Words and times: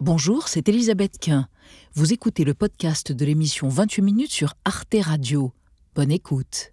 Bonjour, 0.00 0.46
c'est 0.46 0.68
Elisabeth 0.68 1.18
Quint. 1.18 1.48
Vous 1.94 2.12
écoutez 2.12 2.44
le 2.44 2.54
podcast 2.54 3.10
de 3.10 3.24
l'émission 3.24 3.68
28 3.68 4.02
minutes 4.02 4.30
sur 4.30 4.54
Arte 4.64 4.94
Radio. 5.00 5.52
Bonne 5.96 6.12
écoute. 6.12 6.72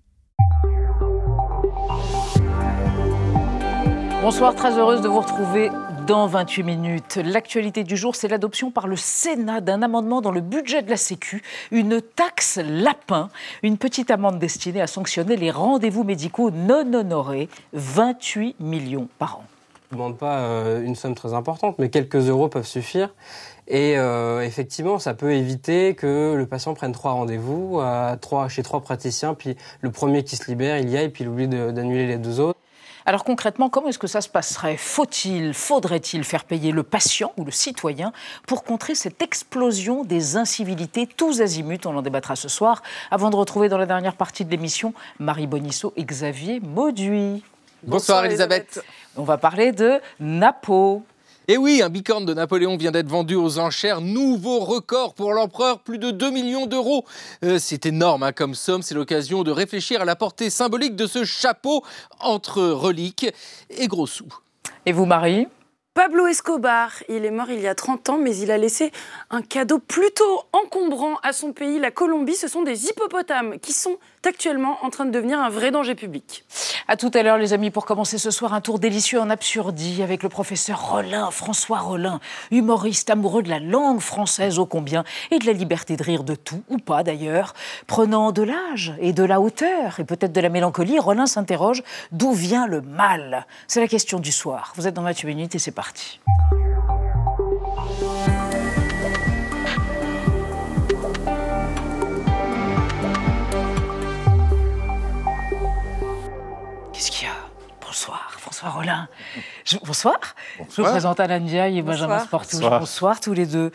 Bonsoir, 4.21 4.53
très 4.53 4.77
heureuse 4.77 5.01
de 5.01 5.07
vous 5.07 5.21
retrouver 5.21 5.71
dans 6.05 6.27
28 6.27 6.61
minutes. 6.61 7.15
L'actualité 7.15 7.83
du 7.83 7.97
jour, 7.97 8.15
c'est 8.15 8.27
l'adoption 8.27 8.69
par 8.69 8.87
le 8.87 8.95
Sénat 8.95 9.59
d'un 9.59 9.81
amendement 9.81 10.21
dans 10.21 10.31
le 10.31 10.41
budget 10.41 10.83
de 10.83 10.91
la 10.91 10.97
Sécu, 10.97 11.41
une 11.71 12.03
taxe 12.03 12.59
lapin, 12.63 13.31
une 13.63 13.79
petite 13.79 14.11
amende 14.11 14.37
destinée 14.37 14.81
à 14.81 14.87
sanctionner 14.87 15.35
les 15.35 15.49
rendez-vous 15.49 16.03
médicaux 16.03 16.51
non 16.51 16.93
honorés, 16.93 17.49
28 17.73 18.57
millions 18.59 19.09
par 19.17 19.39
an. 19.39 19.45
Demande 19.95 20.17
pas 20.17 20.39
euh, 20.39 20.83
une 20.83 20.95
somme 20.95 21.15
très 21.15 21.33
importante, 21.33 21.79
mais 21.79 21.89
quelques 21.89 22.29
euros 22.29 22.49
peuvent 22.49 22.67
suffire. 22.67 23.13
Et 23.67 23.97
euh, 23.97 24.41
effectivement, 24.41 24.99
ça 24.99 25.13
peut 25.13 25.31
éviter 25.33 25.95
que 25.95 26.35
le 26.35 26.45
patient 26.45 26.73
prenne 26.73 26.91
trois 26.91 27.13
rendez-vous 27.13 27.81
trois, 28.21 28.47
chez 28.49 28.61
trois 28.61 28.81
praticiens, 28.81 29.33
puis 29.33 29.55
le 29.81 29.91
premier 29.91 30.23
qui 30.23 30.35
se 30.35 30.51
libère, 30.51 30.77
il 30.77 30.89
y 30.89 30.97
a, 30.97 31.01
et 31.01 31.09
puis 31.09 31.23
il 31.23 31.29
oublie 31.29 31.47
d'annuler 31.47 32.05
les 32.05 32.17
deux 32.17 32.39
autres. 32.39 32.59
Alors 33.07 33.23
concrètement, 33.23 33.69
comment 33.69 33.89
est-ce 33.89 33.99
que 33.99 34.07
ça 34.07 34.19
se 34.19 34.29
passerait? 34.29 34.77
Faut-il, 34.77 35.53
faudrait-il 35.53 36.23
faire 36.23 36.43
payer 36.43 36.71
le 36.71 36.81
patient 36.81 37.33
ou 37.37 37.45
le 37.45 37.51
citoyen 37.51 38.11
pour 38.47 38.63
contrer 38.63 38.95
cette 38.95 39.21
explosion 39.21 40.03
des 40.03 40.37
incivilités 40.37 41.05
tous 41.07 41.39
azimuts? 41.39 41.85
On 41.85 41.95
en 41.95 42.01
débattra 42.01 42.35
ce 42.35 42.49
soir, 42.49 42.81
avant 43.11 43.29
de 43.29 43.35
retrouver 43.35 43.69
dans 43.69 43.77
la 43.77 43.85
dernière 43.85 44.15
partie 44.15 44.43
de 44.43 44.49
l'émission 44.49 44.93
Marie 45.19 45.45
Bonisseau 45.47 45.93
et 45.95 46.03
Xavier 46.03 46.59
Mauduit. 46.59 47.43
Bonsoir, 47.83 48.25
Elisabeth. 48.25 48.83
On 49.17 49.23
va 49.23 49.37
parler 49.37 49.71
de 49.71 49.99
Napo. 50.19 51.03
Et 51.47 51.53
eh 51.53 51.57
oui, 51.57 51.81
un 51.83 51.89
bicorne 51.89 52.25
de 52.25 52.33
Napoléon 52.33 52.75
vient 52.75 52.91
d'être 52.91 53.07
vendu 53.07 53.35
aux 53.35 53.59
enchères. 53.59 54.01
Nouveau 54.01 54.59
record 54.59 55.13
pour 55.13 55.31
l'empereur, 55.31 55.79
plus 55.79 55.99
de 55.99 56.11
2 56.11 56.31
millions 56.31 56.65
d'euros. 56.65 57.05
Euh, 57.43 57.59
c'est 57.59 57.85
énorme 57.85 58.23
hein, 58.23 58.31
comme 58.31 58.55
somme. 58.55 58.81
C'est 58.81 58.95
l'occasion 58.95 59.43
de 59.43 59.51
réfléchir 59.51 60.01
à 60.01 60.05
la 60.05 60.15
portée 60.15 60.49
symbolique 60.49 60.95
de 60.95 61.05
ce 61.05 61.23
chapeau 61.23 61.83
entre 62.19 62.63
reliques 62.63 63.27
et 63.69 63.87
gros 63.87 64.07
sous. 64.07 64.27
Et 64.85 64.91
vous, 64.91 65.05
Marie? 65.05 65.47
Pablo 65.95 66.27
Escobar, 66.27 66.91
il 67.07 67.23
est 67.23 67.31
mort 67.31 67.49
il 67.49 67.61
y 67.61 67.67
a 67.67 67.73
30 67.73 68.09
ans, 68.09 68.17
mais 68.17 68.35
il 68.35 68.51
a 68.51 68.57
laissé 68.57 68.91
un 69.29 69.41
cadeau 69.41 69.79
plutôt 69.79 70.41
encombrant 70.51 71.15
à 71.23 71.31
son 71.31 71.53
pays, 71.53 71.79
la 71.79 71.89
Colombie. 71.89 72.35
Ce 72.35 72.49
sont 72.49 72.63
des 72.63 72.87
hippopotames 72.87 73.59
qui 73.59 73.71
sont 73.71 73.97
actuellement 74.25 74.77
en 74.83 74.89
train 74.89 75.05
de 75.05 75.11
devenir 75.11 75.39
un 75.39 75.49
vrai 75.49 75.71
danger 75.71 75.95
public. 75.95 76.43
À 76.87 76.97
tout 76.97 77.09
à 77.15 77.23
l'heure, 77.23 77.39
les 77.39 77.53
amis, 77.53 77.71
pour 77.71 77.83
commencer 77.83 78.19
ce 78.19 78.29
soir, 78.29 78.53
un 78.53 78.61
tour 78.61 78.77
délicieux 78.77 79.19
en 79.19 79.31
absurdie 79.31 80.03
avec 80.03 80.21
le 80.21 80.29
professeur 80.29 80.91
Rollin, 80.91 81.31
François 81.31 81.79
Rollin, 81.79 82.19
humoriste 82.51 83.09
amoureux 83.09 83.41
de 83.41 83.49
la 83.49 83.59
langue 83.59 84.01
française 84.01 84.59
ô 84.59 84.67
combien 84.67 85.03
et 85.31 85.39
de 85.39 85.47
la 85.47 85.53
liberté 85.53 85.97
de 85.97 86.03
rire 86.03 86.23
de 86.23 86.35
tout, 86.35 86.61
ou 86.69 86.77
pas 86.77 87.01
d'ailleurs. 87.01 87.55
Prenant 87.87 88.31
de 88.31 88.43
l'âge 88.43 88.93
et 88.99 89.13
de 89.13 89.23
la 89.23 89.41
hauteur 89.41 89.99
et 89.99 90.03
peut-être 90.03 90.31
de 90.31 90.41
la 90.41 90.49
mélancolie, 90.49 90.99
Rollin 90.99 91.25
s'interroge 91.25 91.81
d'où 92.11 92.33
vient 92.33 92.67
le 92.67 92.81
mal? 92.81 93.47
C'est 93.67 93.81
la 93.81 93.87
question 93.87 94.19
du 94.19 94.31
soir. 94.31 94.73
Vous 94.75 94.85
êtes 94.85 94.93
dans 94.93 95.01
28 95.01 95.25
minutes 95.25 95.55
et 95.55 95.59
c'est 95.59 95.71
parti. 95.71 96.19
Bonsoir, 108.65 108.71
François 108.71 108.71
Rollin. 108.71 109.07
bonsoir. 109.85 110.19
Je 110.57 110.81
vous 110.81 110.89
présente 110.89 111.19
Alain 111.19 111.39
Diaye 111.39 111.77
et 111.77 111.81
Benjamin 111.81 112.19
Sportouche. 112.19 112.61
Bonsoir. 112.61 113.19
tous 113.19 113.33
les 113.33 113.45
deux. 113.45 113.71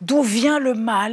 D'où 0.00 0.22
vient 0.22 0.58
le 0.58 0.74
mal 0.74 1.12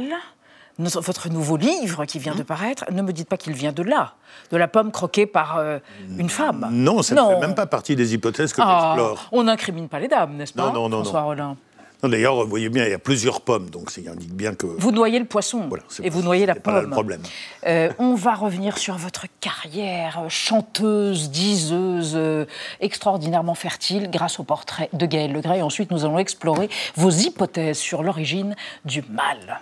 votre 0.78 1.28
nouveau 1.28 1.58
livre 1.58 2.06
qui 2.06 2.18
vient 2.18 2.34
de 2.34 2.42
paraître, 2.42 2.86
ne 2.90 3.02
me 3.02 3.12
dites 3.12 3.28
pas 3.28 3.36
qu'il 3.36 3.52
vient 3.52 3.72
de 3.72 3.82
là, 3.82 4.14
de 4.50 4.56
la 4.56 4.66
pomme 4.66 4.90
croquée 4.90 5.26
par 5.26 5.58
euh, 5.58 5.78
une 6.16 6.30
femme. 6.30 6.68
Non, 6.72 7.02
ça 7.02 7.14
ne 7.14 7.20
fait 7.20 7.40
même 7.40 7.54
pas 7.54 7.66
partie 7.66 7.96
des 7.96 8.14
hypothèses 8.14 8.54
que 8.54 8.62
ah, 8.64 8.94
j'explore. 8.94 9.28
On 9.30 9.42
n'incrimine 9.42 9.90
pas 9.90 10.00
les 10.00 10.08
dames, 10.08 10.36
n'est-ce 10.36 10.54
pas, 10.54 10.72
non, 10.72 10.88
non, 10.88 11.02
François 11.02 11.20
non. 11.20 11.26
Rollin 11.26 11.56
D'ailleurs, 12.02 12.36
vous 12.42 12.48
voyez 12.48 12.68
bien, 12.68 12.84
il 12.84 12.90
y 12.90 12.94
a 12.94 12.98
plusieurs 12.98 13.42
pommes, 13.42 13.68
donc 13.68 13.90
ça 13.90 14.00
indique 14.10 14.32
bien 14.34 14.54
que... 14.54 14.66
Vous 14.66 14.90
noyez 14.90 15.18
le 15.18 15.26
poisson 15.26 15.68
et 16.02 16.08
vous 16.08 16.22
noyez 16.22 16.46
la 16.46 16.54
pomme. 16.54 16.74
Pas 16.74 16.82
le 16.82 16.90
problème. 16.90 17.20
Euh, 17.66 17.90
on 17.98 18.14
va 18.14 18.34
revenir 18.34 18.78
sur 18.78 18.96
votre 18.96 19.26
carrière, 19.40 20.24
chanteuse, 20.28 21.30
diseuse, 21.30 22.12
euh, 22.14 22.46
extraordinairement 22.80 23.54
fertile, 23.54 24.10
grâce 24.10 24.40
au 24.40 24.44
portrait 24.44 24.88
de 24.92 25.04
Gaël 25.04 25.32
Legray. 25.32 25.58
Et 25.58 25.62
ensuite, 25.62 25.90
nous 25.90 26.04
allons 26.04 26.18
explorer 26.18 26.70
vos 26.96 27.10
hypothèses 27.10 27.78
sur 27.78 28.02
l'origine 28.02 28.56
du 28.84 29.02
mal. 29.10 29.60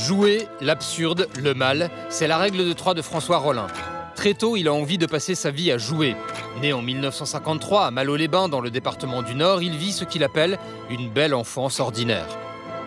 Jouer, 0.00 0.46
l'absurde, 0.60 1.28
le 1.42 1.54
mal, 1.54 1.90
c'est 2.10 2.26
la 2.26 2.36
règle 2.36 2.66
de 2.66 2.72
trois 2.74 2.92
de 2.92 3.00
François 3.00 3.38
Rollin. 3.38 3.68
Très 4.14 4.34
tôt, 4.34 4.56
il 4.56 4.68
a 4.68 4.72
envie 4.72 4.98
de 4.98 5.06
passer 5.06 5.34
sa 5.34 5.50
vie 5.50 5.72
à 5.72 5.78
jouer. 5.78 6.14
Né 6.60 6.72
en 6.72 6.82
1953 6.82 7.86
à 7.86 7.90
Malo-les-Bains, 7.90 8.48
dans 8.48 8.60
le 8.60 8.70
département 8.70 9.22
du 9.22 9.34
Nord, 9.34 9.62
il 9.62 9.76
vit 9.76 9.92
ce 9.92 10.04
qu'il 10.04 10.22
appelle 10.22 10.58
une 10.90 11.08
belle 11.08 11.34
enfance 11.34 11.80
ordinaire. 11.80 12.26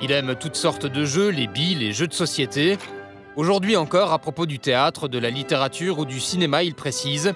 Il 0.01 0.11
aime 0.11 0.35
toutes 0.39 0.55
sortes 0.55 0.85
de 0.85 1.05
jeux, 1.05 1.29
les 1.29 1.47
billes, 1.47 1.75
les 1.75 1.93
jeux 1.93 2.07
de 2.07 2.13
société. 2.13 2.77
Aujourd'hui 3.35 3.75
encore, 3.75 4.13
à 4.13 4.19
propos 4.19 4.45
du 4.45 4.59
théâtre, 4.59 5.07
de 5.07 5.17
la 5.17 5.29
littérature 5.29 5.99
ou 5.99 6.05
du 6.05 6.19
cinéma, 6.19 6.63
il 6.63 6.75
précise 6.75 7.33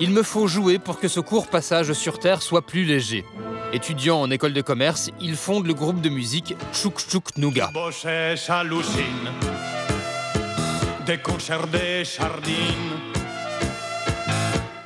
Il 0.00 0.10
me 0.10 0.22
faut 0.22 0.46
jouer 0.46 0.78
pour 0.78 1.00
que 1.00 1.08
ce 1.08 1.20
court 1.20 1.48
passage 1.48 1.92
sur 1.92 2.18
Terre 2.18 2.40
soit 2.40 2.62
plus 2.62 2.84
léger. 2.84 3.24
Étudiant 3.72 4.20
en 4.20 4.30
école 4.30 4.52
de 4.52 4.62
commerce, 4.62 5.10
il 5.20 5.34
fonde 5.34 5.66
le 5.66 5.74
groupe 5.74 6.00
de 6.00 6.08
musique 6.08 6.54
Chouk 6.72 7.00
Chouk 7.10 7.36
Nouga. 7.36 7.70
Des 11.06 11.18
concerts 11.18 11.66
des 11.66 12.04
sardines 12.04 13.13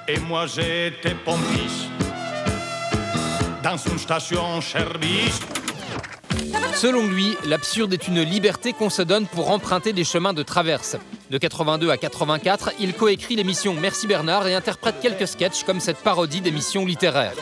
et 0.08 0.18
moi 0.20 0.46
j'étais 0.46 1.14
pompiste 1.24 1.90
dans 3.62 3.76
une 3.76 3.98
station-service. 3.98 5.40
Selon 6.74 7.06
lui, 7.06 7.36
l'absurde 7.44 7.92
est 7.92 8.08
une 8.08 8.22
liberté 8.22 8.72
qu'on 8.72 8.88
se 8.88 9.02
donne 9.02 9.26
pour 9.26 9.50
emprunter 9.50 9.92
des 9.92 10.04
chemins 10.04 10.32
de 10.32 10.42
traverse. 10.42 10.96
De 11.30 11.36
82 11.36 11.90
à 11.90 11.98
84, 11.98 12.70
il 12.80 12.94
coécrit 12.94 13.36
l'émission 13.36 13.74
Merci 13.74 14.06
Bernard 14.06 14.48
et 14.48 14.54
interprète 14.54 14.94
quelques 15.02 15.28
sketchs 15.28 15.62
comme 15.62 15.78
cette 15.78 15.98
parodie 15.98 16.40
d'émission 16.40 16.86
littéraire. 16.86 17.34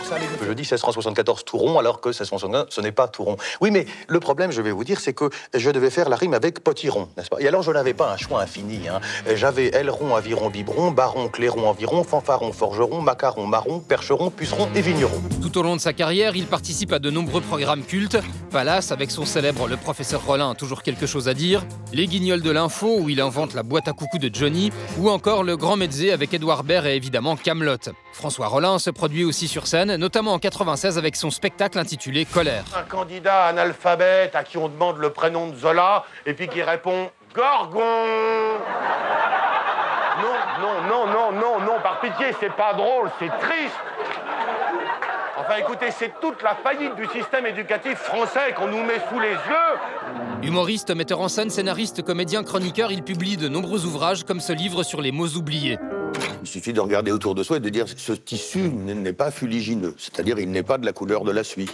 Je 0.42 0.52
dis 0.54 0.62
1674 0.62 1.44
Touron 1.44 1.78
alors 1.78 2.00
que 2.00 2.08
1661 2.08 2.66
ce 2.68 2.80
n'est 2.80 2.90
pas 2.90 3.06
Touron. 3.06 3.36
Oui, 3.60 3.70
mais 3.70 3.86
le 4.08 4.18
problème, 4.18 4.50
je 4.50 4.60
vais 4.60 4.72
vous 4.72 4.82
dire, 4.82 4.98
c'est 4.98 5.12
que 5.12 5.30
je 5.54 5.70
devais 5.70 5.90
faire 5.90 6.08
la 6.08 6.16
rime 6.16 6.34
avec 6.34 6.64
potiron, 6.64 7.08
n'est-ce 7.16 7.28
pas? 7.28 7.36
Et 7.38 7.46
alors 7.46 7.62
je 7.62 7.70
n'avais 7.70 7.94
pas 7.94 8.12
un 8.12 8.16
choix 8.16 8.42
infini. 8.42 8.88
Hein. 8.88 9.00
J'avais 9.36 9.68
aileron, 9.68 10.16
aviron, 10.16 10.50
biberon, 10.50 10.90
baron, 10.90 11.28
clairon, 11.28 11.68
environ, 11.68 12.02
fanfaron, 12.02 12.52
forgeron, 12.52 13.02
macaron, 13.02 13.46
marron, 13.46 13.78
percheron, 13.78 14.30
puceron 14.30 14.68
et 14.74 14.80
vigneron. 14.80 15.22
Tout 15.40 15.56
au 15.58 15.62
long 15.62 15.76
de 15.76 15.80
sa 15.80 15.92
carrière, 15.92 16.34
il 16.34 16.46
participe 16.46 16.92
à 16.92 16.98
de 16.98 17.10
nombreux 17.10 17.40
programmes 17.40 17.84
cultes. 17.84 18.18
Palace 18.50 18.90
avec 18.90 19.12
son 19.12 19.24
célèbre 19.24 19.68
Le 19.68 19.76
Professeur 19.76 20.26
Rollin 20.26 20.50
a 20.50 20.54
toujours 20.56 20.82
quelque 20.82 21.06
chose 21.06 21.28
à 21.28 21.34
dire. 21.34 21.64
Les 21.92 22.08
Guignols 22.08 22.42
de 22.42 22.50
l'info 22.50 22.98
où 22.98 23.08
il 23.08 23.20
invente 23.20 23.54
la 23.54 23.62
boîte 23.62 23.75
à 23.86 23.92
coucou 23.92 24.18
de 24.18 24.30
Johnny, 24.32 24.72
ou 24.98 25.10
encore 25.10 25.42
Le 25.44 25.56
Grand 25.56 25.76
Mezzé 25.76 26.12
avec 26.12 26.32
Edouard 26.34 26.64
Baird 26.64 26.86
et 26.86 26.94
évidemment 26.96 27.36
Camelot. 27.36 27.76
François 28.12 28.46
Rollin 28.46 28.78
se 28.78 28.90
produit 28.90 29.24
aussi 29.24 29.48
sur 29.48 29.66
scène, 29.66 29.96
notamment 29.96 30.32
en 30.32 30.38
96 30.38 30.98
avec 30.98 31.16
son 31.16 31.30
spectacle 31.30 31.78
intitulé 31.78 32.24
Colère. 32.24 32.64
Un 32.76 32.82
candidat 32.82 33.44
analphabète 33.46 34.34
à 34.34 34.44
qui 34.44 34.58
on 34.58 34.68
demande 34.68 34.98
le 34.98 35.10
prénom 35.10 35.48
de 35.48 35.56
Zola 35.56 36.04
et 36.24 36.34
puis 36.34 36.48
qui 36.48 36.62
répond 36.62 37.10
Gorgon 37.34 37.80
Non, 40.22 40.60
non, 40.60 40.88
non, 40.88 41.06
non, 41.06 41.32
non, 41.32 41.60
non, 41.60 41.80
par 41.82 42.00
pitié, 42.00 42.34
c'est 42.40 42.52
pas 42.54 42.72
drôle, 42.74 43.10
c'est 43.18 43.28
triste 43.28 43.76
Enfin 45.38 45.56
écoutez, 45.60 45.90
c'est 45.90 46.12
toute 46.18 46.42
la 46.42 46.54
faillite 46.54 46.96
du 46.96 47.04
système 47.08 47.44
éducatif 47.44 47.96
français 47.98 48.54
qu'on 48.56 48.68
nous 48.68 48.82
met 48.82 49.00
sous 49.10 49.20
les 49.20 49.32
yeux. 49.32 50.42
Humoriste, 50.42 50.96
metteur 50.96 51.20
en 51.20 51.28
scène, 51.28 51.50
scénariste, 51.50 52.02
comédien, 52.02 52.42
chroniqueur, 52.42 52.90
il 52.90 53.02
publie 53.02 53.36
de 53.36 53.46
nombreux 53.46 53.84
ouvrages 53.84 54.24
comme 54.24 54.40
ce 54.40 54.54
livre 54.54 54.82
sur 54.82 55.02
les 55.02 55.12
mots 55.12 55.28
oubliés. 55.36 55.78
Il 56.40 56.48
suffit 56.48 56.72
de 56.72 56.80
regarder 56.80 57.12
autour 57.12 57.34
de 57.34 57.42
soi 57.42 57.58
et 57.58 57.60
de 57.60 57.68
dire 57.68 57.84
ce 57.94 58.12
tissu 58.12 58.60
n'est 58.60 59.12
pas 59.12 59.30
fuligineux, 59.30 59.94
c'est-à-dire 59.98 60.38
il 60.38 60.50
n'est 60.50 60.62
pas 60.62 60.78
de 60.78 60.86
la 60.86 60.92
couleur 60.92 61.22
de 61.22 61.32
la 61.32 61.44
suie. 61.44 61.68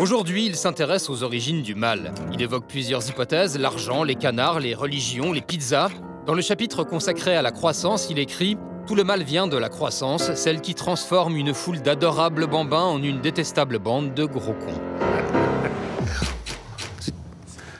Aujourd'hui, 0.00 0.46
il 0.46 0.56
s'intéresse 0.56 1.08
aux 1.08 1.22
origines 1.22 1.62
du 1.62 1.76
mal. 1.76 2.12
Il 2.32 2.42
évoque 2.42 2.66
plusieurs 2.66 3.08
hypothèses, 3.08 3.56
l'argent, 3.56 4.02
les 4.02 4.16
canards, 4.16 4.58
les 4.58 4.74
religions, 4.74 5.32
les 5.32 5.42
pizzas. 5.42 5.90
Dans 6.26 6.34
le 6.34 6.42
chapitre 6.42 6.82
consacré 6.82 7.36
à 7.36 7.42
la 7.42 7.52
croissance, 7.52 8.08
il 8.10 8.18
écrit 8.18 8.58
tout 8.88 8.94
le 8.94 9.04
mal 9.04 9.22
vient 9.22 9.46
de 9.46 9.58
la 9.58 9.68
croissance, 9.68 10.32
celle 10.34 10.62
qui 10.62 10.74
transforme 10.74 11.36
une 11.36 11.52
foule 11.52 11.82
d'adorables 11.82 12.46
bambins 12.46 12.84
en 12.84 13.02
une 13.02 13.20
détestable 13.20 13.78
bande 13.78 14.14
de 14.14 14.24
gros 14.24 14.54
cons. 14.54 14.80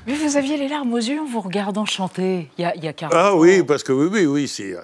Mais 0.07 0.13
vous 0.13 0.37
aviez 0.37 0.59
les 0.59 0.69
larmes 0.69 0.93
aux 0.93 0.99
yeux 0.99 1.19
en 1.19 1.25
vous 1.25 1.41
regardant 1.41 1.87
chanter 1.87 2.51
il 2.59 2.63
y 2.63 2.65
a, 2.67 2.77
il 2.77 2.85
y 2.85 2.89
a 2.89 2.93
Ah 3.11 3.35
oui, 3.35 3.63
parce 3.63 3.83
que 3.83 3.93
oui, 3.93 4.09
oui, 4.13 4.27
oui, 4.27 4.49
c'est. 4.49 4.75
Euh, 4.75 4.81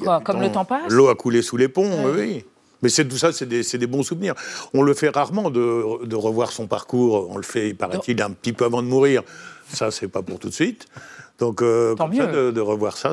Quoi, 0.00 0.20
comme 0.20 0.40
le 0.40 0.50
temps 0.50 0.64
passe 0.64 0.90
L'eau 0.90 1.08
a 1.08 1.14
coulé 1.14 1.42
sous 1.42 1.58
les 1.58 1.68
ponts, 1.68 2.06
oui. 2.16 2.46
Mais 2.80 2.88
c'est 2.88 3.06
tout 3.06 3.18
ça, 3.18 3.30
c'est 3.30 3.46
des, 3.46 3.62
c'est 3.62 3.78
des 3.78 3.86
bons 3.86 4.02
souvenirs. 4.02 4.34
On 4.72 4.82
le 4.82 4.94
fait 4.94 5.10
rarement 5.10 5.50
de, 5.50 6.06
de 6.06 6.16
revoir 6.16 6.52
son 6.52 6.66
parcours. 6.66 7.28
On 7.30 7.36
le 7.36 7.42
fait, 7.42 7.74
paraît-il, 7.74 8.22
un 8.22 8.30
petit 8.30 8.54
peu 8.54 8.64
avant 8.64 8.82
de 8.82 8.86
mourir. 8.88 9.22
Ça, 9.70 9.90
c'est 9.90 10.08
pas 10.08 10.22
pour 10.22 10.38
tout 10.38 10.48
de 10.48 10.54
suite. 10.54 10.86
Donc, 11.38 11.62
euh, 11.62 11.94
Tant 11.94 12.06
comme 12.08 12.16
ça, 12.16 12.26
mieux. 12.26 12.32
de, 12.32 12.50
de 12.50 12.60
revoir 12.60 12.96
ça, 12.96 13.12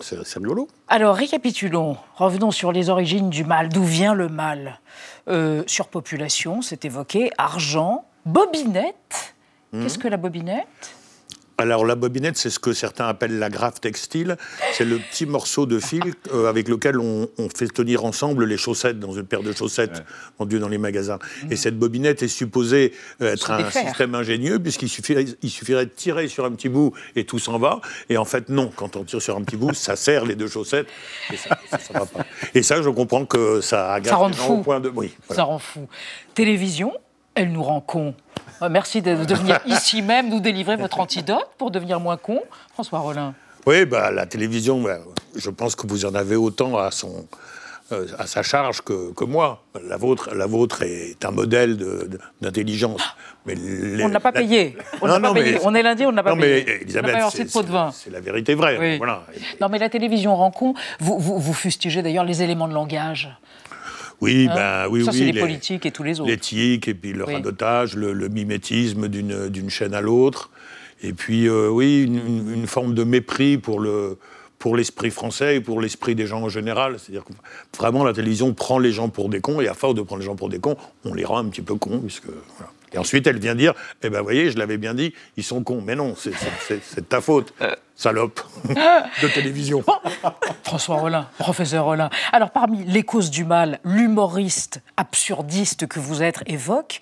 c'est 0.00 0.34
rigolo. 0.38 0.68
Alors, 0.88 1.16
récapitulons. 1.16 1.96
Revenons 2.16 2.52
sur 2.52 2.70
les 2.70 2.88
origines 2.88 3.30
du 3.30 3.42
mal. 3.44 3.68
D'où 3.68 3.82
vient 3.82 4.14
le 4.14 4.28
mal? 4.28 4.80
Euh, 5.28 5.64
Surpopulation, 5.66 6.62
c'est 6.62 6.84
évoqué. 6.84 7.30
Argent. 7.36 8.04
Bobinette. 8.26 9.34
Hmm. 9.72 9.82
Qu'est-ce 9.82 9.98
que 9.98 10.06
la 10.08 10.16
bobinette? 10.16 10.93
Alors 11.56 11.86
la 11.86 11.94
bobinette, 11.94 12.36
c'est 12.36 12.50
ce 12.50 12.58
que 12.58 12.72
certains 12.72 13.06
appellent 13.06 13.38
la 13.38 13.48
graffe 13.48 13.80
textile. 13.80 14.36
C'est 14.72 14.84
le 14.84 14.98
petit 14.98 15.24
morceau 15.24 15.66
de 15.66 15.78
fil 15.78 16.02
euh, 16.32 16.48
avec 16.48 16.68
lequel 16.68 16.98
on, 16.98 17.28
on 17.38 17.48
fait 17.48 17.68
tenir 17.68 18.04
ensemble 18.04 18.44
les 18.44 18.56
chaussettes 18.56 18.98
dans 18.98 19.12
une 19.12 19.24
paire 19.24 19.42
de 19.42 19.52
chaussettes 19.52 20.02
vendues 20.38 20.58
dans 20.58 20.68
les 20.68 20.78
magasins. 20.78 21.18
Et 21.50 21.56
cette 21.56 21.78
bobinette 21.78 22.22
est 22.22 22.28
supposée 22.28 22.92
euh, 23.22 23.34
être 23.34 23.50
un 23.52 23.70
système 23.70 24.14
ingénieux 24.14 24.58
puisqu'il 24.58 24.88
suffirait, 24.88 25.26
il 25.42 25.50
suffirait 25.50 25.86
de 25.86 25.90
tirer 25.90 26.26
sur 26.28 26.44
un 26.44 26.50
petit 26.50 26.68
bout 26.68 26.92
et 27.14 27.24
tout 27.24 27.38
s'en 27.38 27.58
va. 27.58 27.80
Et 28.08 28.16
en 28.16 28.24
fait, 28.24 28.48
non. 28.48 28.72
Quand 28.74 28.96
on 28.96 29.04
tire 29.04 29.22
sur 29.22 29.36
un 29.36 29.42
petit 29.42 29.56
bout, 29.56 29.74
ça 29.74 29.94
serre 29.96 30.24
les 30.24 30.34
deux 30.34 30.48
chaussettes 30.48 30.88
et 31.32 31.36
ça, 31.36 31.56
ça, 31.70 31.78
ça 31.78 31.92
va 31.98 32.06
pas. 32.06 32.24
Et 32.54 32.62
ça, 32.64 32.82
je 32.82 32.88
comprends 32.90 33.26
que 33.26 33.60
ça 33.60 33.92
agace 33.94 34.10
Ça 34.10 34.16
rend 34.16 34.28
les 34.28 34.34
gens 34.34 34.46
fou. 34.46 34.52
au 34.54 34.62
point 34.62 34.80
de... 34.80 34.88
Oui, 34.88 35.14
voilà. 35.28 35.36
Ça 35.36 35.44
rend 35.44 35.58
fou. 35.60 35.86
Télévision, 36.34 36.92
elle 37.34 37.52
nous 37.52 37.62
rend 37.62 37.80
cons. 37.80 38.14
Euh, 38.62 38.68
Merci 38.68 39.02
de, 39.02 39.24
de 39.24 39.34
venir 39.34 39.60
ici 39.66 40.02
même 40.02 40.28
nous 40.28 40.40
délivrer 40.40 40.76
votre 40.76 41.00
antidote 41.00 41.48
pour 41.58 41.70
devenir 41.70 42.00
moins 42.00 42.16
con. 42.16 42.40
François 42.72 43.00
Rollin. 43.00 43.34
Oui, 43.66 43.84
bah, 43.86 44.10
la 44.10 44.26
télévision, 44.26 44.80
bah, 44.82 44.98
je 45.34 45.50
pense 45.50 45.74
que 45.74 45.86
vous 45.86 46.04
en 46.04 46.14
avez 46.14 46.36
autant 46.36 46.76
à, 46.76 46.90
son, 46.90 47.26
euh, 47.92 48.06
à 48.18 48.26
sa 48.26 48.42
charge 48.42 48.82
que, 48.82 49.12
que 49.14 49.24
moi. 49.24 49.62
La 49.88 49.96
vôtre, 49.96 50.30
la 50.34 50.46
vôtre 50.46 50.82
est 50.82 51.24
un 51.24 51.30
modèle 51.30 51.78
d'intelligence. 52.42 53.02
Mais 53.46 53.54
les- 53.54 54.02
On 54.04 54.08
ne 54.08 54.12
l'a 54.12 54.20
pas 54.20 54.30
la- 54.32 54.40
payé. 54.40 54.76
On 55.00 55.06
Non, 55.06 55.14
pas 55.14 55.18
non, 55.20 55.34
payé. 55.34 55.52
mais- 55.52 55.60
On 55.64 55.74
est 55.74 55.82
lundi, 55.82 56.04
on 56.06 56.10
ne 56.12 56.16
l'a 56.16 56.22
pas 56.22 56.30
non, 56.30 56.36
mais 56.36 56.62
payé. 56.62 56.82
Elisabeth, 56.82 57.14
n'a 57.14 57.20
pas 57.20 57.30
c'est- 57.92 58.10
la 58.10 58.20
vérité 58.20 58.54
vraie. 58.54 58.78
Oui. 58.78 58.96
Voilà. 58.98 59.24
Non, 59.60 59.68
mais 59.70 59.78
la 59.78 59.88
télévision 59.88 60.36
rend 60.36 60.50
con. 60.50 60.74
Vous, 61.00 61.18
vous, 61.18 61.38
vous 61.38 61.54
fustigez 61.54 62.02
d'ailleurs 62.02 62.24
les 62.24 62.42
éléments 62.42 62.68
de 62.68 62.74
langage. 62.74 63.30
Oui, 64.24 64.48
Hein 64.50 64.54
ben, 64.54 64.88
oui, 64.90 65.04
Ça, 65.04 65.10
oui. 65.12 65.18
c'est 65.18 65.32
les, 65.32 65.40
politiques 65.40 65.86
et 65.86 65.90
tous 65.90 66.02
les 66.02 66.20
autres. 66.20 66.28
L'éthique, 66.30 66.88
et 66.88 66.94
puis 66.94 67.12
le 67.12 67.24
Oui. 67.26 67.34
radotage, 67.34 67.94
le, 67.96 68.12
le 68.12 68.28
mimétisme 68.28 69.08
d'une 69.08 69.70
chaîne 69.70 69.94
à 69.94 70.00
l'autre. 70.00 70.50
Et 71.02 71.12
puis, 71.12 71.46
euh, 71.48 71.68
oui, 71.68 72.04
une, 72.04 72.16
une- 72.16 72.52
une 72.54 72.66
forme 72.66 72.94
de 72.94 73.04
mépris 73.04 73.58
pour 73.58 73.78
le 73.80 74.18
pour 74.60 74.76
l'esprit 74.76 75.10
français 75.10 75.56
et 75.56 75.60
pour 75.60 75.78
l'esprit 75.82 76.14
des 76.14 76.26
gens 76.26 76.40
en 76.42 76.48
général. 76.48 76.96
C'est-à-dire 76.98 77.24
que 77.24 77.32
vraiment, 77.76 78.02
la 78.02 78.14
télévision 78.14 78.54
prend 78.54 78.78
les 78.78 78.92
gens 78.92 79.10
pour 79.10 79.28
des 79.28 79.40
cons, 79.42 79.60
et 79.60 79.68
à 79.68 79.74
force 79.74 79.94
de 79.94 80.00
prendre 80.00 80.20
les 80.20 80.24
gens 80.26 80.36
pour 80.36 80.48
des 80.48 80.58
cons, 80.58 80.76
on 81.04 81.12
les 81.12 81.24
rend 81.26 81.36
un 81.38 81.48
petit 81.50 81.60
peu 81.60 81.74
cons. 81.74 81.98
Puisque, 82.00 82.24
voilà. 82.56 82.72
Et 82.94 82.98
ensuite, 82.98 83.26
elle 83.26 83.40
vient 83.40 83.56
dire, 83.56 83.74
eh 84.02 84.08
ben, 84.08 84.22
voyez, 84.22 84.50
je 84.52 84.56
l'avais 84.58 84.78
bien 84.78 84.94
dit, 84.94 85.12
ils 85.36 85.42
sont 85.42 85.62
cons. 85.64 85.82
Mais 85.84 85.96
non, 85.96 86.14
c'est- 86.16 86.30
de 86.96 87.00
ta 87.00 87.20
faute, 87.20 87.52
salope 87.96 88.40
de 88.68 89.28
télévision. 89.34 89.84
François 90.62 90.96
Rollin, 90.96 91.28
professeur 91.38 91.84
Rollin. 91.84 92.08
Alors, 92.32 92.50
parmi 92.50 92.84
les 92.84 93.02
causes 93.02 93.30
du 93.30 93.44
mal, 93.44 93.80
l'humoriste 93.84 94.80
absurdiste 94.96 95.86
que 95.88 95.98
vous 95.98 96.22
êtes 96.22 96.42
évoque 96.46 97.00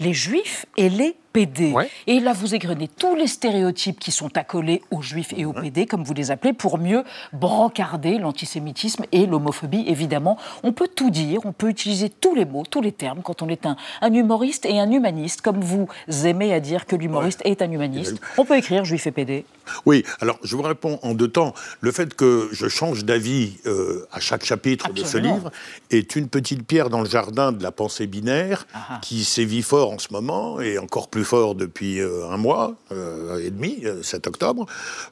les 0.00 0.14
juifs 0.14 0.64
et 0.76 0.88
les 0.88 1.14
PD. 1.34 1.72
Ouais. 1.72 1.90
Et 2.06 2.20
là, 2.20 2.32
vous 2.32 2.54
égrenez 2.54 2.86
tous 2.88 3.16
les 3.16 3.26
stéréotypes 3.26 3.98
qui 3.98 4.12
sont 4.12 4.38
accolés 4.38 4.82
aux 4.92 5.02
juifs 5.02 5.34
et 5.36 5.44
aux 5.44 5.52
PD, 5.52 5.84
comme 5.84 6.04
vous 6.04 6.14
les 6.14 6.30
appelez, 6.30 6.52
pour 6.52 6.78
mieux 6.78 7.02
brancarder 7.32 8.18
l'antisémitisme 8.18 9.04
et 9.10 9.26
l'homophobie, 9.26 9.84
évidemment. 9.88 10.38
On 10.62 10.72
peut 10.72 10.86
tout 10.88 11.10
dire, 11.10 11.40
on 11.44 11.52
peut 11.52 11.68
utiliser 11.68 12.08
tous 12.08 12.36
les 12.36 12.44
mots, 12.44 12.62
tous 12.70 12.80
les 12.80 12.92
termes, 12.92 13.20
quand 13.22 13.42
on 13.42 13.48
est 13.48 13.66
un, 13.66 13.76
un 14.00 14.14
humoriste 14.14 14.64
et 14.64 14.78
un 14.78 14.90
humaniste, 14.90 15.40
comme 15.42 15.60
vous 15.60 15.88
aimez 16.24 16.54
à 16.54 16.60
dire 16.60 16.86
que 16.86 16.94
l'humoriste 16.94 17.40
est 17.44 17.62
un 17.62 17.70
humaniste. 17.70 18.14
On 18.38 18.44
peut 18.44 18.56
écrire 18.56 18.84
juif 18.84 19.06
et 19.08 19.10
PD. 19.10 19.44
Oui, 19.86 20.04
alors 20.20 20.38
je 20.44 20.54
vous 20.54 20.62
réponds 20.62 21.00
en 21.02 21.14
deux 21.14 21.28
temps. 21.28 21.52
Le 21.80 21.90
fait 21.90 22.14
que 22.14 22.48
je 22.52 22.68
change 22.68 23.04
d'avis 23.04 23.54
euh, 23.66 24.06
à 24.12 24.20
chaque 24.20 24.44
chapitre 24.44 24.92
de 24.92 24.98
ce 25.00 25.04
Absolument. 25.04 25.34
livre 25.36 25.52
est 25.90 26.14
une 26.14 26.28
petite 26.28 26.64
pierre 26.64 26.90
dans 26.90 27.00
le 27.00 27.08
jardin 27.08 27.50
de 27.50 27.62
la 27.62 27.72
pensée 27.72 28.06
binaire 28.06 28.66
Ah. 28.74 29.00
qui 29.02 29.24
sévit 29.24 29.62
fort 29.62 29.90
en 29.90 29.98
ce 29.98 30.12
moment 30.12 30.60
et 30.60 30.78
encore 30.78 31.08
plus 31.08 31.23
fort 31.24 31.54
depuis 31.54 32.00
euh, 32.00 32.28
un 32.28 32.36
mois 32.36 32.74
euh, 32.92 33.44
et 33.44 33.50
demi, 33.50 33.80
euh, 33.84 34.02
7 34.02 34.26
octobre. 34.26 34.66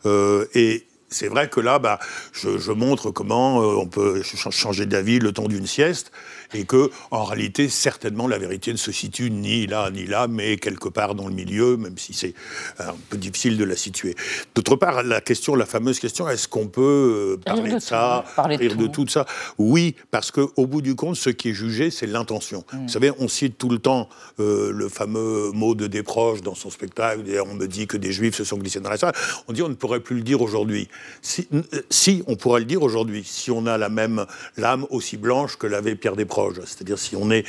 Euh, 0.06 0.46
et 0.54 0.86
c'est 1.08 1.28
vrai 1.28 1.48
que 1.48 1.60
là, 1.60 1.78
bah, 1.78 1.98
je, 2.32 2.72
montre 2.72 3.10
comment 3.10 3.58
on 3.58 3.86
peut 3.86 4.22
ch- 4.22 4.48
changer 4.50 4.86
d'avis 4.86 5.18
le 5.18 5.32
temps 5.32 5.46
d'une 5.48 5.66
sieste 5.66 6.10
et 6.54 6.64
que, 6.64 6.90
en 7.10 7.24
réalité, 7.24 7.68
certainement, 7.68 8.28
la 8.28 8.38
vérité 8.38 8.72
ne 8.72 8.78
se 8.78 8.92
situe 8.92 9.30
ni 9.30 9.66
là 9.66 9.90
ni 9.90 10.06
là, 10.06 10.26
mais 10.28 10.56
quelque 10.56 10.88
part 10.88 11.14
dans 11.14 11.28
le 11.28 11.34
milieu, 11.34 11.76
même 11.76 11.98
si 11.98 12.12
c'est 12.14 12.34
un 12.78 12.94
peu 13.10 13.16
difficile 13.16 13.56
de 13.56 13.64
la 13.64 13.76
situer. 13.76 14.14
D'autre 14.54 14.76
part, 14.76 15.02
la 15.02 15.20
question, 15.20 15.54
la 15.54 15.66
fameuse 15.66 15.98
question, 15.98 16.28
est-ce 16.28 16.48
qu'on 16.48 16.68
peut 16.68 17.36
euh, 17.38 17.40
parler 17.44 17.70
de 17.70 17.74
de, 17.76 17.80
ça, 17.80 18.24
tout, 18.26 18.34
parler 18.34 18.56
de 18.56 18.60
rire 18.62 18.76
de 18.76 18.86
tout. 18.86 19.06
ça? 19.08 19.26
Oui, 19.58 19.94
parce 20.10 20.30
qu'au 20.30 20.66
bout 20.66 20.82
du 20.82 20.94
compte, 20.94 21.16
ce 21.16 21.30
qui 21.30 21.50
est 21.50 21.54
jugé, 21.54 21.90
c'est 21.90 22.06
l'intention. 22.06 22.64
Mm. 22.72 22.82
Vous 22.82 22.88
savez, 22.88 23.12
on 23.18 23.28
cite 23.28 23.58
tout 23.58 23.68
le 23.68 23.78
temps 23.78 24.08
euh, 24.40 24.72
le 24.72 24.88
fameux 24.88 25.50
mot 25.52 25.74
de 25.74 25.86
Desproges 25.86 26.42
dans 26.42 26.54
son 26.54 26.70
spectacle. 26.70 27.22
On 27.48 27.54
me 27.54 27.66
dit 27.66 27.86
que 27.86 27.96
des 27.96 28.12
juifs 28.12 28.36
se 28.36 28.44
sont 28.44 28.58
glissés 28.58 28.80
dans 28.80 28.90
la 28.90 28.96
salle. 28.96 29.14
On 29.48 29.52
dit 29.52 29.62
on 29.62 29.68
ne 29.68 29.74
pourrait 29.74 30.00
plus 30.00 30.16
le 30.16 30.22
dire 30.22 30.42
aujourd'hui. 30.42 30.88
Si, 31.20 31.48
euh, 31.52 31.62
si, 31.90 32.22
on 32.26 32.36
pourrait 32.36 32.60
le 32.60 32.66
dire 32.66 32.82
aujourd'hui, 32.82 33.22
si 33.24 33.50
on 33.50 33.66
a 33.66 33.78
la 33.78 33.88
même 33.88 34.26
l'âme 34.56 34.86
aussi 34.90 35.16
blanche 35.16 35.56
que 35.56 35.66
l'avait 35.66 35.94
Pierre 35.94 36.16
Desproges. 36.16 36.41
C'est-à-dire 36.66 36.98
si 36.98 37.16
on 37.16 37.26
n'est 37.26 37.44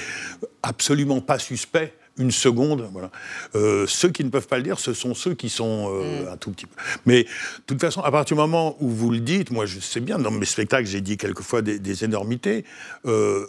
absolument 0.62 1.22
pas 1.22 1.40
suspect 1.40 1.94
une 2.18 2.32
seconde. 2.32 2.88
Voilà. 2.92 3.10
Euh, 3.56 3.86
ceux 3.88 4.10
qui 4.10 4.24
ne 4.24 4.30
peuvent 4.30 4.48
pas 4.48 4.58
le 4.58 4.64
dire, 4.64 4.80
ce 4.80 4.94
sont 4.94 5.16
ceux 5.16 5.34
qui 5.34 5.50
sont 5.50 5.92
euh, 5.92 6.32
un 6.32 6.38
tout 6.38 6.52
petit 6.52 6.68
peu. 6.68 6.76
Mais 7.06 7.24
de 7.24 7.30
toute 7.66 7.82
façon, 7.82 8.02
à 8.02 8.12
partir 8.12 8.36
du 8.36 8.42
moment 8.42 8.76
où 8.80 8.90
vous 8.90 9.10
le 9.10 9.20
dites, 9.20 9.52
moi 9.52 9.66
je 9.66 9.80
sais 9.80 10.00
bien, 10.00 10.20
dans 10.20 10.32
mes 10.32 10.46
spectacles, 10.46 10.88
j'ai 10.88 11.02
dit 11.02 11.18
quelquefois 11.18 11.62
des, 11.62 11.80
des 11.80 12.04
énormités. 12.04 12.66
euh, 13.06 13.48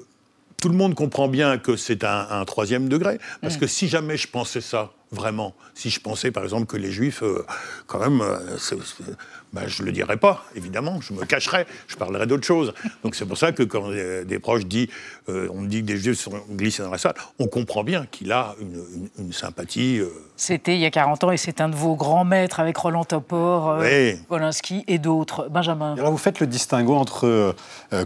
tout 0.62 0.70
le 0.70 0.76
monde 0.76 0.94
comprend 0.94 1.28
bien 1.28 1.58
que 1.58 1.76
c'est 1.76 2.04
un, 2.04 2.26
un 2.30 2.44
troisième 2.46 2.88
degré, 2.88 3.18
parce 3.42 3.58
que 3.58 3.66
si 3.66 3.86
jamais 3.86 4.16
je 4.16 4.28
pensais 4.28 4.62
ça, 4.62 4.92
vraiment, 5.14 5.54
si 5.74 5.88
je 5.90 6.00
pensais 6.00 6.30
par 6.30 6.42
exemple 6.42 6.66
que 6.66 6.76
les 6.76 6.90
juifs, 6.92 7.22
euh, 7.22 7.44
quand 7.86 7.98
même, 7.98 8.20
euh, 8.20 8.36
ben, 9.52 9.62
je 9.68 9.82
ne 9.82 9.86
le 9.86 9.92
dirais 9.92 10.16
pas, 10.16 10.44
évidemment, 10.56 11.00
je 11.00 11.12
me 11.14 11.24
cacherais, 11.24 11.66
je 11.86 11.96
parlerais 11.96 12.26
d'autre 12.26 12.44
chose. 12.44 12.74
Donc 13.04 13.14
c'est 13.14 13.24
pour 13.24 13.38
ça 13.38 13.52
que 13.52 13.62
quand 13.62 13.88
des 13.90 14.38
proches 14.40 14.66
disent, 14.66 14.88
euh, 15.28 15.48
on 15.52 15.60
me 15.62 15.68
dit 15.68 15.80
que 15.80 15.86
des 15.86 15.96
juifs 15.96 16.18
sont 16.18 16.32
glissés 16.50 16.82
dans 16.82 16.90
la 16.90 16.98
salle, 16.98 17.14
on 17.38 17.46
comprend 17.46 17.84
bien 17.84 18.06
qu'il 18.10 18.32
a 18.32 18.54
une, 18.60 18.74
une- 18.94 19.26
une 19.26 19.32
sympathie. 19.32 19.98
euh, 20.00 20.08
C'était 20.36 20.74
il 20.74 20.80
y 20.80 20.86
a 20.86 20.90
40 20.90 21.22
ans 21.24 21.30
et 21.30 21.36
c'est 21.36 21.60
un 21.60 21.68
de 21.68 21.76
vos 21.76 21.94
grands 21.94 22.24
maîtres 22.24 22.58
avec 22.58 22.76
Roland 22.76 23.04
Topor, 23.04 23.70
euh, 23.70 23.80
Oui. 24.14 24.18
Wolinski 24.28 24.84
et 24.88 24.98
d'autres. 24.98 25.48
Benjamin. 25.48 25.94
Et 25.96 26.00
Alors 26.00 26.10
vous 26.10 26.18
faites 26.18 26.40
le 26.40 26.46
distinguo 26.48 26.94
entre 26.96 27.54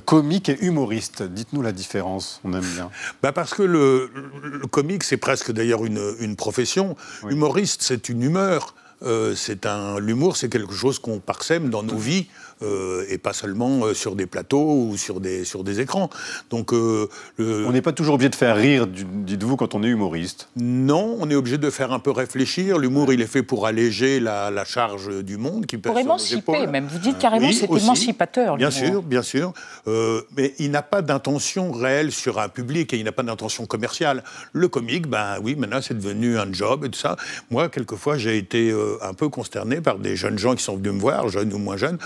comique 0.05 0.49
et 0.51 0.59
humoriste. 0.65 1.23
Dites-nous 1.23 1.63
la 1.63 1.73
différence, 1.73 2.41
on 2.45 2.53
aime 2.53 2.65
bien. 2.75 2.91
Bah 3.23 3.33
parce 3.33 3.55
que 3.55 3.63
le, 3.63 4.11
le 4.43 4.67
comique, 4.67 5.03
c'est 5.05 5.17
presque 5.17 5.51
d'ailleurs 5.53 5.85
une, 5.87 6.15
une 6.21 6.37
profession. 6.37 6.95
Humoriste, 7.29 7.83
c'est 7.83 8.09
une 8.09 8.23
humeur. 8.23 8.75
Euh, 9.03 9.35
c'est 9.37 9.65
un 9.67 10.01
l'humour, 10.01 10.37
c'est 10.37 10.49
quelque 10.49 10.75
chose 10.75 10.99
qu'on 10.99 11.21
parsème 11.21 11.71
dans 11.71 11.85
nos 11.85 11.97
vies 11.97 12.27
euh, 12.63 13.05
et 13.09 13.19
pas 13.19 13.33
seulement 13.33 13.85
euh, 13.85 13.95
sur 13.95 14.15
des 14.17 14.27
plateaux 14.27 14.73
ou 14.89 14.97
sur 14.97 15.21
des 15.21 15.45
sur 15.45 15.65
des 15.65 15.81
écrans. 15.81 16.11
Donc 16.51 16.73
euh, 16.73 17.09
le- 17.37 17.67
On 17.67 17.73
n'est 17.73 17.83
pas 17.83 17.93
toujours 17.93 18.15
obligé 18.15 18.29
de 18.31 18.35
faire 18.35 18.57
rire, 18.57 18.87
dites-vous, 18.87 19.57
quand 19.57 19.75
on 19.75 19.83
est 19.83 19.89
humoriste. 19.89 20.49
non, 20.57 21.17
on 21.21 21.29
est 21.31 21.35
obligé 21.35 21.59
de 21.59 21.71
faire 21.71 21.93
un 21.93 21.99
peu 21.99 22.11
réfléchir. 22.11 22.79
L'humour, 22.79 23.13
il 23.13 23.21
est 23.21 23.27
fait 23.27 23.43
pour 23.43 23.67
alléger 23.67 24.21
la, 24.21 24.51
la 24.51 24.65
charge 24.65 25.23
du 25.25 25.37
monde 25.37 25.67
qui 25.67 25.77
pèse 25.79 25.93
Pour 25.93 25.99
émanciper, 26.01 26.67
même. 26.67 26.87
Vous 26.87 26.99
dites 26.99 27.19
carrément 27.19 27.47
Oui, 27.47 27.55
c'est 27.55 27.71
émancipateur. 27.71 28.57
Bien 28.57 28.71
sûr, 28.71 29.03
bien 29.03 29.23
sûr. 29.23 29.53
Euh, 29.87 30.23
mais 30.37 30.55
il 30.59 30.71
n'a 30.71 30.83
pas 30.83 31.03
d'intention 31.03 31.73
réelle 31.73 32.13
sur 32.13 32.39
un 32.39 32.49
public 32.49 32.93
et 32.93 32.99
il 32.99 33.05
n'a 33.05 33.13
pas 33.13 33.23
d'intention 33.23 33.67
commerciale. 33.67 34.23
Le 34.53 34.69
comique, 34.69 35.07
ben 35.09 35.37
oui, 35.43 35.55
maintenant 35.57 35.81
c'est 35.83 35.97
devenu 35.97 36.39
un 36.39 36.53
job 36.53 36.85
et 36.85 36.89
tout 36.91 36.99
ça. 36.99 37.17
Moi, 37.51 37.69
quelquefois, 37.69 38.19
j'ai 38.19 38.37
été 38.37 38.71
euh, 38.71 38.97
un 39.03 39.15
peu 39.15 39.29
consterné 39.29 39.81
par 39.81 39.99
des 39.99 40.17
jeunes 40.17 40.39
gens 40.39 40.55
qui 40.55 40.63
sont 40.65 40.77
venus 40.77 40.93
me 40.95 41.01
voir, 41.01 41.29
jeunes 41.29 41.53
ou 41.53 41.59
moins 41.59 41.77
jeunes, 41.77 41.99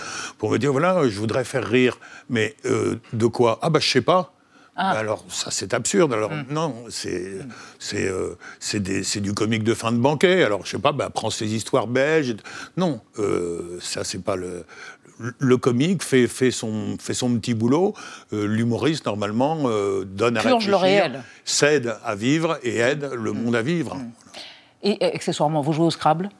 pour 0.42 0.50
me 0.50 0.58
dire 0.58 0.72
voilà, 0.72 1.08
je 1.08 1.20
voudrais 1.20 1.44
faire 1.44 1.64
rire. 1.64 2.00
Mais 2.28 2.56
euh, 2.64 2.96
de 3.12 3.26
quoi? 3.26 3.60
Ah, 3.62 3.70
bah, 3.70 3.78
je 3.78 3.88
sais 3.88 4.00
pas. 4.00 4.32
Ben 4.76 4.82
Alors, 4.82 5.24
ça, 5.28 5.52
c'est 5.52 5.72
absurde. 5.72 6.12
Alors, 6.12 6.32
non, 6.50 6.74
c'est 6.90 7.34
c'est 7.78 8.08
euh, 8.08 8.34
c'est 8.58 9.20
du 9.20 9.34
comique 9.34 9.62
de 9.62 9.72
fin 9.72 9.92
de 9.92 9.98
banquet. 9.98 10.42
Alors, 10.42 10.66
je 10.66 10.72
sais 10.72 10.80
pas, 10.80 10.90
bah, 10.90 11.10
prends 11.14 11.30
ces 11.30 11.54
histoires 11.54 11.86
belges. 11.86 12.34
Non, 12.76 13.00
euh, 13.20 13.78
ça, 13.80 14.02
c'est 14.02 14.24
pas 14.24 14.34
le. 14.34 14.64
Le 15.38 15.56
comique 15.58 16.02
fait, 16.02 16.26
fait, 16.26 16.50
son, 16.50 16.96
fait 16.98 17.14
son 17.14 17.38
petit 17.38 17.54
boulot. 17.54 17.94
Euh, 18.32 18.44
L'humoriste, 18.48 19.06
normalement, 19.06 19.58
euh, 19.66 20.04
donne 20.04 20.36
à 20.38 20.40
Plonge 20.40 20.66
le 20.66 20.74
réfléchir, 20.74 21.04
réel. 21.12 21.22
s'aide 21.44 21.94
à 22.04 22.16
vivre 22.16 22.58
et 22.64 22.78
aide 22.78 23.08
le 23.14 23.30
monde 23.30 23.54
à 23.54 23.62
vivre. 23.62 23.96
Et 24.82 24.98
euh, 25.00 25.10
accessoirement, 25.14 25.60
vous 25.60 25.72
jouez 25.72 25.86
au 25.86 25.90
Scrabble? 25.90 26.30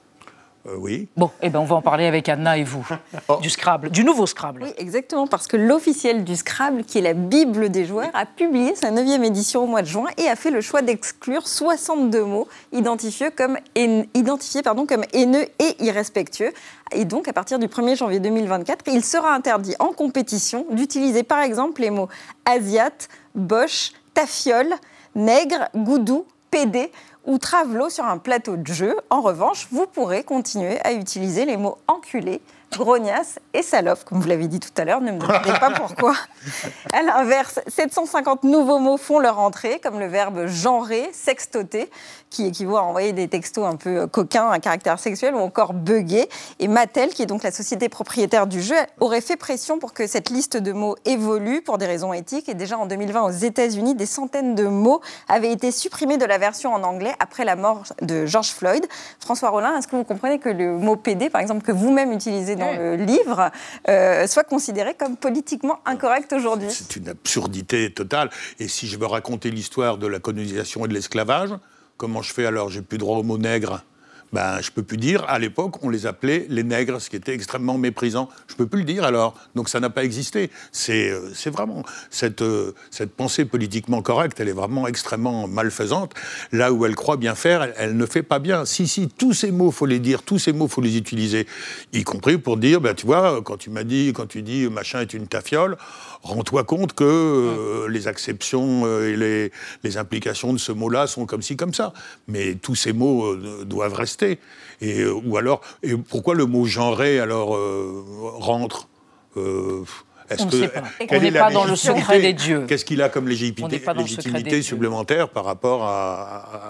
Euh, 0.66 0.76
oui. 0.78 1.09
Bon, 1.16 1.31
eh 1.42 1.50
ben 1.50 1.59
on 1.59 1.64
va 1.64 1.75
en 1.76 1.83
parler 1.83 2.07
avec 2.07 2.28
Anna 2.28 2.57
et 2.57 2.62
vous. 2.62 2.87
Oh. 3.28 3.38
Du 3.42 3.50
Scrabble, 3.50 3.90
du 3.90 4.04
nouveau 4.04 4.26
Scrabble. 4.26 4.62
Oui, 4.62 4.73
exactement, 4.78 5.26
parce 5.26 5.47
que 5.49 5.57
l'officiel 5.57 6.23
du 6.23 6.37
Scrabble, 6.37 6.85
qui 6.85 6.99
est 6.99 7.02
la 7.02 7.14
Bible 7.14 7.69
des 7.71 7.85
joueurs, 7.85 8.11
a 8.14 8.26
publié 8.26 8.76
sa 8.76 8.90
neuvième 8.92 9.25
édition 9.25 9.64
au 9.64 9.66
mois 9.66 9.83
de 9.83 9.88
juin 9.88 10.07
et 10.19 10.28
a 10.28 10.37
fait 10.37 10.50
le 10.52 10.61
choix 10.61 10.81
d'exclure 10.83 11.49
62 11.49 12.23
mots 12.25 12.47
identifiés 12.73 13.31
comme, 13.33 13.59
haine- 13.75 14.07
identifiés, 14.14 14.62
pardon, 14.62 14.87
comme 14.87 15.04
haineux 15.12 15.47
et 15.59 15.85
irrespectueux. 15.85 16.52
Et 16.92 17.04
donc, 17.04 17.26
à 17.26 17.33
partir 17.33 17.59
du 17.59 17.66
1er 17.66 17.97
janvier 17.97 18.21
2024, 18.21 18.85
il 18.87 19.04
sera 19.04 19.35
interdit 19.35 19.75
en 19.81 19.92
compétition 19.92 20.66
d'utiliser 20.71 21.25
par 21.25 21.40
exemple 21.42 21.81
les 21.81 21.90
mots 21.90 22.09
asiate, 22.45 23.09
boche, 23.35 23.92
tafiole, 24.14 24.75
nègre, 25.16 25.69
goudou, 25.75 26.25
pédé 26.50 26.92
ou 27.25 27.38
travelot 27.38 27.91
sur 27.91 28.05
un 28.05 28.19
plateau 28.19 28.57
de 28.57 28.67
jeu. 28.67 28.97
En 29.11 29.21
revanche, 29.21 29.69
vous 29.71 29.87
pourrez 29.87 30.25
continuer 30.25 30.81
à 30.81 30.93
utiliser 30.93 31.45
les 31.45 31.57
mots 31.57 31.79
enculé, 31.88 32.41
grognasse 32.76 33.38
et 33.55 33.62
salope, 33.62 34.05
comme 34.05 34.21
vous 34.21 34.29
l'avez 34.29 34.49
dit 34.49 34.61
tout 34.61 34.71
à 34.76 34.85
l'heure, 34.85 35.00
ne 35.00 35.12
me 35.12 35.19
demandez 35.19 35.52
pas 35.52 35.71
pourquoi. 35.76 36.14
À 36.93 37.02
l'inverse, 37.02 37.61
750 37.69 38.45
nouveaux 38.45 38.79
mots 38.79 38.97
font 38.97 39.19
leur 39.19 39.38
entrée, 39.38 39.81
comme 39.83 39.99
le 39.99 40.07
verbe 40.07 40.47
genrer, 40.47 41.11
sextoter, 41.12 41.91
qui 42.31 42.47
équivaut 42.47 42.76
à 42.76 42.83
envoyer 42.83 43.12
des 43.12 43.29
textos 43.29 43.67
un 43.67 43.76
peu 43.76 44.07
coquins 44.07 44.50
à 44.50 44.59
caractère 44.59 44.99
sexuel, 44.99 45.35
ou 45.35 45.38
encore 45.38 45.75
bugger. 45.75 46.29
Et 46.59 46.69
Mattel, 46.69 47.11
qui 47.11 47.23
est 47.23 47.26
donc 47.26 47.43
la 47.43 47.52
société 47.52 47.88
propriétaire 47.88 48.47
du 48.47 48.62
jeu, 48.62 48.76
aurait 49.00 49.21
fait 49.21 49.37
pression 49.37 49.79
pour 49.79 49.93
que 49.93 50.07
cette 50.07 50.31
liste 50.31 50.57
de 50.57 50.73
mots 50.73 50.97
évolue 51.05 51.62
pour 51.62 51.79
des 51.79 51.87
raisons 51.87 52.12
éthiques. 52.12 52.49
Et 52.49 52.55
déjà 52.55 52.79
en 52.79 52.87
2020, 52.87 53.23
aux 53.23 53.31
États-Unis, 53.31 53.95
des 53.95 54.07
centaines 54.07 54.55
de 54.55 54.64
mots 54.64 55.00
avaient 55.29 55.52
été 55.52 55.71
supprimés 55.71 56.17
de 56.17 56.25
la 56.25 56.38
version 56.38 56.73
en 56.73 56.83
anglais 56.83 57.14
après 57.21 57.45
la 57.45 57.57
mort 57.57 57.83
de 58.00 58.26
George 58.26 58.50
Floyd. 58.50 58.87
François 59.21 59.50
Rollin, 59.50 59.76
est-ce 59.76 59.87
que 59.87 59.97
vous 59.97 60.05
comprenez 60.05 60.38
que 60.38 60.49
le 60.49 60.79
mot 60.79 60.97
PD, 60.97 61.31
par 61.31 61.41
exemple, 61.41 61.62
que 61.62 61.73
vous-même 61.73 62.12
utilisez 62.12 62.57
dans 62.62 62.71
Oui. 62.71 62.97
le 62.99 63.04
livre, 63.04 63.50
euh, 63.88 64.26
soit 64.26 64.45
considéré 64.45 64.95
comme 64.95 65.16
politiquement 65.16 65.81
incorrect 65.85 66.33
aujourd'hui 66.33 66.69
C'est 66.71 66.97
une 66.97 67.09
absurdité 67.09 67.92
totale. 67.92 68.31
Et 68.59 68.69
si 68.69 68.87
je 68.87 68.99
veux 68.99 69.07
raconter 69.07 69.50
l'histoire 69.50 69.99
de 69.99 70.07
la 70.07 70.19
colonisation 70.21 70.85
et 70.85 70.88
de 70.88 70.95
l'esclavage, 70.95 71.50
comment 71.97 72.23
je 72.23 72.33
fais 72.33 72.47
alors? 72.47 72.69
J'ai 72.71 72.83
plus 72.83 72.99
droit 72.99 73.19
au 73.19 73.23
mot 73.23 73.38
nègre. 73.38 73.83
Ben, 74.33 74.61
je 74.61 74.71
peux 74.71 74.83
plus 74.83 74.97
dire. 74.97 75.25
À 75.29 75.39
l'époque, 75.39 75.83
on 75.83 75.91
les 75.91 76.07
appelait 76.07 76.47
les 76.49 76.62
nègres, 76.62 77.01
ce 77.01 77.11
qui 77.11 77.17
était 77.17 77.35
extrêmement 77.35 77.79
méprisant. 77.79 78.29
Je 78.49 78.55
peux 78.55 78.67
plus 78.67 78.81
le 78.81 78.85
dire 78.87 79.05
alors. 79.05 79.35
Donc 79.55 79.69
ça 79.69 79.81
n'a 79.81 79.91
pas 79.91 80.05
existé. 80.05 80.51
C'est, 80.73 81.11
euh, 81.11 81.31
vraiment 81.47 81.83
cette, 82.11 82.43
euh, 82.43 82.75
cette 82.91 83.15
pensée 83.15 83.45
politiquement 83.45 84.01
correcte. 84.01 84.41
Elle 84.41 84.49
est 84.49 84.53
vraiment 84.53 84.87
extrêmement 84.87 85.47
malfaisante. 85.47 86.15
Là 86.51 86.73
où 86.73 86.87
elle 86.87 86.95
croit 86.95 87.17
bien 87.17 87.35
faire, 87.35 87.69
elle, 87.77 87.97
ne 87.97 88.07
fait 88.07 88.23
pas 88.23 88.39
bien. 88.39 88.65
Si, 88.65 88.89
si, 88.89 89.09
tous 89.09 89.35
ces 89.35 89.51
mots, 89.51 89.71
faut 89.71 89.87
les 89.87 89.99
dire. 89.99 90.23
Tous 90.23 90.39
ces 90.39 90.53
mots, 90.53 90.69
faut 90.69 90.81
les 90.81 90.97
utiliser, 90.97 91.47
y 91.93 92.03
compris 92.03 92.39
pour 92.39 92.57
dire, 92.57 92.81
ben, 92.81 92.95
tu 92.95 93.07
vois, 93.07 93.43
quand 93.43 93.59
tu 93.59 93.71
m'as 93.71 93.85
dit, 93.85 94.12
quand 94.15 94.27
tu 94.27 94.43
dis 94.43 94.69
machin 94.69 95.01
est 95.01 95.12
une 95.15 95.27
tafiole, 95.27 95.77
rends-toi 96.23 96.65
compte 96.65 96.93
que 96.93 97.05
euh, 97.05 97.89
les 97.89 98.09
acceptions 98.09 98.83
euh, 98.85 99.12
et 99.12 99.51
les, 99.83 99.97
implications 99.97 100.53
de 100.53 100.59
ce 100.59 100.73
mot-là 100.73 101.07
sont 101.07 101.27
comme 101.27 101.43
ci, 101.43 101.57
comme 101.57 101.75
ça. 101.75 101.93
Mais 102.29 102.55
tous 102.55 102.75
ces 102.75 102.93
mots 102.93 103.27
euh, 103.27 103.65
doivent 103.65 103.95
rester. 103.95 104.22
Et, 104.81 105.00
euh, 105.00 105.12
ou 105.25 105.37
alors, 105.37 105.61
et 105.83 105.97
pourquoi 105.97 106.35
le 106.35 106.47
mot 106.47 106.64
genré 106.67 107.21
alors 107.21 107.55
euh, 107.57 108.02
rentre 108.38 108.88
euh, 109.37 109.83
est-ce 110.31 110.43
On 110.45 110.49
que- 110.49 110.71
On 111.11 111.21
n'est 111.21 111.31
pas 111.33 111.50
dans 111.50 111.64
le 111.64 111.76
secret 111.76 112.21
des 112.21 112.33
dieux. 112.33 112.64
Qu'est-ce 112.67 112.85
qu'il 112.85 113.02
a 113.02 113.09
comme 113.09 113.29
légitimité, 113.29 113.79
légitimité 114.02 114.62
supplémentaire 114.62 115.29
par 115.29 115.45
rapport 115.45 115.85
à, 115.85 116.14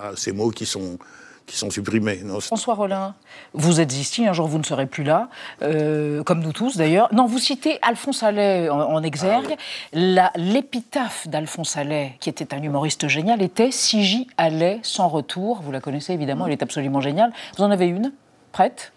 à- 0.04 0.08
à 0.08 0.16
ces 0.16 0.32
mots 0.32 0.50
qui 0.50 0.66
sont, 0.66 0.98
qui 1.46 1.56
sont 1.58 1.70
supprimés 1.70 2.20
non, 2.24 2.40
François 2.40 2.74
Rollin, 2.74 3.14
vous 3.52 3.80
êtes 3.80 3.92
ici, 3.94 4.26
un 4.26 4.32
jour 4.32 4.46
vous 4.48 4.58
ne 4.58 4.62
serez 4.64 4.86
plus 4.86 5.04
là, 5.04 5.28
euh, 5.62 6.22
comme 6.22 6.40
nous 6.40 6.52
tous 6.52 6.76
d'ailleurs. 6.76 7.08
Non, 7.12 7.26
vous 7.26 7.38
citez 7.38 7.78
Alphonse 7.82 8.22
Allais 8.22 8.68
en, 8.68 8.80
en 8.80 9.02
exergue. 9.02 9.56
La- 9.92 10.32
L'épitaphe 10.36 11.28
d'Alphonse 11.28 11.76
Allais, 11.76 12.16
qui 12.20 12.28
était 12.28 12.54
un 12.54 12.62
humoriste 12.62 13.08
génial, 13.08 13.42
était 13.42 13.70
Si 13.70 14.04
j'y 14.04 14.26
allais 14.36 14.80
sans 14.82 15.08
retour. 15.08 15.60
Vous 15.62 15.72
la 15.72 15.80
connaissez 15.80 16.12
évidemment, 16.12 16.46
elle 16.46 16.52
est 16.52 16.62
absolument 16.62 17.00
géniale. 17.00 17.32
Vous 17.56 17.64
en 17.64 17.70
avez 17.70 17.86
une 17.86 18.12
Prête? 18.52 18.92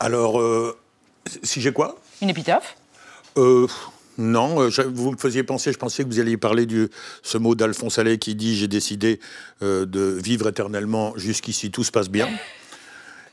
Alors, 0.00 0.40
euh, 0.40 0.78
si 1.42 1.60
j'ai 1.60 1.72
quoi? 1.72 1.96
Une 2.22 2.30
épitaphe? 2.30 2.76
Euh, 3.36 3.66
non, 4.20 4.60
euh, 4.60 4.70
je- 4.70 4.82
vous 4.82 5.12
me 5.12 5.16
faisiez 5.16 5.42
penser, 5.42 5.72
je 5.72 5.78
pensais 5.78 6.04
que 6.04 6.08
vous 6.08 6.20
alliez 6.20 6.36
parler 6.36 6.66
de 6.66 6.90
ce 7.22 7.38
mot 7.38 7.54
d'Alphonse 7.54 7.98
Allais 7.98 8.18
qui 8.18 8.34
dit 8.34 8.56
J'ai 8.56 8.68
décidé 8.68 9.18
euh, 9.62 9.86
de 9.86 10.00
vivre 10.22 10.48
éternellement, 10.48 11.12
jusqu'ici 11.16 11.70
tout 11.70 11.82
se 11.84 11.90
passe 11.90 12.08
bien. 12.10 12.28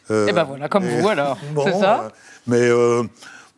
Euh, 0.10 0.25
Eh 0.29 0.32
ben 0.34 0.44
voilà, 0.46 0.70
comme 0.70 0.86
et- 0.86 1.00
vous 1.01 1.08
alors. 1.10 1.38
bon, 1.53 1.65
C'est 1.65 1.79
ça 1.79 2.03
euh, 2.06 2.10
Mais 2.48 2.62
euh, 2.62 3.03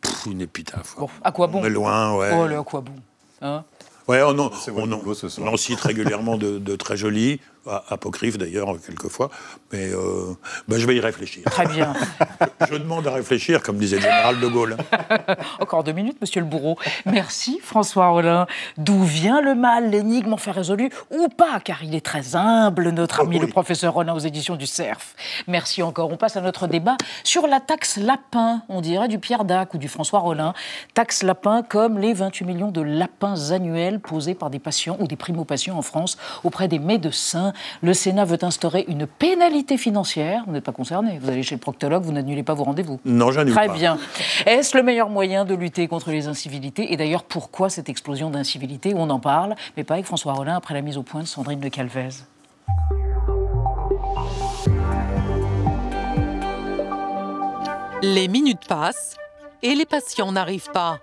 pff, 0.00 0.26
une 0.26 0.40
épitaphe. 0.40 0.94
Bon, 0.98 1.08
à 1.22 1.32
quoi 1.32 1.46
bon? 1.46 1.60
On 1.60 1.64
est 1.64 1.70
loin, 1.70 2.16
ouais. 2.16 2.30
Oh, 2.34 2.46
le 2.46 2.58
à 2.58 2.62
quoi 2.64 2.80
bon? 2.80 2.94
Hein? 3.40 3.64
Ouais, 4.08 4.22
on 4.24 4.36
en, 4.40 4.50
C'est 4.52 4.72
votre 4.72 4.88
on 4.88 4.92
en- 4.92 5.52
on 5.52 5.56
cite 5.56 5.80
régulièrement 5.80 6.36
de, 6.36 6.58
de 6.58 6.74
très 6.76 6.96
jolis, 6.96 7.38
a- 7.66 7.84
apocryphes 7.90 8.38
d'ailleurs, 8.38 8.74
quelquefois. 8.84 9.30
Mais 9.72 9.90
euh, 9.92 10.34
ben, 10.68 10.78
je 10.78 10.86
vais 10.86 10.96
y 10.96 11.00
réfléchir. 11.00 11.44
Très 11.44 11.66
bien. 11.66 11.92
Je 12.70 12.76
demande 12.76 13.06
à 13.06 13.12
réfléchir, 13.12 13.62
comme 13.62 13.78
disait 13.78 13.96
le 13.96 14.02
général 14.02 14.38
de 14.40 14.46
Gaulle. 14.46 14.76
Encore 15.60 15.82
deux 15.84 15.92
minutes, 15.92 16.18
monsieur 16.20 16.40
le 16.40 16.46
bourreau. 16.46 16.78
Merci, 17.06 17.58
François 17.62 18.08
Rollin. 18.08 18.46
D'où 18.76 19.02
vient 19.02 19.40
le 19.40 19.54
mal 19.54 19.90
L'énigme 19.90 20.32
enfin 20.34 20.52
résolue 20.52 20.90
ou 21.10 21.28
pas 21.28 21.58
Car 21.60 21.82
il 21.82 21.94
est 21.94 22.04
très 22.04 22.36
humble, 22.36 22.90
notre 22.90 23.20
ami 23.20 23.36
Oh 23.36 23.40
oui. 23.40 23.46
le 23.46 23.52
professeur 23.52 23.94
Rollin 23.94 24.14
aux 24.14 24.18
éditions 24.18 24.56
du 24.56 24.66
CERF. 24.66 25.14
Merci 25.46 25.82
encore. 25.82 26.10
On 26.10 26.16
passe 26.16 26.36
à 26.36 26.40
notre 26.40 26.66
débat 26.66 26.96
sur 27.24 27.46
la 27.46 27.60
taxe 27.60 27.96
lapin, 27.96 28.62
on 28.68 28.80
dirait 28.80 29.08
du 29.08 29.18
Pierre 29.18 29.44
Dac 29.44 29.74
ou 29.74 29.78
du 29.78 29.88
François 29.88 30.18
Rollin. 30.20 30.52
Taxe 30.94 31.22
lapin 31.22 31.62
comme 31.62 31.98
les 31.98 32.12
28 32.12 32.44
millions 32.44 32.70
de 32.70 32.80
lapins 32.82 33.50
annuels 33.50 34.00
posés 34.00 34.34
par 34.34 34.50
des 34.50 34.58
patients 34.58 34.96
ou 35.00 35.06
des 35.06 35.16
primo-patients 35.16 35.76
en 35.76 35.82
France 35.82 36.16
auprès 36.44 36.68
des 36.68 36.78
médecins. 36.78 37.49
Le 37.82 37.94
Sénat 37.94 38.24
veut 38.24 38.38
instaurer 38.42 38.84
une 38.88 39.06
pénalité 39.06 39.76
financière. 39.76 40.42
Vous 40.46 40.52
n'êtes 40.52 40.64
pas 40.64 40.72
concerné. 40.72 41.18
Vous 41.20 41.28
allez 41.28 41.42
chez 41.42 41.54
le 41.54 41.60
proctologue, 41.60 42.02
vous 42.02 42.12
n'annulez 42.12 42.42
pas 42.42 42.54
vos 42.54 42.64
rendez-vous. 42.64 43.00
Non, 43.04 43.30
j'annule 43.30 43.54
Très 43.54 43.66
pas. 43.68 43.74
bien. 43.74 43.98
Est-ce 44.46 44.76
le 44.76 44.82
meilleur 44.82 45.08
moyen 45.10 45.44
de 45.44 45.54
lutter 45.54 45.88
contre 45.88 46.10
les 46.10 46.26
incivilités? 46.28 46.92
Et 46.92 46.96
d'ailleurs, 46.96 47.24
pourquoi 47.24 47.68
cette 47.70 47.88
explosion 47.88 48.30
d'incivilité? 48.30 48.92
On 48.96 49.10
en 49.10 49.20
parle, 49.20 49.54
mais 49.76 49.84
pas 49.84 49.94
avec 49.94 50.06
François 50.06 50.32
Rollin 50.32 50.56
après 50.56 50.74
la 50.74 50.82
mise 50.82 50.96
au 50.96 51.02
point 51.02 51.22
de 51.22 51.26
Sandrine 51.26 51.60
de 51.60 51.68
Calvez. 51.68 52.08
Les 58.02 58.28
minutes 58.28 58.66
passent 58.66 59.16
et 59.62 59.74
les 59.74 59.84
patients 59.84 60.32
n'arrivent 60.32 60.70
pas. 60.72 60.98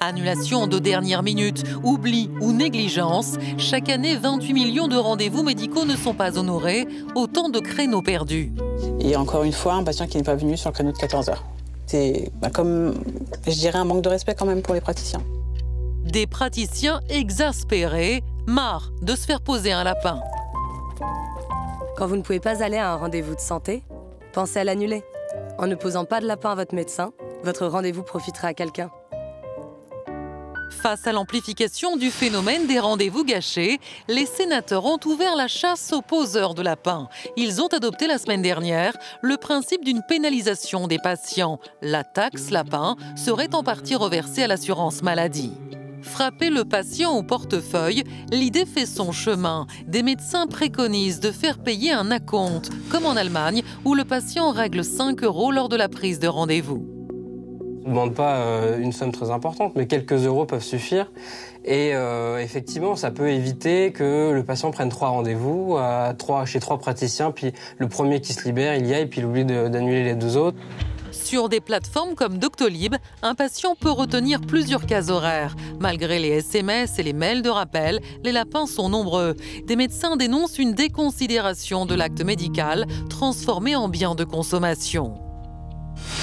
Annulation 0.00 0.66
de 0.66 0.78
dernière 0.78 1.22
minute, 1.22 1.64
oubli 1.82 2.30
ou 2.40 2.52
négligence, 2.52 3.36
chaque 3.58 3.88
année 3.88 4.16
28 4.16 4.52
millions 4.52 4.88
de 4.88 4.96
rendez-vous 4.96 5.42
médicaux 5.42 5.84
ne 5.84 5.96
sont 5.96 6.14
pas 6.14 6.38
honorés, 6.38 6.86
autant 7.14 7.48
de 7.48 7.58
créneaux 7.58 8.02
perdus. 8.02 8.52
Et 9.00 9.16
encore 9.16 9.44
une 9.44 9.52
fois, 9.52 9.74
un 9.74 9.84
patient 9.84 10.06
qui 10.06 10.16
n'est 10.16 10.22
pas 10.22 10.34
venu 10.34 10.56
sur 10.56 10.70
le 10.70 10.74
créneau 10.74 10.92
de 10.92 10.98
14 10.98 11.28
heures. 11.30 11.44
C'est 11.86 12.30
bah, 12.40 12.50
comme, 12.50 12.94
je 13.46 13.52
dirais, 13.52 13.78
un 13.78 13.84
manque 13.84 14.02
de 14.02 14.08
respect 14.08 14.34
quand 14.34 14.46
même 14.46 14.62
pour 14.62 14.74
les 14.74 14.80
praticiens. 14.80 15.22
Des 16.04 16.26
praticiens 16.26 17.00
exaspérés, 17.08 18.22
marre 18.46 18.90
de 19.02 19.14
se 19.14 19.26
faire 19.26 19.40
poser 19.40 19.72
un 19.72 19.84
lapin. 19.84 20.20
Quand 21.96 22.06
vous 22.06 22.16
ne 22.16 22.22
pouvez 22.22 22.40
pas 22.40 22.62
aller 22.62 22.76
à 22.76 22.92
un 22.92 22.96
rendez-vous 22.96 23.34
de 23.34 23.40
santé, 23.40 23.82
pensez 24.32 24.58
à 24.58 24.64
l'annuler. 24.64 25.02
En 25.58 25.66
ne 25.66 25.74
posant 25.74 26.04
pas 26.04 26.20
de 26.20 26.26
lapin 26.26 26.50
à 26.50 26.54
votre 26.56 26.74
médecin, 26.74 27.12
votre 27.44 27.66
rendez-vous 27.66 28.02
profitera 28.02 28.48
à 28.48 28.54
quelqu'un. 28.54 28.90
Face 30.82 31.06
à 31.06 31.12
l'amplification 31.12 31.96
du 31.96 32.10
phénomène 32.10 32.66
des 32.66 32.78
rendez-vous 32.78 33.24
gâchés, 33.24 33.80
les 34.08 34.26
sénateurs 34.26 34.84
ont 34.84 34.98
ouvert 35.06 35.34
la 35.34 35.48
chasse 35.48 35.92
aux 35.94 36.02
poseurs 36.02 36.54
de 36.54 36.60
lapins. 36.60 37.08
Ils 37.36 37.62
ont 37.62 37.68
adopté 37.68 38.06
la 38.06 38.18
semaine 38.18 38.42
dernière 38.42 38.94
le 39.22 39.38
principe 39.38 39.82
d'une 39.84 40.02
pénalisation 40.06 40.86
des 40.86 40.98
patients. 40.98 41.58
La 41.80 42.04
taxe 42.04 42.50
lapin 42.50 42.96
serait 43.16 43.54
en 43.54 43.62
partie 43.62 43.94
reversée 43.94 44.42
à 44.42 44.46
l'assurance 44.46 45.02
maladie. 45.02 45.52
Frapper 46.02 46.50
le 46.50 46.66
patient 46.66 47.16
au 47.16 47.22
portefeuille, 47.22 48.04
l'idée 48.30 48.66
fait 48.66 48.86
son 48.86 49.10
chemin. 49.10 49.66
Des 49.86 50.02
médecins 50.02 50.46
préconisent 50.46 51.20
de 51.20 51.32
faire 51.32 51.58
payer 51.58 51.92
un 51.92 52.10
acompte, 52.10 52.70
comme 52.90 53.06
en 53.06 53.16
Allemagne, 53.16 53.62
où 53.86 53.94
le 53.94 54.04
patient 54.04 54.50
règle 54.50 54.84
5 54.84 55.22
euros 55.24 55.50
lors 55.50 55.70
de 55.70 55.76
la 55.76 55.88
prise 55.88 56.18
de 56.18 56.28
rendez-vous. 56.28 56.93
Ne 57.84 57.90
demande 57.90 58.14
pas 58.14 58.36
euh, 58.36 58.78
une 58.78 58.92
somme 58.92 59.12
très 59.12 59.30
importante, 59.30 59.72
mais 59.76 59.86
quelques 59.86 60.24
euros 60.24 60.46
peuvent 60.46 60.62
suffire. 60.62 61.12
Et 61.64 61.90
euh, 61.94 62.38
effectivement, 62.38 62.96
ça 62.96 63.10
peut 63.10 63.30
éviter 63.30 63.92
que 63.92 64.30
le 64.32 64.42
patient 64.42 64.70
prenne 64.70 64.88
trois 64.88 65.08
rendez-vous 65.08 65.78
trois, 66.18 66.44
chez 66.44 66.60
trois 66.60 66.78
praticiens, 66.78 67.30
puis 67.30 67.52
le 67.78 67.88
premier 67.88 68.20
qui 68.20 68.32
se 68.32 68.44
libère, 68.44 68.74
il 68.76 68.86
y 68.86 68.94
aille, 68.94 69.06
puis 69.06 69.20
il 69.20 69.26
oublie 69.26 69.44
d'annuler 69.44 70.04
les 70.04 70.14
deux 70.14 70.36
autres. 70.36 70.58
Sur 71.14 71.48
des 71.48 71.60
plateformes 71.60 72.14
comme 72.14 72.38
Doctolib, 72.38 72.96
un 73.22 73.34
patient 73.34 73.76
peut 73.78 73.90
retenir 73.90 74.40
plusieurs 74.40 74.84
cases 74.84 75.10
horaires. 75.10 75.54
Malgré 75.80 76.18
les 76.18 76.28
SMS 76.28 76.98
et 76.98 77.02
les 77.02 77.12
mails 77.12 77.40
de 77.40 77.48
rappel, 77.48 78.00
les 78.24 78.32
lapins 78.32 78.66
sont 78.66 78.88
nombreux. 78.88 79.34
Des 79.64 79.76
médecins 79.76 80.16
dénoncent 80.16 80.58
une 80.58 80.74
déconsidération 80.74 81.86
de 81.86 81.94
l'acte 81.94 82.22
médical 82.22 82.86
transformé 83.08 83.76
en 83.76 83.88
bien 83.88 84.14
de 84.14 84.24
consommation. 84.24 85.14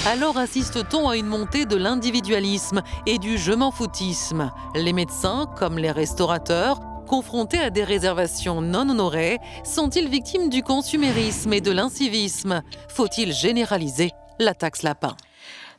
Alors 0.06 0.36
assiste-t-on 0.36 1.08
à 1.08 1.16
une 1.16 1.26
montée 1.26 1.64
de 1.64 1.76
l'individualisme 1.76 2.82
et 3.06 3.18
du 3.18 3.38
je 3.38 3.52
m'en 3.52 3.70
foutisme? 3.70 4.50
Les 4.74 4.92
médecins, 4.92 5.46
comme 5.58 5.78
les 5.78 5.90
restaurateurs, 5.90 6.80
confrontés 7.06 7.58
à 7.58 7.70
des 7.70 7.84
réservations 7.84 8.60
non 8.60 8.88
honorées, 8.88 9.38
sont-ils 9.64 10.08
victimes 10.08 10.48
du 10.48 10.62
consumérisme 10.62 11.52
et 11.52 11.60
de 11.60 11.70
l'incivisme? 11.70 12.62
Faut-il 12.88 13.32
généraliser? 13.32 14.10
La 14.38 14.54
taxe 14.54 14.82
lapin 14.82 15.16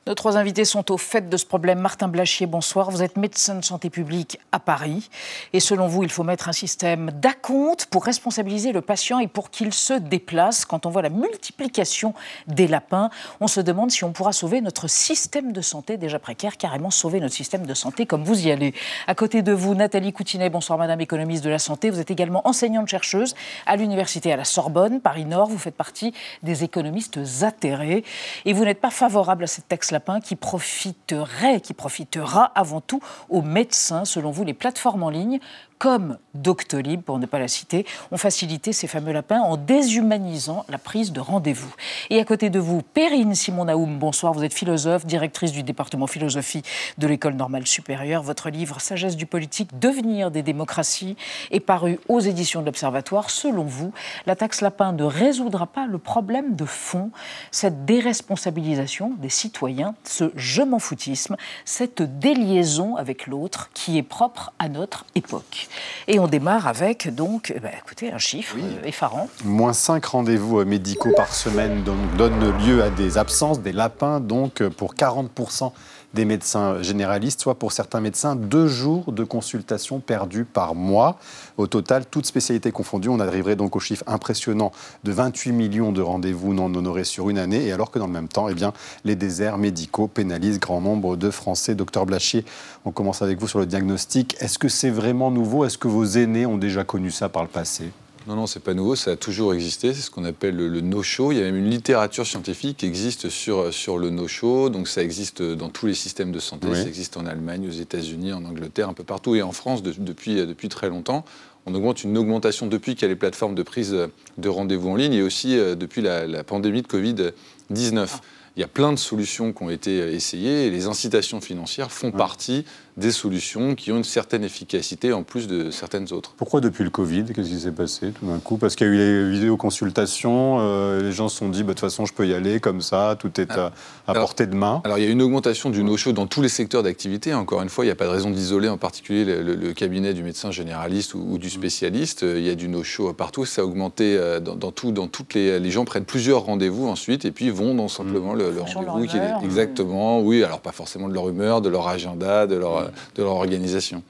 nos 0.05 0.15
trois 0.15 0.35
invités 0.35 0.65
sont 0.65 0.91
au 0.91 0.97
fait 0.97 1.29
de 1.29 1.37
ce 1.37 1.45
problème. 1.45 1.79
Martin 1.79 2.09
Blachier, 2.09 2.45
bonsoir. 2.45 2.91
Vous 2.91 3.03
êtes 3.03 3.15
médecin 3.15 3.55
de 3.55 3.63
santé 3.63 3.89
publique 3.89 4.37
à 4.51 4.59
Paris. 4.59 5.09
Et 5.53 5.61
selon 5.61 5.87
vous, 5.87 6.03
il 6.03 6.09
faut 6.09 6.23
mettre 6.23 6.49
un 6.49 6.53
système 6.53 7.09
d'acompte 7.11 7.85
pour 7.85 8.03
responsabiliser 8.03 8.73
le 8.73 8.81
patient 8.81 9.19
et 9.19 9.27
pour 9.27 9.49
qu'il 9.49 9.73
se 9.73 9.93
déplace. 9.93 10.65
Quand 10.65 10.85
on 10.85 10.89
voit 10.89 11.03
la 11.03 11.09
multiplication 11.09 12.13
des 12.47 12.67
lapins, 12.67 13.09
on 13.39 13.47
se 13.47 13.61
demande 13.61 13.91
si 13.91 14.03
on 14.03 14.11
pourra 14.11 14.33
sauver 14.33 14.59
notre 14.59 14.89
système 14.89 15.53
de 15.53 15.61
santé 15.61 15.95
déjà 15.95 16.19
précaire, 16.19 16.57
carrément 16.57 16.91
sauver 16.91 17.21
notre 17.21 17.33
système 17.33 17.65
de 17.65 17.73
santé 17.73 18.05
comme 18.05 18.25
vous 18.25 18.45
y 18.45 18.51
allez. 18.51 18.73
À 19.07 19.15
côté 19.15 19.41
de 19.41 19.53
vous, 19.53 19.73
Nathalie 19.73 20.11
Coutinet, 20.11 20.49
bonsoir 20.49 20.77
Madame 20.77 20.99
économiste 20.99 21.45
de 21.45 21.49
la 21.49 21.59
santé. 21.59 21.89
Vous 21.89 22.01
êtes 22.01 22.11
également 22.11 22.45
enseignante-chercheuse 22.45 23.35
à 23.65 23.77
l'université 23.77 24.33
à 24.33 24.35
la 24.35 24.43
Sorbonne, 24.43 24.99
Paris-Nord. 24.99 25.47
Vous 25.47 25.57
faites 25.57 25.77
partie 25.77 26.13
des 26.41 26.65
économistes 26.65 27.19
atterrés. 27.41 28.03
Et 28.43 28.51
vous 28.51 28.65
n'êtes 28.65 28.81
pas 28.81 28.89
favorable 28.89 29.45
à 29.45 29.47
cette 29.47 29.69
taxe 29.69 29.92
lapin 29.93 30.19
qui 30.19 30.35
profiterait, 30.35 31.61
qui 31.61 31.73
profitera 31.73 32.45
avant 32.55 32.81
tout 32.81 32.99
aux 33.29 33.41
médecins. 33.41 34.03
Selon 34.03 34.31
vous, 34.31 34.43
les 34.43 34.53
plateformes 34.53 35.03
en 35.03 35.09
ligne 35.09 35.39
comme 35.83 36.17
Doctolib, 36.33 37.01
pour 37.01 37.19
ne 37.19 37.25
pas 37.25 37.39
la 37.39 37.49
citer, 37.49 37.85
ont 38.09 38.17
facilité 38.17 38.71
ces 38.71 38.87
fameux 38.87 39.11
lapins 39.11 39.41
en 39.41 39.57
déshumanisant 39.57 40.65
la 40.69 40.77
prise 40.77 41.11
de 41.11 41.19
rendez-vous. 41.19 41.75
Et 42.09 42.21
à 42.21 42.23
côté 42.23 42.49
de 42.49 42.57
vous, 42.57 42.81
Perrine 42.81 43.35
Simon-Naoum, 43.35 43.99
bonsoir, 43.99 44.31
vous 44.31 44.45
êtes 44.45 44.53
philosophe, 44.53 45.05
directrice 45.05 45.51
du 45.51 45.61
département 45.61 46.07
philosophie 46.07 46.61
de 46.99 47.05
l'École 47.05 47.33
normale 47.33 47.67
supérieure. 47.67 48.23
Votre 48.23 48.49
livre 48.49 48.79
Sagesse 48.79 49.17
du 49.17 49.25
politique, 49.25 49.77
devenir 49.77 50.31
des 50.31 50.41
démocraties 50.41 51.17
est 51.51 51.59
paru 51.59 51.99
aux 52.07 52.21
éditions 52.21 52.61
de 52.61 52.67
l'Observatoire. 52.67 53.29
Selon 53.29 53.65
vous, 53.65 53.91
la 54.25 54.37
taxe 54.37 54.61
lapin 54.61 54.93
ne 54.93 55.03
résoudra 55.03 55.67
pas 55.67 55.85
le 55.85 55.97
problème 55.97 56.55
de 56.55 56.63
fond, 56.63 57.11
cette 57.51 57.83
déresponsabilisation 57.83 59.11
des 59.17 59.27
citoyens, 59.27 59.95
ce 60.05 60.31
je 60.37 60.61
m'en 60.61 60.79
foutisme, 60.79 61.35
cette 61.65 62.01
déliaison 62.19 62.95
avec 62.95 63.27
l'autre 63.27 63.69
qui 63.73 63.97
est 63.97 64.03
propre 64.03 64.53
à 64.59 64.69
notre 64.69 65.05
époque. 65.15 65.67
Et 66.07 66.19
on 66.19 66.27
démarre 66.27 66.67
avec, 66.67 67.13
donc, 67.13 67.51
eh 67.55 67.59
ben, 67.59 67.71
écoutez, 67.77 68.11
un 68.11 68.17
chiffre 68.17 68.55
euh, 68.57 68.87
effarant. 68.87 69.29
Moins 69.43 69.73
5 69.73 70.03
rendez-vous 70.05 70.59
euh, 70.59 70.65
médicaux 70.65 71.13
par 71.15 71.33
semaine 71.33 71.83
donc, 71.83 71.97
donnent 72.17 72.57
lieu 72.65 72.83
à 72.83 72.89
des 72.89 73.17
absences, 73.17 73.61
des 73.61 73.71
lapins, 73.71 74.19
donc 74.19 74.61
euh, 74.61 74.69
pour 74.69 74.95
40% 74.95 75.71
des 76.13 76.25
médecins 76.25 76.81
généralistes, 76.81 77.41
soit 77.41 77.55
pour 77.55 77.71
certains 77.71 78.01
médecins, 78.01 78.35
deux 78.35 78.67
jours 78.67 79.11
de 79.11 79.23
consultation 79.23 79.99
perdus 79.99 80.45
par 80.45 80.75
mois. 80.75 81.17
Au 81.57 81.67
total, 81.67 82.05
toutes 82.05 82.25
spécialités 82.25 82.71
confondues, 82.71 83.09
on 83.09 83.19
arriverait 83.19 83.55
donc 83.55 83.75
au 83.75 83.79
chiffre 83.79 84.03
impressionnant 84.07 84.71
de 85.03 85.11
28 85.11 85.51
millions 85.51 85.91
de 85.91 86.01
rendez-vous 86.01 86.53
non 86.53 86.73
honorés 86.73 87.03
sur 87.03 87.29
une 87.29 87.37
année, 87.37 87.65
et 87.65 87.71
alors 87.71 87.91
que 87.91 87.99
dans 87.99 88.07
le 88.07 88.13
même 88.13 88.27
temps, 88.27 88.49
eh 88.49 88.53
bien, 88.53 88.73
les 89.05 89.15
déserts 89.15 89.57
médicaux 89.57 90.07
pénalisent 90.07 90.59
grand 90.59 90.81
nombre 90.81 91.15
de 91.15 91.29
Français. 91.29 91.75
Docteur 91.75 92.05
Blachier, 92.05 92.45
on 92.85 92.91
commence 92.91 93.21
avec 93.21 93.39
vous 93.39 93.47
sur 93.47 93.59
le 93.59 93.65
diagnostic. 93.65 94.35
Est-ce 94.39 94.59
que 94.59 94.69
c'est 94.69 94.89
vraiment 94.91 95.31
nouveau? 95.31 95.65
Est-ce 95.65 95.77
que 95.77 95.87
vos 95.87 96.05
aînés 96.05 96.45
ont 96.45 96.57
déjà 96.57 96.83
connu 96.83 97.11
ça 97.11 97.29
par 97.29 97.43
le 97.43 97.49
passé? 97.49 97.91
Non, 98.27 98.35
non, 98.35 98.47
c'est 98.47 98.61
pas 98.61 98.73
nouveau, 98.73 98.95
ça 98.95 99.11
a 99.11 99.15
toujours 99.15 99.53
existé, 99.53 99.93
c'est 99.93 100.01
ce 100.01 100.09
qu'on 100.09 100.23
appelle 100.23 100.55
le, 100.55 100.81
no-show. 100.81 101.31
Il 101.31 101.37
y 101.37 101.41
a 101.41 101.43
même 101.43 101.57
une 101.57 101.69
littérature 101.69 102.25
scientifique 102.25 102.77
qui 102.77 102.85
existe 102.85 103.29
sur, 103.29 103.73
sur 103.73 103.97
le 103.97 104.09
no-show, 104.09 104.69
donc 104.69 104.87
ça 104.87 105.03
existe 105.03 105.41
dans 105.41 105.69
tous 105.69 105.87
les 105.87 105.93
systèmes 105.93 106.31
de 106.31 106.39
santé, 106.39 106.73
ça 106.73 106.87
existe 106.87 107.17
en 107.17 107.25
Allemagne, 107.25 107.67
aux 107.67 107.71
États-Unis, 107.71 108.31
en 108.31 108.45
Angleterre, 108.45 108.87
un 108.87 108.93
peu 108.93 109.03
partout, 109.03 109.35
et 109.35 109.41
en 109.41 109.51
France 109.51 109.83
depuis, 109.83 110.35
depuis 110.35 110.69
très 110.69 110.89
longtemps. 110.89 111.25
On 111.65 111.75
augmente 111.75 112.03
une 112.03 112.17
augmentation 112.17 112.67
depuis 112.67 112.95
qu'il 112.95 113.03
y 113.03 113.05
a 113.05 113.09
les 113.09 113.15
plateformes 113.15 113.55
de 113.55 113.63
prise 113.63 113.95
de 114.37 114.49
rendez-vous 114.49 114.89
en 114.89 114.95
ligne 114.95 115.13
et 115.13 115.21
aussi 115.21 115.57
euh, 115.57 115.75
depuis 115.75 116.01
la, 116.01 116.27
la 116.27 116.43
pandémie 116.43 116.81
de 116.81 116.87
Covid-19. 116.87 118.19
Il 118.55 118.59
y 118.59 118.63
a 118.63 118.67
plein 118.67 118.91
de 118.91 118.99
solutions 118.99 119.51
qui 119.51 119.63
ont 119.63 119.69
été 119.69 119.97
essayées 120.13 120.67
et 120.67 120.69
les 120.69 120.87
incitations 120.87 121.41
financières 121.41 121.91
font 121.91 122.11
partie 122.11 122.65
des 122.95 123.11
solutions 123.11 123.75
qui 123.75 123.91
ont 123.91 123.97
une 123.97 124.03
certaine 124.03 124.43
efficacité 124.43 125.13
en 125.13 125.23
plus 125.23 125.47
de 125.47 125.71
certaines 125.71 126.11
autres. 126.13 126.33
Pourquoi 126.37 126.61
depuis 126.61 126.83
le 126.83 126.89
Covid 126.91 127.25
Qu'est-ce 127.33 127.49
qui 127.49 127.59
s'est 127.59 127.71
passé 127.71 128.11
tout 128.11 128.27
d'un 128.27 128.37
coup? 128.37 128.57
Parce 128.57 128.75
qu'il 128.75 128.87
y 128.87 128.89
a 128.89 128.93
eu 128.93 128.97
les 128.97 129.31
vidéoconsultations, 129.31 130.57
euh, 130.59 131.01
les 131.01 131.11
gens 131.11 131.27
se 131.27 131.37
sont 131.37 131.49
dit, 131.49 131.63
bah, 131.63 131.69
de 131.69 131.73
toute 131.73 131.79
façon, 131.79 132.05
je 132.05 132.13
peux 132.13 132.27
y 132.27 132.33
aller 132.33 132.59
comme 132.59 132.81
ça, 132.81 133.15
tout 133.19 133.41
est 133.41 133.51
à, 133.51 133.71
portée 134.13 134.45
de 134.45 134.55
main. 134.55 134.81
Alors 134.83 134.99
il 134.99 135.05
y 135.05 135.07
a 135.07 135.09
une 135.09 135.21
augmentation 135.21 135.71
du 135.71 135.83
no-show 135.83 136.11
dans 136.11 136.27
tous 136.27 136.41
les 136.41 136.49
secteurs 136.49 136.83
d'activité. 136.83 137.33
Encore 137.33 137.63
une 137.63 137.69
fois, 137.69 137.83
il 137.83 137.87
n'y 137.87 137.91
a 137.91 137.95
pas 137.95 138.05
de 138.05 138.11
raison 138.11 138.29
d'isoler 138.29 138.69
en 138.69 138.77
particulier 138.77 139.25
le, 139.25 139.73
cabinet 139.73 140.13
du 140.13 140.21
médecin 140.21 140.51
généraliste 140.51 141.15
ou, 141.15 141.37
du 141.39 141.49
spécialiste. 141.49 142.21
Il 142.21 142.43
y 142.43 142.49
a 142.49 142.55
du 142.55 142.67
no-show 142.67 143.11
partout. 143.13 143.45
Ça 143.45 143.63
a 143.63 143.65
augmenté 143.65 144.15
euh, 144.17 144.39
dans, 144.39 144.71
tout, 144.71 144.91
dans 144.91 145.07
toutes 145.07 145.33
les... 145.33 145.59
Les 145.59 145.71
gens 145.71 145.85
prennent 145.85 146.05
plusieurs 146.05 146.43
rendez-vous 146.43 146.87
ensuite 146.87 147.25
et 147.25 147.31
puis 147.31 147.49
vont 147.49 147.73
dans 147.73 147.87
simplement 147.87 148.33
le, 148.33 148.49
rendez-vous. 148.61 149.07
Qui 149.07 149.17
est, 149.17 149.31
exactement, 149.43 150.21
oui. 150.21 150.43
Alors 150.43 150.59
pas 150.59 150.71
forcément 150.71 151.07
de 151.07 151.13
leur 151.13 151.27
humeur, 151.27 151.61
de 151.61 151.69
leur 151.69 151.87
agenda, 151.87 152.45
de 152.45 152.55
leur 152.55 152.82
de 153.15 153.23
leur 153.23 153.33
organisation. 153.33 154.03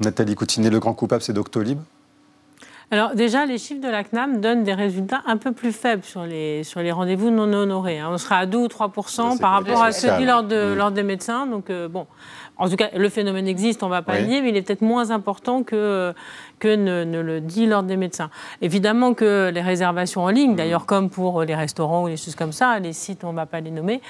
Nathalie 0.00 0.34
Coutinet, 0.34 0.70
le 0.70 0.78
grand 0.78 0.94
coupable, 0.94 1.22
c'est 1.22 1.32
Doctolib? 1.32 1.78
Alors 2.92 3.16
déjà, 3.16 3.46
les 3.46 3.58
chiffres 3.58 3.80
de 3.80 3.88
la 3.88 4.04
CNAM 4.04 4.40
donnent 4.40 4.62
des 4.62 4.74
résultats 4.74 5.22
un 5.26 5.38
peu 5.38 5.50
plus 5.50 5.72
faibles 5.72 6.04
sur 6.04 6.24
les, 6.24 6.62
sur 6.62 6.80
les 6.80 6.92
rendez-vous 6.92 7.30
non 7.30 7.52
honorés. 7.52 7.98
Hein. 7.98 8.10
On 8.12 8.18
sera 8.18 8.38
à 8.38 8.46
2 8.46 8.58
ou 8.58 8.66
3% 8.66 9.40
par 9.40 9.52
rapport 9.52 9.82
à 9.82 9.90
ceux 9.90 10.16
dit 10.18 10.24
lors, 10.24 10.44
de, 10.44 10.72
mmh. 10.72 10.74
lors 10.76 10.92
des 10.92 11.02
médecins. 11.02 11.48
Donc 11.48 11.68
euh, 11.68 11.88
bon, 11.88 12.06
en 12.58 12.68
tout 12.68 12.76
cas, 12.76 12.90
le 12.96 13.08
phénomène 13.08 13.48
existe, 13.48 13.82
on 13.82 13.86
ne 13.86 13.90
va 13.90 14.02
pas 14.02 14.20
le 14.20 14.26
nier, 14.26 14.40
mais 14.40 14.50
il 14.50 14.56
est 14.56 14.62
peut-être 14.62 14.82
moins 14.82 15.10
important 15.10 15.64
que, 15.64 16.14
que 16.58 16.74
ne, 16.74 17.20
le 17.20 17.40
dit 17.40 17.66
l'ordre 17.66 17.88
des 17.88 17.96
médecins. 17.96 18.30
Évidemment 18.62 19.14
que 19.14 19.50
les 19.52 19.60
réservations 19.60 20.24
en 20.24 20.28
ligne, 20.28 20.54
d'ailleurs 20.54 20.86
comme 20.86 21.10
pour 21.10 21.42
les 21.42 21.54
restaurants 21.54 22.04
ou 22.04 22.08
les 22.08 22.16
choses 22.16 22.34
comme 22.34 22.52
ça, 22.52 22.78
les 22.78 22.92
sites, 22.92 23.24
on 23.24 23.32
ne 23.32 23.36
va 23.36 23.46
pas 23.46 23.60
les 23.60 23.70
nommer, 23.70 24.00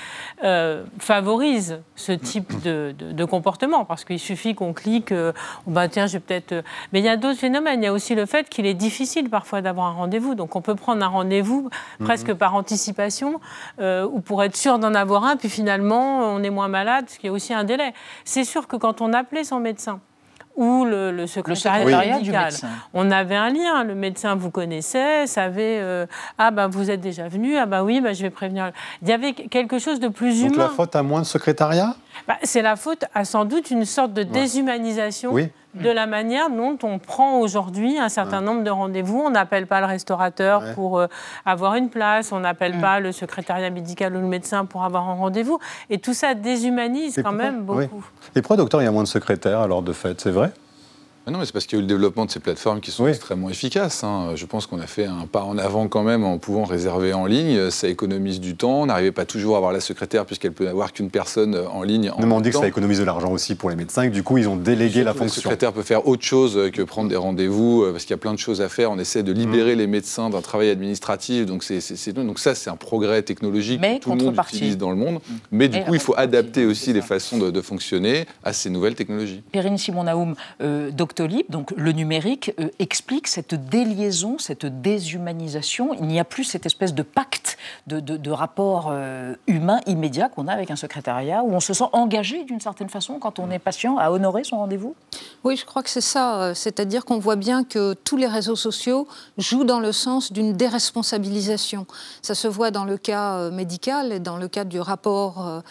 euh, 0.44 0.84
favorisent 0.98 1.80
ce 1.94 2.12
type 2.12 2.62
de, 2.62 2.94
de, 2.98 3.24
comportement, 3.24 3.84
parce 3.84 4.04
qu'il 4.04 4.20
suffit 4.20 4.54
qu'on 4.54 4.72
clique, 4.72 5.12
euh, 5.12 5.32
bah, 5.66 5.88
tiens, 5.88 6.06
j'ai 6.06 6.20
peut-être... 6.20 6.52
Euh, 6.52 6.62
mais 6.92 7.00
il 7.00 7.04
y 7.04 7.08
a 7.08 7.16
d'autres 7.16 7.38
phénomènes. 7.38 7.82
Il 7.82 7.86
y 7.86 7.88
a 7.88 7.92
aussi 7.92 8.14
le 8.14 8.26
fait 8.26 8.48
qu'il 8.48 8.66
est 8.66 8.74
difficile 8.74 9.30
parfois 9.30 9.62
d'avoir 9.62 9.86
un 9.86 9.92
rendez-vous. 9.92 10.34
Donc 10.34 10.56
on 10.56 10.60
peut 10.60 10.74
prendre 10.74 11.04
un 11.04 11.08
rendez-vous 11.08 11.70
presque 11.98 12.32
par 12.34 12.54
anticipation, 12.54 13.40
ou 13.80 14.20
pour 14.20 14.42
être 14.42 14.56
sûr 14.56 14.78
d'en 14.78 14.94
avoir 14.94 15.24
un, 15.24 15.36
puis 15.36 15.48
finalement, 15.48 16.34
on 16.34 16.42
est 16.42 16.50
moins 16.50 16.68
malade, 16.68 17.06
parce 17.06 17.18
qu'il 17.18 17.28
y 17.28 17.30
a 17.30 17.32
aussi 17.32 17.54
un 17.54 17.64
délai 17.64 17.92
c'est 18.24 18.44
sûr 18.44 18.66
que 18.68 18.76
quand 18.76 19.00
on 19.00 19.12
appelait 19.12 19.44
son 19.44 19.60
médecin, 19.60 20.00
ou 20.56 20.84
le, 20.84 21.26
secrétariat, 21.26 22.18
du 22.20 22.30
médecin. 22.30 22.68
On 22.94 23.10
avait 23.10 23.36
un 23.36 23.50
lien. 23.50 23.84
Le 23.84 23.94
médecin 23.94 24.34
vous 24.34 24.50
connaissait, 24.50 25.26
savait 25.26 25.78
euh, 25.80 26.06
ah 26.38 26.50
ben 26.50 26.68
vous 26.68 26.90
êtes 26.90 27.00
déjà 27.00 27.28
venu, 27.28 27.56
ah 27.56 27.66
ben 27.66 27.82
oui, 27.84 28.00
ben, 28.00 28.14
je 28.14 28.22
vais 28.22 28.30
prévenir. 28.30 28.72
Il 29.02 29.08
y 29.08 29.12
avait 29.12 29.32
quelque 29.32 29.78
chose 29.78 30.00
de 30.00 30.08
plus 30.08 30.40
humain. 30.40 30.48
Donc 30.48 30.58
la 30.58 30.68
faute 30.68 30.96
à 30.96 31.02
moins 31.02 31.20
de 31.20 31.26
secrétariat? 31.26 31.94
Bah, 32.26 32.36
C'est 32.42 32.62
la 32.62 32.76
faute 32.76 33.04
à 33.14 33.24
sans 33.24 33.44
doute 33.44 33.70
une 33.70 33.84
sorte 33.84 34.12
de 34.12 34.22
déshumanisation. 34.22 35.32
De 35.82 35.90
la 35.90 36.06
manière 36.06 36.50
dont 36.50 36.78
on 36.82 36.98
prend 36.98 37.38
aujourd'hui 37.38 37.98
un 37.98 38.08
certain 38.08 38.40
nombre 38.40 38.64
de 38.64 38.70
rendez-vous. 38.70 39.22
On 39.24 39.30
n'appelle 39.30 39.66
pas 39.66 39.80
le 39.80 39.86
restaurateur 39.86 40.62
pour 40.74 40.98
euh, 40.98 41.06
avoir 41.44 41.74
une 41.74 41.90
place, 41.90 42.32
on 42.32 42.40
n'appelle 42.40 42.78
mm. 42.78 42.80
pas 42.80 43.00
le 43.00 43.12
secrétariat 43.12 43.70
médical 43.70 44.16
ou 44.16 44.20
le 44.20 44.26
médecin 44.26 44.64
pour 44.64 44.84
avoir 44.84 45.08
un 45.08 45.14
rendez-vous. 45.14 45.58
Et 45.90 45.98
tout 45.98 46.14
ça 46.14 46.34
déshumanise 46.34 47.20
quand 47.22 47.32
même 47.32 47.62
beaucoup. 47.62 48.04
Et 48.34 48.42
pourquoi, 48.42 48.56
docteur, 48.56 48.82
il 48.82 48.84
y 48.84 48.88
a 48.88 48.92
moins 48.92 49.02
de 49.02 49.08
secrétaires 49.08 49.60
alors 49.60 49.82
de 49.82 49.92
fait? 49.92 50.20
C'est 50.20 50.30
vrai? 50.30 50.52
Non, 51.28 51.40
mais 51.40 51.44
c'est 51.44 51.52
parce 51.52 51.66
qu'il 51.66 51.76
y 51.76 51.80
a 51.80 51.80
eu 51.80 51.82
le 51.82 51.88
développement 51.88 52.24
de 52.24 52.30
ces 52.30 52.38
plateformes 52.38 52.80
qui 52.80 52.92
sont 52.92 53.08
extrêmement 53.08 53.50
efficaces. 53.50 54.04
Hein. 54.04 54.32
Je 54.36 54.46
pense 54.46 54.66
qu'on 54.66 54.78
a 54.78 54.86
fait 54.86 55.06
un 55.06 55.26
pas 55.26 55.42
en 55.42 55.58
avant 55.58 55.88
quand 55.88 56.04
même 56.04 56.22
en 56.22 56.38
pouvant 56.38 56.64
réserver 56.64 57.12
en 57.14 57.26
ligne. 57.26 57.68
Ça 57.70 57.88
économise 57.88 58.40
du 58.40 58.54
temps. 58.54 58.82
On 58.82 58.86
n'arrivait 58.86 59.10
pas 59.10 59.24
toujours 59.24 59.54
à 59.54 59.56
avoir 59.56 59.72
la 59.72 59.80
secrétaire 59.80 60.24
puisqu'elle 60.24 60.52
peut 60.52 60.64
n'avoir 60.64 60.92
qu'une 60.92 61.10
personne 61.10 61.56
en 61.56 61.82
ligne. 61.82 62.10
En 62.10 62.30
on 62.30 62.40
dit 62.40 62.50
que 62.50 62.56
ça 62.56 62.68
économise 62.68 63.00
de 63.00 63.04
l'argent 63.04 63.32
aussi 63.32 63.56
pour 63.56 63.70
les 63.70 63.76
médecins. 63.76 64.06
du 64.06 64.22
coup, 64.22 64.38
ils 64.38 64.48
ont 64.48 64.54
délégué 64.54 65.02
la 65.02 65.14
fonction. 65.14 65.40
La 65.40 65.42
secrétaire 65.42 65.72
peut 65.72 65.82
faire 65.82 66.06
autre 66.06 66.22
chose 66.22 66.70
que 66.72 66.82
prendre 66.82 67.08
des 67.08 67.16
rendez-vous 67.16 67.82
euh, 67.82 67.92
parce 67.92 68.04
qu'il 68.04 68.12
y 68.12 68.14
a 68.14 68.18
plein 68.18 68.32
de 68.32 68.38
choses 68.38 68.60
à 68.60 68.68
faire. 68.68 68.92
On 68.92 68.98
essaie 68.98 69.24
de 69.24 69.32
libérer 69.32 69.74
mmh. 69.74 69.78
les 69.78 69.86
médecins 69.88 70.30
d'un 70.30 70.42
travail 70.42 70.70
administratif. 70.70 71.44
Donc, 71.44 71.64
c'est, 71.64 72.12
donc 72.12 72.38
ça, 72.38 72.54
c'est 72.54 72.70
un 72.70 72.76
progrès 72.76 73.22
technologique 73.22 73.80
que 73.80 73.98
tout 73.98 74.10
le 74.10 74.22
monde 74.22 74.36
utilise 74.52 74.78
dans 74.78 74.90
le 74.90 74.96
monde. 74.96 75.14
Mmh. 75.14 75.34
Mais 75.50 75.68
du 75.68 75.80
coup, 75.82 75.94
il 75.94 76.00
faut 76.00 76.14
adapter 76.16 76.66
aussi 76.66 76.92
les 76.92 77.02
façons 77.02 77.38
de, 77.38 77.60
fonctionner 77.66 78.26
à 78.44 78.52
ces 78.52 78.70
nouvelles 78.70 78.94
technologies. 78.94 79.42
Perrine 79.50 79.76
Simon-Naoum, 79.76 80.36
euh, 80.60 80.90
Doctolib, 81.16 81.46
donc 81.48 81.72
le 81.78 81.92
numérique, 81.92 82.52
euh, 82.60 82.68
explique 82.78 83.26
cette 83.26 83.54
déliaison, 83.54 84.36
cette 84.38 84.66
déshumanisation. 84.66 85.94
Il 85.94 86.08
n'y 86.08 86.20
a 86.20 86.24
plus 86.24 86.44
cette 86.44 86.66
espèce 86.66 86.92
de 86.92 87.02
pacte 87.02 87.56
de, 87.86 88.00
de, 88.00 88.30
rapport 88.30 88.88
euh, 88.90 89.34
humain 89.46 89.80
immédiat 89.86 90.28
qu'on 90.28 90.46
a 90.46 90.52
avec 90.52 90.70
un 90.70 90.76
secrétariat, 90.76 91.42
où 91.42 91.54
on 91.54 91.60
se 91.60 91.72
sent 91.72 91.86
engagé 91.92 92.44
d'une 92.44 92.60
certaine 92.60 92.90
façon 92.90 93.18
quand 93.18 93.38
on 93.38 93.50
est 93.50 93.58
patient 93.58 93.96
à 93.96 94.10
honorer 94.10 94.44
son 94.44 94.58
rendez-vous 94.58 94.94
Oui, 95.42 95.56
je 95.56 95.64
crois 95.64 95.82
que 95.82 95.88
c'est 95.88 96.02
ça. 96.02 96.54
C'est-à-dire 96.54 97.06
qu'on 97.06 97.18
voit 97.18 97.36
bien 97.36 97.64
que 97.64 97.94
tous 97.94 98.18
les 98.18 98.26
réseaux 98.26 98.56
sociaux 98.56 99.08
jouent 99.38 99.64
dans 99.64 99.80
le 99.80 99.92
sens 99.92 100.32
d'une 100.32 100.52
déresponsabilisation. 100.52 101.86
Ça 102.20 102.34
se 102.34 102.46
voit 102.46 102.70
dans 102.70 102.84
le 102.84 102.98
cas 102.98 103.50
médical 103.50 104.12
et 104.12 104.20
dans 104.20 104.36
le 104.36 104.48
cas 104.48 104.64
du 104.64 104.80
rapport 104.80 105.62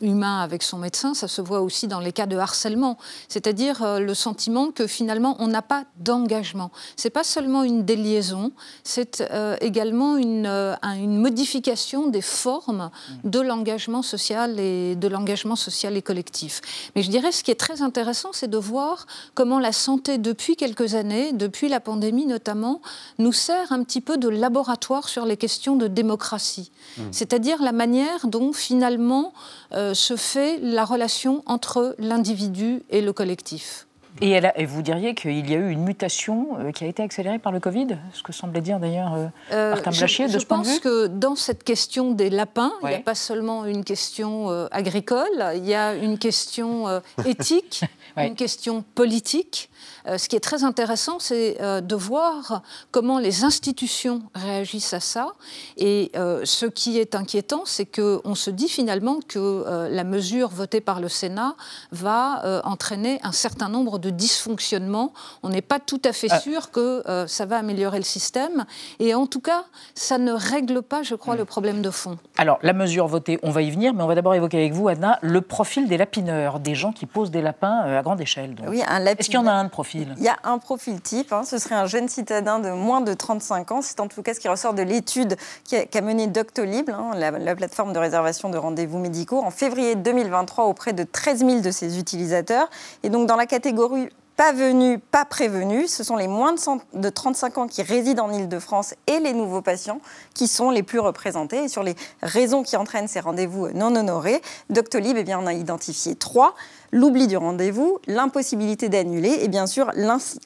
humain 0.00 0.40
avec 0.40 0.62
son 0.62 0.78
médecin. 0.78 1.12
Ça 1.12 1.28
se 1.28 1.42
voit 1.42 1.60
aussi 1.60 1.88
dans 1.88 2.00
les 2.00 2.12
cas 2.12 2.26
de 2.26 2.38
harcèlement. 2.38 2.96
C'est-à-dire 3.28 4.00
le 4.00 4.14
sentiment 4.14 4.61
que 4.70 4.86
finalement 4.86 5.36
on 5.38 5.48
n'a 5.48 5.62
pas 5.62 5.84
d'engagement. 5.98 6.70
C'est 6.96 7.10
pas 7.10 7.24
seulement 7.24 7.64
une 7.64 7.84
déliaison, 7.84 8.52
c'est 8.84 9.20
euh, 9.32 9.56
également 9.60 10.16
une, 10.16 10.46
euh, 10.46 10.74
une, 10.82 11.18
modification 11.18 12.08
des 12.08 12.22
formes 12.22 12.90
de 13.24 13.40
l'engagement 13.40 14.02
social 14.02 14.58
et 14.60 14.94
de 14.96 15.08
l'engagement 15.08 15.56
social 15.56 15.96
et 15.96 16.02
collectif. 16.02 16.60
Mais 16.94 17.02
je 17.02 17.10
dirais 17.10 17.32
ce 17.32 17.42
qui 17.42 17.50
est 17.50 17.60
très 17.60 17.82
intéressant, 17.82 18.30
c'est 18.32 18.48
de 18.48 18.58
voir 18.58 19.06
comment 19.34 19.58
la 19.58 19.72
santé 19.72 20.18
depuis 20.18 20.56
quelques 20.56 20.94
années, 20.94 21.32
depuis 21.32 21.68
la 21.68 21.80
pandémie 21.80 22.26
notamment, 22.26 22.80
nous 23.18 23.32
sert 23.32 23.72
un 23.72 23.82
petit 23.82 24.00
peu 24.00 24.16
de 24.16 24.28
laboratoire 24.28 25.08
sur 25.08 25.24
les 25.24 25.36
questions 25.36 25.76
de 25.76 25.86
démocratie. 25.86 26.70
Mmh. 26.96 27.02
C'est-à-dire 27.10 27.62
la 27.62 27.72
manière 27.72 28.26
dont 28.26 28.52
finalement 28.52 29.32
euh, 29.72 29.94
se 29.94 30.16
fait 30.16 30.58
la 30.60 30.84
relation 30.84 31.42
entre 31.46 31.94
l'individu 31.98 32.82
et 32.90 33.00
le 33.00 33.12
collectif. 33.12 33.86
Et, 34.20 34.38
et, 34.56 34.66
vous 34.66 34.82
diriez 34.82 35.14
qu'il 35.14 35.48
y 35.48 35.54
a 35.54 35.58
eu 35.58 35.70
une 35.70 35.84
mutation 35.84 36.58
euh, 36.58 36.70
qui 36.70 36.84
a 36.84 36.86
été 36.86 37.02
accélérée 37.02 37.38
par 37.38 37.50
le 37.50 37.60
Covid, 37.60 37.88
ce 38.12 38.22
que 38.22 38.32
semblait 38.32 38.60
dire 38.60 38.78
d'ailleurs 38.78 39.14
euh, 39.14 39.26
euh, 39.52 39.70
Martin 39.70 39.90
Blachier 39.90 40.26
de 40.26 40.32
je, 40.32 40.38
ce 40.38 40.46
point 40.46 40.58
de 40.58 40.64
vue 40.64 40.74
Je 40.74 40.80
pense 40.80 40.84
que 40.84 41.06
dans 41.06 41.34
cette 41.34 41.64
question 41.64 42.12
des 42.12 42.28
lapins, 42.28 42.72
il 42.82 42.88
n'y 42.88 42.94
a 42.94 43.00
pas 43.00 43.14
seulement 43.14 43.64
une 43.64 43.84
question 43.84 44.48
agricole, 44.70 45.26
il 45.56 45.64
y 45.64 45.74
a 45.74 45.94
une 45.94 46.18
question 46.18 47.00
éthique, 47.24 47.84
une 48.16 48.34
question 48.34 48.84
politique. 48.94 49.70
Euh, 50.06 50.18
ce 50.18 50.28
qui 50.28 50.36
est 50.36 50.40
très 50.40 50.64
intéressant, 50.64 51.18
c'est 51.18 51.60
euh, 51.60 51.80
de 51.80 51.94
voir 51.94 52.62
comment 52.90 53.18
les 53.18 53.44
institutions 53.44 54.22
réagissent 54.34 54.94
à 54.94 55.00
ça. 55.00 55.32
Et 55.76 56.10
euh, 56.16 56.42
ce 56.44 56.66
qui 56.66 56.98
est 56.98 57.14
inquiétant, 57.14 57.62
c'est 57.64 57.86
qu'on 57.86 58.34
se 58.34 58.50
dit 58.50 58.68
finalement 58.68 59.20
que 59.26 59.88
la 59.90 60.04
mesure 60.04 60.48
votée 60.48 60.80
par 60.80 61.00
le 61.00 61.08
Sénat 61.08 61.54
va 61.90 62.62
entraîner 62.64 63.20
un 63.22 63.32
certain 63.32 63.68
nombre 63.68 63.98
de 64.02 64.10
dysfonctionnements. 64.10 65.12
On 65.42 65.48
n'est 65.48 65.62
pas 65.62 65.80
tout 65.80 66.02
à 66.04 66.12
fait 66.12 66.28
ah. 66.30 66.40
sûr 66.40 66.70
que 66.70 67.02
ça 67.26 67.46
va 67.46 67.56
améliorer 67.56 67.98
le 67.98 68.04
système. 68.04 68.66
Et 68.98 69.14
en 69.14 69.26
tout 69.26 69.40
cas, 69.40 69.64
ça 69.94 70.18
ne 70.18 70.32
règle 70.32 70.82
pas, 70.82 71.02
je 71.02 71.14
crois, 71.14 71.34
hmm. 71.34 71.38
le 71.38 71.44
problème 71.44 71.82
de 71.82 71.90
fond. 71.90 72.18
Alors, 72.36 72.58
la 72.62 72.72
mesure 72.72 73.06
votée, 73.06 73.38
on 73.42 73.50
va 73.50 73.62
y 73.62 73.70
venir, 73.70 73.94
mais 73.94 74.02
on 74.02 74.06
va 74.06 74.14
d'abord 74.14 74.34
évoquer 74.34 74.58
avec 74.58 74.72
vous, 74.72 74.88
Anna, 74.88 75.18
le 75.22 75.40
profil 75.40 75.88
des 75.88 75.96
lapineurs, 75.96 76.60
des 76.60 76.74
gens 76.74 76.92
qui 76.92 77.06
posent 77.06 77.30
des 77.30 77.42
lapins 77.42 77.80
à 77.80 78.02
grande 78.02 78.20
échelle. 78.20 78.54
Oui, 78.66 78.82
un 78.86 79.04
Est-ce 79.06 79.26
qu'il 79.26 79.34
y 79.34 79.38
en 79.38 79.46
a 79.46 79.52
un 79.52 79.64
de 79.64 79.70
profil? 79.70 80.14
Il 80.18 80.24
y 80.24 80.28
a 80.28 80.36
un 80.44 80.58
profil 80.58 81.00
type, 81.00 81.32
hein. 81.32 81.44
ce 81.44 81.58
serait 81.58 81.74
un 81.74 81.86
jeune 81.86 82.08
citadin 82.08 82.58
de 82.58 82.70
moins 82.70 83.00
de 83.00 83.14
35 83.14 83.72
ans. 83.72 83.82
C'est 83.82 84.00
en 84.00 84.08
tout 84.08 84.22
cas 84.22 84.34
ce 84.34 84.40
qui 84.40 84.48
ressort 84.48 84.74
de 84.74 84.82
l'étude 84.82 85.36
qu'a 85.68 86.00
menée 86.00 86.26
Doctolib, 86.26 86.90
hein, 86.90 87.12
la, 87.16 87.56
plateforme 87.56 87.92
de 87.92 87.98
réservation 87.98 88.48
de 88.48 88.58
rendez-vous 88.58 88.98
médicaux, 88.98 89.42
en 89.42 89.50
février 89.50 89.94
2023 89.94 90.64
auprès 90.64 90.92
de 90.92 91.04
13 91.04 91.38
000 91.38 91.60
de 91.60 91.70
ses 91.70 91.98
utilisateurs. 91.98 92.68
Et 93.02 93.10
donc 93.10 93.26
dans 93.26 93.36
la 93.36 93.46
catégorie 93.46 93.91
pas 94.36 94.52
venus, 94.52 94.98
pas 95.10 95.24
prévenus. 95.24 95.92
Ce 95.92 96.04
sont 96.04 96.16
les 96.16 96.28
moins 96.28 96.54
de 96.94 97.08
35 97.08 97.58
ans 97.58 97.66
qui 97.66 97.82
résident 97.82 98.26
en 98.26 98.32
Ile-de-France 98.32 98.94
et 99.06 99.20
les 99.20 99.34
nouveaux 99.34 99.62
patients 99.62 100.00
qui 100.34 100.48
sont 100.48 100.70
les 100.70 100.82
plus 100.82 100.98
représentés. 100.98 101.64
Et 101.64 101.68
sur 101.68 101.82
les 101.82 101.94
raisons 102.22 102.62
qui 102.62 102.76
entraînent 102.76 103.08
ces 103.08 103.20
rendez-vous 103.20 103.68
non 103.70 103.94
honorés, 103.94 104.42
Doctolib 104.70 105.16
eh 105.16 105.24
bien, 105.24 105.38
en 105.38 105.46
a 105.46 105.52
identifié 105.52 106.14
trois 106.14 106.54
l'oubli 106.92 107.26
du 107.26 107.38
rendez-vous, 107.38 107.98
l'impossibilité 108.06 108.90
d'annuler 108.90 109.38
et 109.40 109.48
bien 109.48 109.66
sûr 109.66 109.90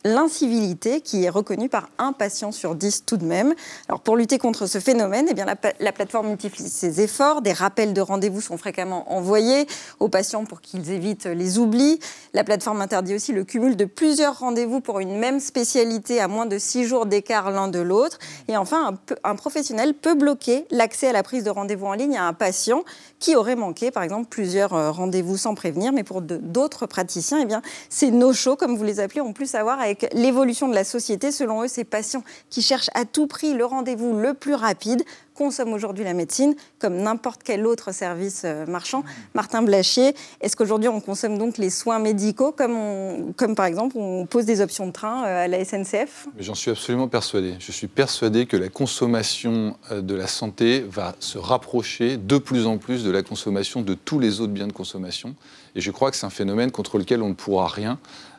l'incivilité 0.04 1.00
qui 1.00 1.24
est 1.24 1.28
reconnue 1.28 1.68
par 1.68 1.88
un 1.98 2.12
patient 2.12 2.52
sur 2.52 2.76
dix 2.76 3.04
tout 3.04 3.16
de 3.16 3.24
même. 3.24 3.52
Alors 3.88 4.00
pour 4.00 4.16
lutter 4.16 4.38
contre 4.38 4.66
ce 4.66 4.78
phénomène, 4.78 5.26
eh 5.28 5.34
bien 5.34 5.44
la, 5.44 5.56
la 5.80 5.92
plateforme 5.92 6.28
multiplie 6.28 6.68
ses 6.68 7.00
efforts. 7.00 7.42
Des 7.42 7.52
rappels 7.52 7.92
de 7.92 8.00
rendez-vous 8.00 8.40
sont 8.40 8.56
fréquemment 8.56 9.12
envoyés 9.12 9.66
aux 9.98 10.08
patients 10.08 10.44
pour 10.44 10.60
qu'ils 10.60 10.92
évitent 10.92 11.26
les 11.26 11.58
oublis. 11.58 11.98
La 12.32 12.44
plateforme 12.44 12.80
interdit 12.80 13.16
aussi 13.16 13.32
le 13.32 13.42
cumul 13.42 13.76
de 13.76 13.84
plusieurs 13.84 14.38
rendez-vous 14.38 14.80
pour 14.80 15.00
une 15.00 15.18
même 15.18 15.40
spécialité 15.40 16.20
à 16.20 16.28
moins 16.28 16.46
de 16.46 16.58
six 16.58 16.84
jours 16.84 17.06
d'écart 17.06 17.50
l'un 17.50 17.66
de 17.66 17.80
l'autre. 17.80 18.18
Et 18.46 18.56
enfin, 18.56 18.94
un, 19.24 19.30
un 19.30 19.34
professionnel 19.34 19.94
peut 19.94 20.14
bloquer 20.14 20.66
l'accès 20.70 21.08
à 21.08 21.12
la 21.12 21.24
prise 21.24 21.42
de 21.42 21.50
rendez-vous 21.50 21.86
en 21.86 21.94
ligne 21.94 22.16
à 22.16 22.24
un 22.24 22.32
patient 22.34 22.84
qui 23.18 23.34
aurait 23.34 23.56
manqué, 23.56 23.90
par 23.90 24.04
exemple, 24.04 24.28
plusieurs 24.28 24.74
euh, 24.74 24.90
rendez-vous 24.92 25.36
sans 25.36 25.54
prévenir, 25.54 25.92
mais 25.92 26.04
pour 26.04 26.22
de 26.22 26.35
d'autres 26.40 26.86
praticiens, 26.86 27.40
eh 27.40 27.44
bien, 27.44 27.62
ces 27.88 28.10
no-shows, 28.10 28.56
comme 28.56 28.76
vous 28.76 28.84
les 28.84 29.00
appelez, 29.00 29.20
ont 29.20 29.32
plus 29.32 29.54
à 29.54 29.62
voir 29.62 29.80
avec 29.80 30.08
l'évolution 30.12 30.68
de 30.68 30.74
la 30.74 30.84
société. 30.84 31.32
Selon 31.32 31.62
eux, 31.62 31.68
ces 31.68 31.84
patients 31.84 32.24
qui 32.50 32.62
cherchent 32.62 32.90
à 32.94 33.04
tout 33.04 33.26
prix 33.26 33.54
le 33.54 33.64
rendez-vous 33.64 34.18
le 34.18 34.34
plus 34.34 34.54
rapide 34.54 35.04
consomme 35.36 35.72
aujourd'hui 35.72 36.02
la 36.02 36.14
médecine 36.14 36.56
comme 36.78 36.96
n'importe 36.96 37.42
quel 37.44 37.66
autre 37.66 37.92
service 37.92 38.42
euh, 38.44 38.66
marchand. 38.66 39.04
Martin 39.34 39.62
Blachier, 39.62 40.14
est-ce 40.40 40.56
qu'aujourd'hui 40.56 40.88
on 40.88 41.00
consomme 41.00 41.38
donc 41.38 41.58
les 41.58 41.70
soins 41.70 41.98
médicaux 41.98 42.52
comme, 42.52 43.32
comme 43.36 43.54
par 43.54 43.66
exemple 43.66 43.96
on 43.98 44.26
pose 44.26 44.46
des 44.46 44.60
options 44.60 44.86
de 44.86 44.92
train 44.92 45.24
euh, 45.24 45.44
à 45.44 45.48
la 45.48 45.64
SNCF 45.64 46.26
J'en 46.38 46.54
suis 46.54 46.70
absolument 46.70 47.08
persuadé. 47.08 47.54
Je 47.60 47.70
suis 47.70 47.86
persuadé 47.86 48.46
que 48.46 48.56
la 48.56 48.68
consommation 48.68 49.76
euh, 49.92 50.00
de 50.00 50.14
la 50.14 50.26
santé 50.26 50.84
va 50.88 51.14
se 51.20 51.38
rapprocher 51.38 52.16
de 52.16 52.38
plus 52.38 52.66
en 52.66 52.78
plus 52.78 53.04
de 53.04 53.10
la 53.10 53.22
consommation 53.22 53.82
de 53.82 53.94
tous 53.94 54.18
les 54.18 54.40
autres 54.40 54.52
biens 54.52 54.66
de 54.66 54.72
consommation. 54.72 55.34
Et 55.76 55.80
je 55.80 55.90
crois 55.92 56.10
que 56.10 56.16
c'est 56.16 56.26
un 56.26 56.30
phénomène 56.30 56.72
contre 56.72 56.98
lequel 56.98 57.22
on 57.22 57.28
ne 57.28 57.34
pourra 57.34 57.68
rien. 57.68 57.98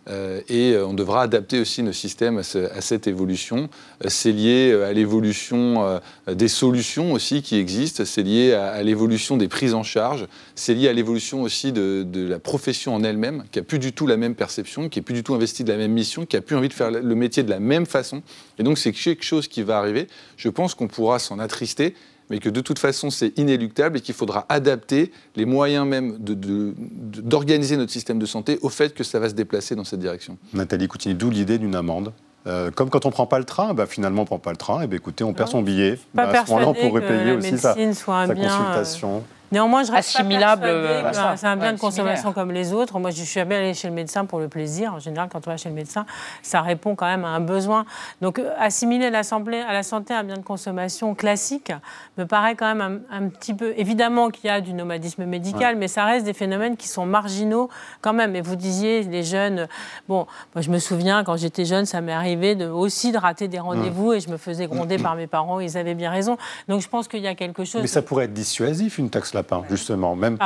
Euh, 0.09 0.41
et 0.47 0.71
euh, 0.71 0.87
on 0.87 0.93
devra 0.93 1.21
adapter 1.21 1.59
aussi 1.59 1.83
nos 1.83 1.91
systèmes 1.91 2.37
à, 2.39 2.81
cette 2.81 3.07
évolution. 3.07 3.69
Euh, 4.03 4.09
c'est 4.09 4.31
lié 4.31 4.73
à 4.73 4.93
l'évolution 4.93 5.99
des 6.27 6.47
solutions 6.47 7.13
aussi 7.13 7.41
qui 7.41 7.57
existent, 7.57 8.05
c'est 8.05 8.23
lié 8.23 8.53
à, 8.53 8.81
l'évolution 8.83 9.37
des 9.37 9.47
prises 9.47 9.73
en 9.73 9.83
charge, 9.83 10.27
c'est 10.55 10.73
lié 10.73 10.87
à 10.87 10.93
l'évolution 10.93 11.43
aussi 11.43 11.71
de, 11.71 12.05
la 12.27 12.39
profession 12.39 12.95
en 12.95 13.03
elle-même, 13.03 13.43
qui 13.51 13.59
a 13.59 13.63
plus 13.63 13.79
du 13.79 13.93
tout 13.93 14.07
la 14.07 14.17
même 14.17 14.35
perception, 14.35 14.89
qui 14.89 14.99
est 14.99 15.01
plus 15.01 15.13
du 15.13 15.23
tout 15.23 15.35
investie 15.35 15.63
de 15.63 15.71
la 15.71 15.77
même 15.77 15.91
mission, 15.91 16.25
qui 16.25 16.37
a 16.37 16.41
plus 16.41 16.55
envie 16.55 16.69
de 16.69 16.73
faire 16.73 16.89
le 16.89 17.15
métier 17.15 17.43
de 17.43 17.49
la 17.49 17.59
même 17.59 17.85
façon. 17.85 18.21
Et 18.59 18.63
donc 18.63 18.77
c'est 18.77 18.91
quelque 18.91 19.23
chose 19.23 19.47
qui 19.47 19.61
va 19.61 19.77
arriver. 19.77 20.07
Je 20.37 20.49
pense 20.49 20.73
qu'on 20.73 20.87
pourra 20.87 21.19
s'en 21.19 21.39
attrister 21.39 21.93
mais 22.29 22.39
que 22.39 22.49
de 22.49 22.61
toute 22.61 22.79
façon 22.79 23.09
c'est 23.09 23.37
inéluctable 23.37 23.97
et 23.97 24.01
qu'il 24.01 24.15
faudra 24.15 24.45
adapter 24.49 25.11
les 25.35 25.45
moyens 25.45 25.87
même 25.87 26.17
d'organiser 26.19 27.75
de, 27.75 27.81
notre 27.81 27.91
système 27.91 28.19
de 28.19 28.25
santé 28.25 28.59
au 28.61 28.69
fait 28.69 28.93
que 28.93 29.03
ça 29.03 29.19
va 29.19 29.29
se 29.29 29.33
déplacer 29.33 29.75
dans 29.75 29.83
cette 29.83 29.99
direction. 29.99 30.37
Nathalie 30.53 30.87
Coutini, 30.87 31.15
d'où 31.15 31.29
l'idée 31.29 31.57
d'une 31.57 31.75
amende 31.75 32.13
euh, 32.45 32.71
comme 32.71 32.89
quand 32.89 33.05
on 33.05 33.09
ne 33.09 33.13
prend 33.13 33.25
pas 33.25 33.39
le 33.39 33.45
train, 33.45 33.73
bah, 33.73 33.85
finalement 33.87 34.21
on 34.21 34.23
ne 34.23 34.27
prend 34.27 34.39
pas 34.39 34.51
le 34.51 34.57
train, 34.57 34.81
et 34.81 34.87
bah, 34.87 34.95
écoutez, 34.95 35.25
on 35.25 35.33
perd 35.33 35.49
son 35.49 35.61
billet. 35.61 35.99
Pas 36.15 36.27
bah, 36.27 36.41
à 36.41 36.45
ce 36.45 36.51
moment-là, 36.51 36.69
on 36.69 36.73
pourrait 36.73 37.05
payer 37.05 37.33
aussi 37.33 37.57
sa, 37.57 37.73
sa 37.73 37.79
euh, 37.79 38.27
consultation. 38.27 39.23
Néanmoins, 39.51 39.83
je 39.83 39.91
reste 39.91 40.15
assimilable. 40.15 40.63
Euh, 40.65 41.11
c'est 41.35 41.47
un 41.47 41.55
bien 41.55 41.73
de 41.73 41.79
consommation 41.79 42.33
comme 42.33 42.51
les 42.51 42.73
autres. 42.73 42.99
Moi, 42.99 43.11
je 43.11 43.23
suis 43.23 43.43
bien 43.45 43.59
allée 43.59 43.73
chez 43.73 43.87
le 43.87 43.93
médecin 43.93 44.25
pour 44.25 44.39
le 44.39 44.49
plaisir. 44.49 44.93
En 44.93 44.99
général, 44.99 45.29
quand 45.31 45.47
on 45.47 45.49
va 45.49 45.57
chez 45.57 45.69
le 45.69 45.75
médecin, 45.75 46.05
ça 46.41 46.61
répond 46.61 46.95
quand 46.95 47.05
même 47.05 47.23
à 47.23 47.29
un 47.29 47.39
besoin. 47.39 47.85
Donc, 48.21 48.39
euh, 48.39 48.51
assimiler 48.59 49.05
à 49.05 49.09
la 49.09 49.83
santé 49.83 50.13
un 50.13 50.23
bien 50.23 50.35
de 50.35 50.43
consommation 50.43 51.15
classique 51.15 51.71
me 52.17 52.25
paraît 52.25 52.55
quand 52.55 52.73
même 52.73 53.01
un, 53.09 53.29
petit 53.29 53.53
peu. 53.53 53.73
Évidemment 53.77 54.29
qu'il 54.29 54.47
y 54.47 54.49
a 54.49 54.59
du 54.59 54.73
nomadisme 54.73 55.25
médical, 55.25 55.77
mais 55.77 55.87
ça 55.87 56.03
reste 56.03 56.25
des 56.25 56.33
phénomènes 56.33 56.75
qui 56.75 56.87
sont 56.87 57.05
marginaux 57.05 57.69
quand 58.01 58.13
même. 58.13 58.35
Et 58.35 58.41
vous 58.41 58.55
disiez, 58.55 59.03
les 59.03 59.23
jeunes. 59.23 59.67
Bon, 60.09 60.27
moi, 60.55 60.61
je 60.61 60.69
me 60.69 60.79
souviens 60.79 61.23
quand 61.23 61.37
j'étais 61.37 61.63
jeune, 61.63 61.85
ça 61.85 62.01
m'est 62.01 62.11
arrivé 62.11 62.55
de, 62.55 62.67
aussi 62.67 63.11
de 63.13 63.17
rater 63.17 63.47
des 63.47 63.59
rendez-vous 63.59 64.13
et 64.13 64.19
je 64.19 64.29
me 64.29 64.37
faisais 64.37 64.67
gronder 64.67 64.97
par 64.97 65.15
mes 65.15 65.27
parents. 65.27 65.61
Ils 65.61 65.77
avaient 65.77 65.95
bien 65.95 66.11
raison. 66.11 66.37
Donc, 66.67 66.81
je 66.81 66.89
pense 66.89 67.07
qu'il 67.07 67.21
y 67.21 67.27
a 67.27 67.35
quelque 67.35 67.63
chose. 67.63 67.81
Mais 67.81 67.87
ça 67.87 68.01
pourrait 68.01 68.25
être 68.25 68.33
dissuasif, 68.33 68.97
une 68.97 69.09
taxe 69.09 69.33
lapin, 69.37 69.63
justement. 69.69 70.15
Même 70.15 70.37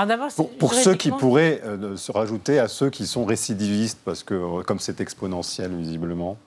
pour, 0.60 0.74
ceux 0.74 0.96
qui 0.96 1.12
pourraient 1.12 1.62
euh, 1.66 1.96
se 1.96 2.12
rajouter 2.12 2.60
à 2.60 2.68
ceux 2.68 2.90
qui 2.90 3.08
sont 3.08 3.26
récidivistes, 3.26 4.00
parce 4.04 4.24
que 4.24 4.34
euh, 4.34 4.64
comme 4.64 4.80
c'est 4.80 5.02
exponentiel, 5.02 5.72
visiblement. 5.76 6.38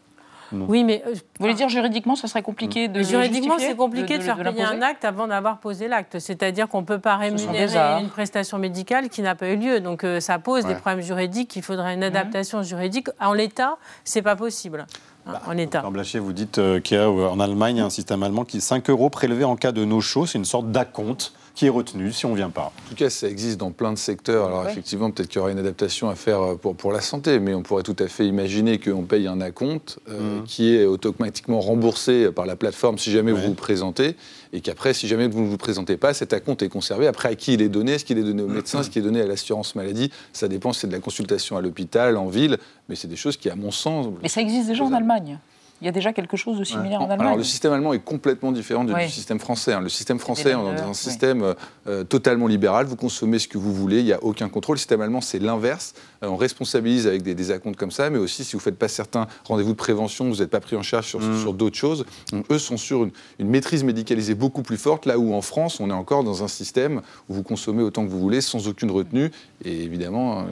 Oui, 0.53 0.85
mais 0.85 1.03
euh, 1.07 1.15
vous 1.15 1.21
voulez 1.41 1.55
dire 1.55 1.69
juridiquement, 1.69 2.15
ça 2.15 2.29
serait 2.29 2.43
compliqué 2.43 2.87
de 2.87 3.03
Juridiquement, 3.03 3.57
c'est 3.59 3.75
compliqué 3.75 4.19
de, 4.19 4.23
faire 4.23 4.37
payer 4.37 4.63
un 4.63 4.83
acte 4.83 5.05
avant 5.05 5.27
d'avoir 5.27 5.59
posé 5.59 5.89
l'acte. 5.89 6.21
C'est-à-dire 6.21 6.69
qu'on 6.69 6.83
ne 6.83 6.87
peut 6.87 7.01
pas 7.01 7.17
rémunérer 7.17 7.77
une 8.01 8.11
prestation 8.11 8.59
médicale 8.59 9.09
qui 9.09 9.23
n'a 9.23 9.35
pas 9.35 9.49
eu 9.49 9.57
lieu. 9.57 9.81
Donc 9.81 10.07
ça 10.21 10.39
pose 10.39 10.65
des 10.65 10.75
problèmes 10.75 11.03
juridiques. 11.03 11.57
Il 11.57 11.63
faudrait 11.63 11.95
une 11.95 12.01
mhm. 12.01 12.07
adaptation 12.07 12.63
juridique. 12.63 13.09
En 13.21 13.33
l'état, 13.33 13.79
c'est 14.05 14.23
pas 14.23 14.37
possible. 14.37 14.87
Hein, 15.27 15.33
bah, 15.33 15.43
en 15.47 15.57
état. 15.57 15.83
Blachier, 15.91 16.21
vous 16.21 16.35
dites 16.35 16.61
qu'il 16.83 16.99
y 16.99 17.01
a 17.01 17.11
en 17.11 17.41
Allemagne 17.41 17.81
un 17.81 17.91
système 17.91 18.23
allemand 18.23 18.45
qui 18.45 18.61
5 18.61 18.91
euros 18.91 19.11
prélevés 19.11 19.45
en 19.45 19.57
cas 19.57 19.73
de 19.73 19.85
no-show, 19.85 20.27
c'est 20.27 20.39
une 20.39 20.45
sorte 20.45 20.71
d'acompte 20.71 21.33
qui 21.55 21.67
est 21.67 21.71
retenu 21.71 22.13
si 22.13 22.27
on 22.27 22.31
ne 22.31 22.37
vient 22.37 22.51
pas. 22.51 22.73
En 22.87 22.89
tout 22.89 22.97
cas, 22.97 23.11
ça 23.11 23.29
existe 23.29 23.59
dans 23.59 23.71
plein 23.71 23.93
de 23.93 23.99
secteurs. 23.99 24.47
Alors 24.47 24.69
effectivement, 24.69 25.11
peut-être 25.11 25.29
qu'il 25.29 25.39
y 25.39 25.41
aura 25.41 25.53
une 25.53 25.59
adaptation 25.59 26.09
à 26.09 26.17
faire 26.17 26.41
euh, 26.43 26.55
pour, 26.57 26.75
pour 26.75 26.93
la 26.93 27.01
santé, 27.01 27.39
mais 27.39 27.55
on 27.55 27.63
pourrait 27.63 27.85
tout 27.85 27.97
à 27.99 28.09
fait 28.09 28.27
imaginer 28.27 28.79
qu'on 28.79 29.03
paye 29.03 29.29
un 29.29 29.41
acompte 29.41 30.01
euh, 30.09 30.41
mmh. 30.41 30.45
qui 30.45 30.75
est 30.75 30.85
automatiquement 30.85 31.61
remboursé 31.61 32.33
par 32.33 32.47
la 32.47 32.57
plateforme 32.57 32.99
si 32.99 33.11
jamais 33.13 33.33
vous 33.33 33.43
vous 33.43 33.55
présentez, 33.55 34.17
et 34.53 34.61
qu'après, 34.61 34.95
si 34.95 35.09
jamais 35.09 35.29
vous 35.29 35.41
ne 35.41 35.47
vous 35.47 35.57
présentez 35.57 35.97
pas, 35.97 36.13
cet 36.15 36.33
acompte 36.33 36.63
est 36.63 36.69
conservé. 36.69 37.07
Après, 37.07 37.29
à 37.29 37.35
qui 37.35 37.55
il 37.55 37.63
est 37.63 37.69
donné 37.69 37.93
Est-ce 37.93 38.05
qu'il 38.05 38.19
est 38.19 38.23
donné 38.23 38.43
au 38.43 38.49
médecin 38.49 38.81
Est-ce 38.81 38.91
qu'il 38.91 39.03
est 39.03 39.05
donné 39.05 39.21
à 39.21 39.27
l'assurance 39.27 39.75
maladie? 39.75 40.11
Ça 40.33 40.49
dépend, 40.49 40.73
c'est 40.73 40.87
de 40.87 40.93
la 40.93 41.01
consultation 41.01 41.57
à 41.57 41.61
l'hôpital, 41.61 42.17
en 42.17 42.29
ville, 42.29 42.59
mais 42.89 42.97
c'est 42.97 43.09
des 43.09 43.17
choses 43.17 43.37
qui, 43.37 43.49
à 43.51 43.57
mon 43.57 43.71
sens... 43.71 44.07
Mais 44.23 44.29
ça 44.29 44.41
existe 44.41 44.69
déjà 44.69 44.85
en 44.85 44.93
Allemagne 44.93 45.39
il 45.81 45.87
y 45.87 45.89
a 45.89 45.93
déjà 45.93 46.13
quelque 46.13 46.37
chose 46.37 46.59
de 46.59 46.65
similaire 46.65 47.01
en 47.01 47.11
Allemagne. 47.11 47.27
Alors, 47.27 47.37
le 47.37 47.45
système 47.45 47.73
allemand 47.73 47.93
est 47.93 47.99
complètement 47.99 48.53
différent 48.53 48.85
du, 48.85 48.95
système 49.09 49.41
français. 49.41 49.73
Hein. 49.73 49.81
Le 49.81 49.89
système 49.89 50.19
français, 50.19 50.55
on 50.55 50.73
est 50.73 50.77
dans 50.77 50.91
un 50.91 50.95
système 50.95 51.43
euh, 51.43 51.55
euh, 51.89 52.05
totalement 52.05 52.47
libéral. 52.47 52.87
Vous 52.87 52.97
consommez 52.97 53.39
ce 53.39 53.49
que 53.49 53.59
vous 53.59 53.75
voulez, 53.75 53.99
il 53.99 54.05
n'y 54.05 54.13
a 54.13 54.23
aucun 54.23 54.49
contrôle. 54.49 54.77
Le 54.77 54.79
système 54.79 55.01
allemand, 55.01 55.21
c'est 55.21 55.41
l'inverse. 55.41 55.95
Euh, 56.23 56.29
on 56.29 56.37
responsabilise 56.37 57.07
avec 57.07 57.23
des, 57.23 57.35
des 57.35 57.51
acomptes 57.51 57.77
comme 57.77 57.91
ça, 57.91 58.09
mais 58.09 58.19
aussi 58.19 58.45
si 58.45 58.53
vous 58.53 58.59
ne 58.59 58.63
faites 58.63 58.79
pas 58.79 58.89
certains 58.89 59.27
rendez-vous 59.45 59.73
de 59.73 59.77
prévention, 59.77 60.29
vous 60.29 60.37
n'êtes 60.37 60.51
pas 60.51 60.61
pris 60.61 60.77
en 60.77 60.83
charge 60.83 61.09
sur, 61.09 61.21
mm. 61.21 61.41
sur 61.41 61.53
d'autres 61.53 61.77
choses. 61.77 62.07
Donc, 62.33 62.47
eux 62.51 62.59
sont 62.59 62.77
sur 62.77 63.05
une, 63.05 63.11
une, 63.41 63.49
maîtrise 63.49 63.83
médicalisée 63.83 64.35
beaucoup 64.35 64.63
plus 64.63 64.79
forte, 64.79 65.07
là 65.07 65.19
où 65.19 65.35
en 65.35 65.43
France, 65.43 65.81
on 65.81 65.91
est 65.91 65.95
encore 65.95 66.23
dans 66.23 66.45
un 66.45 66.49
système 66.49 67.03
où 67.29 67.35
vous 67.35 67.43
consommez 67.43 67.83
autant 67.83 68.05
que 68.05 68.11
vous 68.11 68.21
voulez, 68.21 68.41
sans 68.41 68.69
aucune 68.69 68.93
retenue. 68.93 69.31
Et 69.65 69.83
évidemment, 69.83 70.47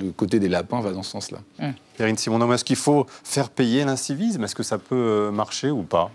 le 0.00 0.10
côté 0.10 0.38
des 0.40 0.48
lapins 0.48 0.80
va 0.80 0.92
dans 0.92 1.02
ce 1.02 1.10
sens-là. 1.10 1.38
Mm. 1.58 1.70
Perrine 1.98 2.16
Simonon, 2.16 2.52
est-ce 2.52 2.64
qu'il 2.64 2.76
faut 2.76 3.06
faire 3.24 3.50
payer 3.50 3.84
l'incivisme? 3.84 4.44
Est-ce 4.44 4.54
que 4.54 4.62
ça 4.62 4.78
peut 4.78 4.94
euh, 4.94 5.30
marcher 5.32 5.70
ou 5.70 5.82
pas? 5.82 6.12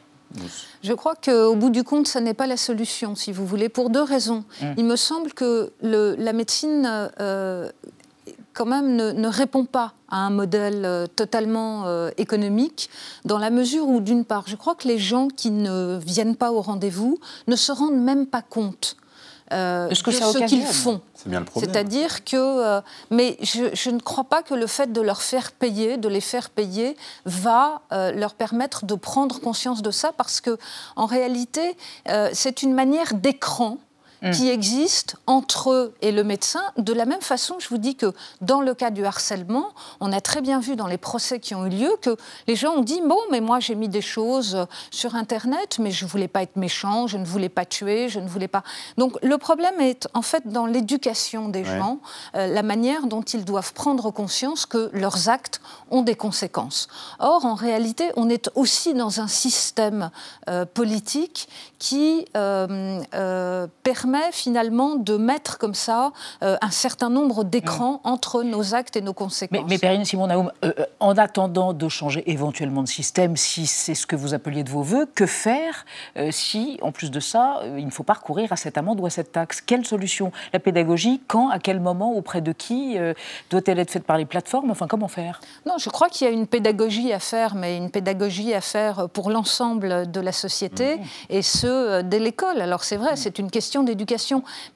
Je 0.82 0.94
crois 0.94 1.16
qu'au 1.16 1.56
bout 1.56 1.70
du 1.70 1.84
compte, 1.84 2.08
ça 2.08 2.22
n'est 2.22 2.34
pas 2.34 2.48
la 2.48 2.58
solution, 2.58 3.16
si 3.16 3.34
vous 3.34 3.46
voulez, 3.46 3.68
pour 3.68 3.90
deux 3.90 4.02
raisons. 4.02 4.46
Mm. 4.62 4.66
Il 4.78 4.86
me 4.86 4.96
semble 4.96 5.34
que 5.34 5.72
le, 5.82 6.16
la 6.18 6.32
médecine, 6.34 7.12
euh, 7.20 7.70
quand 8.54 8.66
même, 8.66 8.96
ne, 8.96 9.12
ne, 9.12 9.28
répond 9.28 9.66
pas 9.66 9.94
à 10.10 10.18
un 10.18 10.30
modèle 10.30 10.86
euh, 10.86 11.06
totalement 11.06 11.84
euh, 11.86 12.10
économique, 12.18 12.90
dans 13.26 13.38
la 13.38 13.50
mesure 13.50 13.88
où, 13.88 14.00
d'une 14.00 14.26
part, 14.26 14.46
je 14.48 14.56
crois 14.56 14.76
que 14.76 14.88
les 14.88 14.98
gens 14.98 15.28
qui 15.28 15.52
ne 15.52 16.00
viennent 16.00 16.38
pas 16.38 16.52
au 16.52 16.62
rendez-vous 16.62 17.20
ne 17.48 17.56
se 17.56 17.72
rendent 17.72 18.02
même 18.02 18.26
pas 18.26 18.42
compte 18.42 18.96
euh, 19.54 19.88
de 19.90 19.94
ce 19.96 20.46
qu'ils 20.46 20.64
font. 20.64 21.02
C'est 21.14 21.30
bien 21.30 21.40
le 21.40 21.46
problème. 21.46 21.72
C'est-à-dire 21.72 22.24
que, 22.24 22.36
euh, 22.36 22.82
mais 23.12 23.38
je, 23.42 23.66
je, 23.74 23.90
ne 23.90 24.00
crois 24.00 24.26
pas 24.26 24.44
que 24.44 24.54
le 24.54 24.68
fait 24.68 24.92
de 24.92 25.02
leur 25.02 25.22
faire 25.22 25.52
payer, 25.52 25.98
de 25.98 26.10
les 26.10 26.22
faire 26.22 26.50
payer, 26.50 26.98
va 27.26 27.82
euh, 27.92 28.12
leur 28.12 28.34
permettre 28.34 28.86
de 28.86 28.96
prendre 28.96 29.40
conscience 29.40 29.82
de 29.82 29.92
ça, 29.92 30.12
parce 30.12 30.42
que 30.42 30.58
en 30.96 31.06
réalité, 31.06 31.78
euh, 32.10 32.30
c'est 32.34 32.64
une 32.64 32.74
manière 32.74 33.14
d'écran 33.14 33.78
Mm. 34.24 34.32
qui 34.32 34.50
existe 34.50 35.18
entre 35.28 35.72
eux 35.72 35.94
et 36.02 36.14
le 36.14 36.24
médecin. 36.24 36.62
De 36.78 36.94
la 36.94 37.04
même 37.04 37.22
façon, 37.22 37.56
je 37.60 37.68
vous 37.68 37.78
dis 37.78 37.96
que 37.96 38.14
dans 38.40 38.62
le 38.62 38.74
cas 38.74 38.90
du 38.90 39.06
harcèlement, 39.06 39.72
on 40.00 40.14
a 40.14 40.22
très 40.22 40.40
bien 40.40 40.62
vu 40.62 40.78
dans 40.78 40.88
les 40.88 40.98
procès 40.98 41.42
qui 41.42 41.54
ont 41.56 41.66
eu 41.66 41.70
lieu 41.70 41.92
que 42.02 42.16
les 42.48 42.56
gens 42.56 42.72
ont 42.72 42.84
dit 42.84 43.02
bon, 43.02 43.18
mais 43.32 43.42
moi 43.42 43.60
j'ai 43.60 43.76
mis 43.76 43.90
des 43.90 44.02
choses 44.02 44.66
sur 44.92 45.16
Internet, 45.16 45.78
mais 45.78 45.92
je 45.92 46.06
voulais 46.06 46.30
pas 46.30 46.42
être 46.42 46.56
méchant, 46.56 47.06
je 47.06 47.18
ne 47.18 47.26
voulais 47.26 47.50
pas 47.50 47.66
tuer, 47.66 48.08
je 48.08 48.22
ne 48.22 48.28
voulais 48.30 48.48
pas. 48.48 48.64
Donc 48.98 49.18
le 49.22 49.38
problème 49.38 49.82
est 49.82 50.08
en 50.14 50.22
fait 50.22 50.48
dans 50.48 50.68
l'éducation 50.68 51.50
des 51.50 51.66
gens, 51.66 52.00
euh, 52.36 52.48
la 52.48 52.64
manière 52.64 53.08
dont 53.08 53.24
ils 53.24 53.44
doivent 53.44 53.74
prendre 53.74 54.10
conscience 54.10 54.66
que 54.66 54.90
leurs 54.94 55.28
actes 55.28 55.60
ont 55.92 56.02
des 56.02 56.16
conséquences. 56.16 56.88
Or, 57.20 57.46
en 57.46 57.56
réalité, 57.56 58.12
on 58.16 58.30
est 58.30 58.50
aussi 58.56 58.94
dans 58.94 59.20
un 59.20 59.28
système 59.28 60.12
euh, 60.48 60.64
politique 60.66 61.50
qui 61.78 62.26
euh, 62.38 63.02
euh 63.14 63.68
permet 64.14 64.32
finalement 64.32 64.96
de 64.96 65.18
mettre 65.18 65.58
comme 65.58 65.74
ça 65.74 66.12
euh, 66.44 66.58
un 66.62 66.70
certain 66.70 67.10
nombre 67.10 67.44
d'écrans 67.44 68.02
mm. 68.04 68.08
entre 68.08 68.44
nos 68.44 68.76
actes 68.76 68.96
et 68.96 69.02
nos 69.02 69.14
conséquences. 69.14 69.62
Mais, 69.62 69.66
mais 69.68 69.78
Perrine 69.78 70.06
Simon 70.06 70.28
Naoum, 70.28 70.52
euh, 70.64 70.72
euh, 70.80 70.86
en 71.00 71.18
attendant 71.18 71.74
de 71.74 71.90
changer 71.90 72.24
éventuellement 72.30 72.84
de 72.84 72.88
système, 72.88 73.36
si 73.38 73.68
c'est 73.68 73.96
ce 73.96 74.06
que 74.06 74.16
vous 74.16 74.34
appeliez 74.34 74.64
de 74.64 74.70
vos 74.70 74.82
voeux, 74.82 75.06
que 75.06 75.26
faire 75.26 75.86
si, 76.32 76.78
en 76.82 76.92
plus 76.92 77.12
de 77.12 77.20
ça, 77.20 77.62
il 77.78 77.86
ne 77.86 77.92
faut 77.92 78.04
pas 78.04 78.14
recourir 78.14 78.52
à 78.52 78.56
cette 78.56 78.78
amende 78.78 79.00
ou 79.00 79.06
à 79.06 79.10
cette 79.10 79.32
taxe? 79.32 79.62
Quelle 79.62 79.86
solution? 79.86 80.32
La 80.54 80.60
pédagogie, 80.60 81.22
quand, 81.28 81.50
à 81.50 81.60
quel 81.60 81.80
moment, 81.80 82.14
auprès 82.14 82.42
de 82.42 82.52
qui 82.52 82.98
Doit-elle 83.50 83.80
être 83.80 83.92
faite 83.92 84.04
par 84.04 84.18
les 84.18 84.26
plateformes? 84.26 84.72
Enfin, 84.72 84.88
comment 84.88 85.08
faire? 85.08 85.42
Non, 85.66 85.76
je 85.78 85.90
crois 85.90 86.10
qu'il 86.10 86.28
y 86.28 86.30
a 86.30 86.34
une 86.34 86.48
pédagogie 86.48 87.12
à 87.14 87.20
faire, 87.20 87.56
mais 87.56 87.78
une 87.78 87.90
pédagogie 87.90 88.54
à 88.54 88.62
faire 88.62 89.10
pour 89.10 89.30
l'ensemble 89.30 90.10
de 90.10 90.20
la 90.20 90.32
société, 90.32 90.98
mm. 90.98 91.02
et 91.30 91.42
ce, 91.42 92.02
dès 92.02 92.20
l'école. 92.20 92.62
Alors 92.62 92.84
c'est 92.84 92.98
vrai, 92.98 93.14
mm. 93.14 93.18
c'est 93.18 93.40
une 93.40 93.52
question 93.52 93.84
d'éducation 93.84 94.03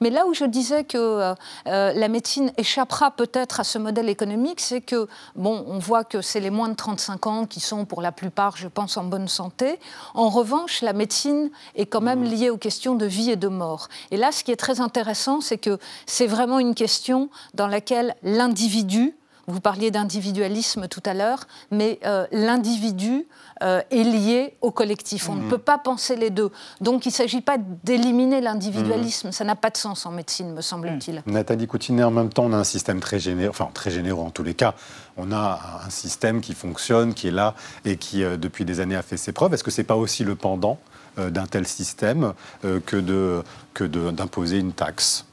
mais 0.00 0.10
là 0.10 0.26
où 0.26 0.34
je 0.34 0.44
disais 0.44 0.84
que 0.84 0.98
euh, 0.98 1.34
euh, 1.66 1.92
la 1.92 2.08
médecine 2.08 2.52
échappera 2.56 3.10
peut-être 3.10 3.60
à 3.60 3.64
ce 3.64 3.78
modèle 3.78 4.08
économique, 4.08 4.60
c'est 4.60 4.80
que, 4.80 5.08
bon, 5.36 5.64
on 5.66 5.78
voit 5.78 6.04
que 6.04 6.20
c'est 6.20 6.40
les 6.40 6.50
moins 6.50 6.68
de 6.68 6.74
35 6.74 7.26
ans 7.26 7.46
qui 7.46 7.60
sont 7.60 7.84
pour 7.84 8.02
la 8.02 8.12
plupart, 8.12 8.56
je 8.56 8.68
pense, 8.68 8.96
en 8.96 9.04
bonne 9.04 9.28
santé. 9.28 9.78
En 10.14 10.28
revanche, 10.28 10.82
la 10.82 10.92
médecine 10.92 11.50
est 11.74 11.86
quand 11.86 12.00
même 12.00 12.20
mmh. 12.20 12.30
liée 12.30 12.50
aux 12.50 12.56
questions 12.56 12.94
de 12.94 13.06
vie 13.06 13.30
et 13.30 13.36
de 13.36 13.48
mort. 13.48 13.88
Et 14.10 14.16
là, 14.16 14.32
ce 14.32 14.44
qui 14.44 14.52
est 14.52 14.56
très 14.56 14.80
intéressant, 14.80 15.40
c'est 15.40 15.58
que 15.58 15.78
c'est 16.06 16.26
vraiment 16.26 16.58
une 16.58 16.74
question 16.74 17.30
dans 17.54 17.66
laquelle 17.66 18.16
l'individu, 18.22 19.14
vous 19.48 19.60
parliez 19.60 19.90
d'individualisme 19.90 20.88
tout 20.88 21.02
à 21.04 21.14
l'heure, 21.14 21.46
mais 21.70 21.98
euh, 22.04 22.26
l'individu 22.30 23.26
euh, 23.62 23.80
est 23.90 24.04
lié 24.04 24.54
au 24.60 24.70
collectif. 24.70 25.28
On 25.28 25.34
ne 25.34 25.42
mhm. 25.42 25.48
peut 25.48 25.58
pas 25.58 25.78
penser 25.78 26.16
les 26.16 26.30
deux. 26.30 26.50
Donc 26.80 27.06
il 27.06 27.08
ne 27.08 27.14
s'agit 27.14 27.40
pas 27.40 27.56
d'éliminer 27.82 28.40
l'individualisme. 28.40 29.28
Mhm. 29.28 29.32
Ça 29.32 29.44
n'a 29.44 29.56
pas 29.56 29.70
de 29.70 29.78
sens 29.78 30.04
en 30.06 30.12
médecine, 30.12 30.52
me 30.52 30.60
semble-t-il. 30.60 31.22
Mhm. 31.26 31.32
Nathalie 31.32 31.66
Coutinet, 31.66 32.04
en 32.04 32.10
même 32.10 32.28
temps, 32.28 32.44
on 32.44 32.52
a 32.52 32.58
un 32.58 32.64
système 32.64 33.00
très 33.00 33.18
généreux, 33.18 33.50
enfin 33.50 33.70
très 33.72 33.90
généreux 33.90 34.22
en 34.22 34.30
tous 34.30 34.42
les 34.42 34.54
cas. 34.54 34.74
On 35.16 35.32
a 35.32 35.82
un 35.86 35.90
système 35.90 36.40
qui 36.40 36.54
fonctionne, 36.54 37.14
qui 37.14 37.28
est 37.28 37.32
là 37.32 37.54
et 37.84 37.96
qui, 37.96 38.22
euh, 38.22 38.36
depuis 38.36 38.66
des 38.66 38.80
années, 38.80 38.96
a 38.96 39.02
fait 39.02 39.16
ses 39.16 39.32
preuves. 39.32 39.54
Est-ce 39.54 39.64
que 39.64 39.70
ce 39.70 39.80
n'est 39.80 39.86
pas 39.86 39.96
aussi 39.96 40.24
le 40.24 40.36
pendant 40.36 40.78
euh, 41.18 41.30
d'un 41.30 41.46
tel 41.46 41.66
système 41.66 42.34
que 42.62 43.00
d'imposer 43.00 43.44
que 43.72 43.84
de, 43.84 44.60
une 44.60 44.72
taxe? 44.72 45.24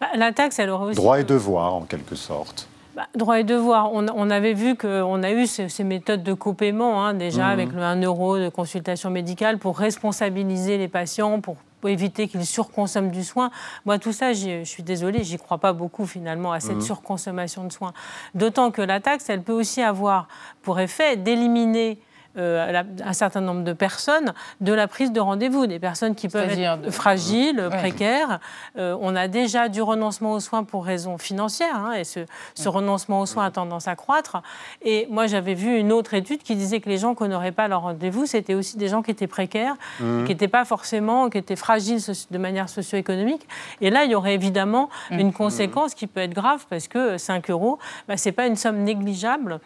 Bah, 0.00 0.06
La 0.14 0.32
taxe, 0.32 0.60
elle 0.60 0.70
aurait 0.70 0.86
aussi... 0.86 0.96
Droit 0.96 1.18
et 1.18 1.24
devoir, 1.24 1.74
en 1.74 1.82
quelque 1.82 2.14
sorte. 2.14 2.68
Bah, 2.98 3.06
droit 3.14 3.38
et 3.38 3.44
devoir. 3.44 3.92
On, 3.92 4.28
avait 4.28 4.54
vu 4.54 4.74
qu'on 4.74 5.22
a 5.22 5.30
eu 5.30 5.46
ces, 5.46 5.84
méthodes 5.84 6.24
de 6.24 6.32
copaiement, 6.32 7.04
hein, 7.04 7.14
déjà, 7.14 7.44
mhm. 7.44 7.50
avec 7.52 7.72
le 7.72 7.80
1 7.80 8.02
euro 8.02 8.40
de 8.40 8.48
consultation 8.48 9.08
médicale 9.08 9.58
pour 9.58 9.78
responsabiliser 9.78 10.78
les 10.78 10.88
patients, 10.88 11.40
pour 11.40 11.58
éviter 11.84 12.26
qu'ils 12.26 12.44
surconsomment 12.44 13.12
du 13.12 13.22
soin. 13.22 13.52
Moi, 13.86 14.00
tout 14.00 14.12
ça, 14.12 14.32
je 14.32 14.64
suis 14.64 14.82
désolée, 14.82 15.22
j'y 15.22 15.36
crois 15.36 15.58
pas 15.58 15.72
beaucoup 15.72 16.06
finalement 16.06 16.50
à 16.50 16.58
cette 16.58 16.74
mhm. 16.74 16.80
surconsommation 16.80 17.62
de 17.62 17.72
soins. 17.72 17.92
D'autant 18.34 18.72
que 18.72 18.82
la 18.82 18.98
taxe, 18.98 19.30
elle 19.30 19.42
peut 19.42 19.52
aussi 19.52 19.80
avoir 19.80 20.26
pour 20.62 20.80
effet 20.80 21.16
d'éliminer 21.16 22.00
euh, 22.36 22.82
un 23.04 23.12
certain 23.14 23.40
nombre 23.40 23.64
de 23.64 23.72
personnes 23.72 24.32
de 24.60 24.72
la 24.72 24.86
prise 24.86 25.12
de 25.12 25.20
rendez-vous, 25.20 25.66
des 25.66 25.78
personnes 25.78 26.14
qui 26.14 26.28
peuvent 26.28 26.50
être 26.50 26.90
fragiles, 26.90 27.68
précaires. 27.70 28.38
Euh, 28.76 28.96
on 29.00 29.16
a 29.16 29.28
déjà 29.28 29.68
du 29.68 29.82
renoncement 29.82 30.32
aux 30.32 30.40
soins 30.40 30.62
pour 30.62 30.84
raisons 30.84 31.18
financières, 31.18 31.74
hein, 31.74 31.92
et 31.94 32.04
ce, 32.04 32.20
renoncement 32.68 33.20
aux 33.20 33.26
soins 33.26 33.46
a 33.46 33.50
tendance 33.50 33.88
à 33.88 33.96
croître. 33.96 34.42
Et 34.82 35.08
moi, 35.10 35.26
j'avais 35.26 35.54
vu 35.54 35.78
une 35.78 35.90
autre 35.90 36.14
étude 36.14 36.42
qui 36.42 36.54
disait 36.54 36.80
que 36.80 36.88
les 36.88 36.98
gens 36.98 37.14
qu'on 37.14 37.28
n'aurait 37.28 37.50
pas 37.50 37.66
leur 37.66 37.82
rendez-vous, 37.82 38.26
c'était 38.26 38.54
aussi 38.54 38.76
des 38.76 38.88
gens 38.88 39.02
qui 39.02 39.10
étaient 39.10 39.26
précaires, 39.26 39.74
mmh. 40.00 40.24
qui 40.24 40.30
n'étaient 40.30 40.48
pas 40.48 40.64
forcément, 40.64 41.30
qui 41.30 41.38
étaient 41.38 41.56
fragiles 41.56 42.00
de 42.30 42.38
manière 42.38 42.68
socio-économique. 42.68 43.48
Et 43.80 43.90
là, 43.90 44.04
il 44.04 44.10
y 44.10 44.14
aurait 44.14 44.34
évidemment 44.34 44.90
mmh. 45.10 45.18
une 45.18 45.32
conséquence 45.32 45.94
qui 45.94 46.06
peut 46.06 46.20
être 46.20 46.34
grave, 46.34 46.66
parce 46.68 46.88
que 46.88 47.16
5 47.16 47.50
euros, 47.50 47.78
bah, 48.06 48.16
ce 48.16 48.28
n'est 48.28 48.32
pas 48.32 48.46
une 48.46 48.56
somme 48.56 48.84
négligeable 48.84 49.60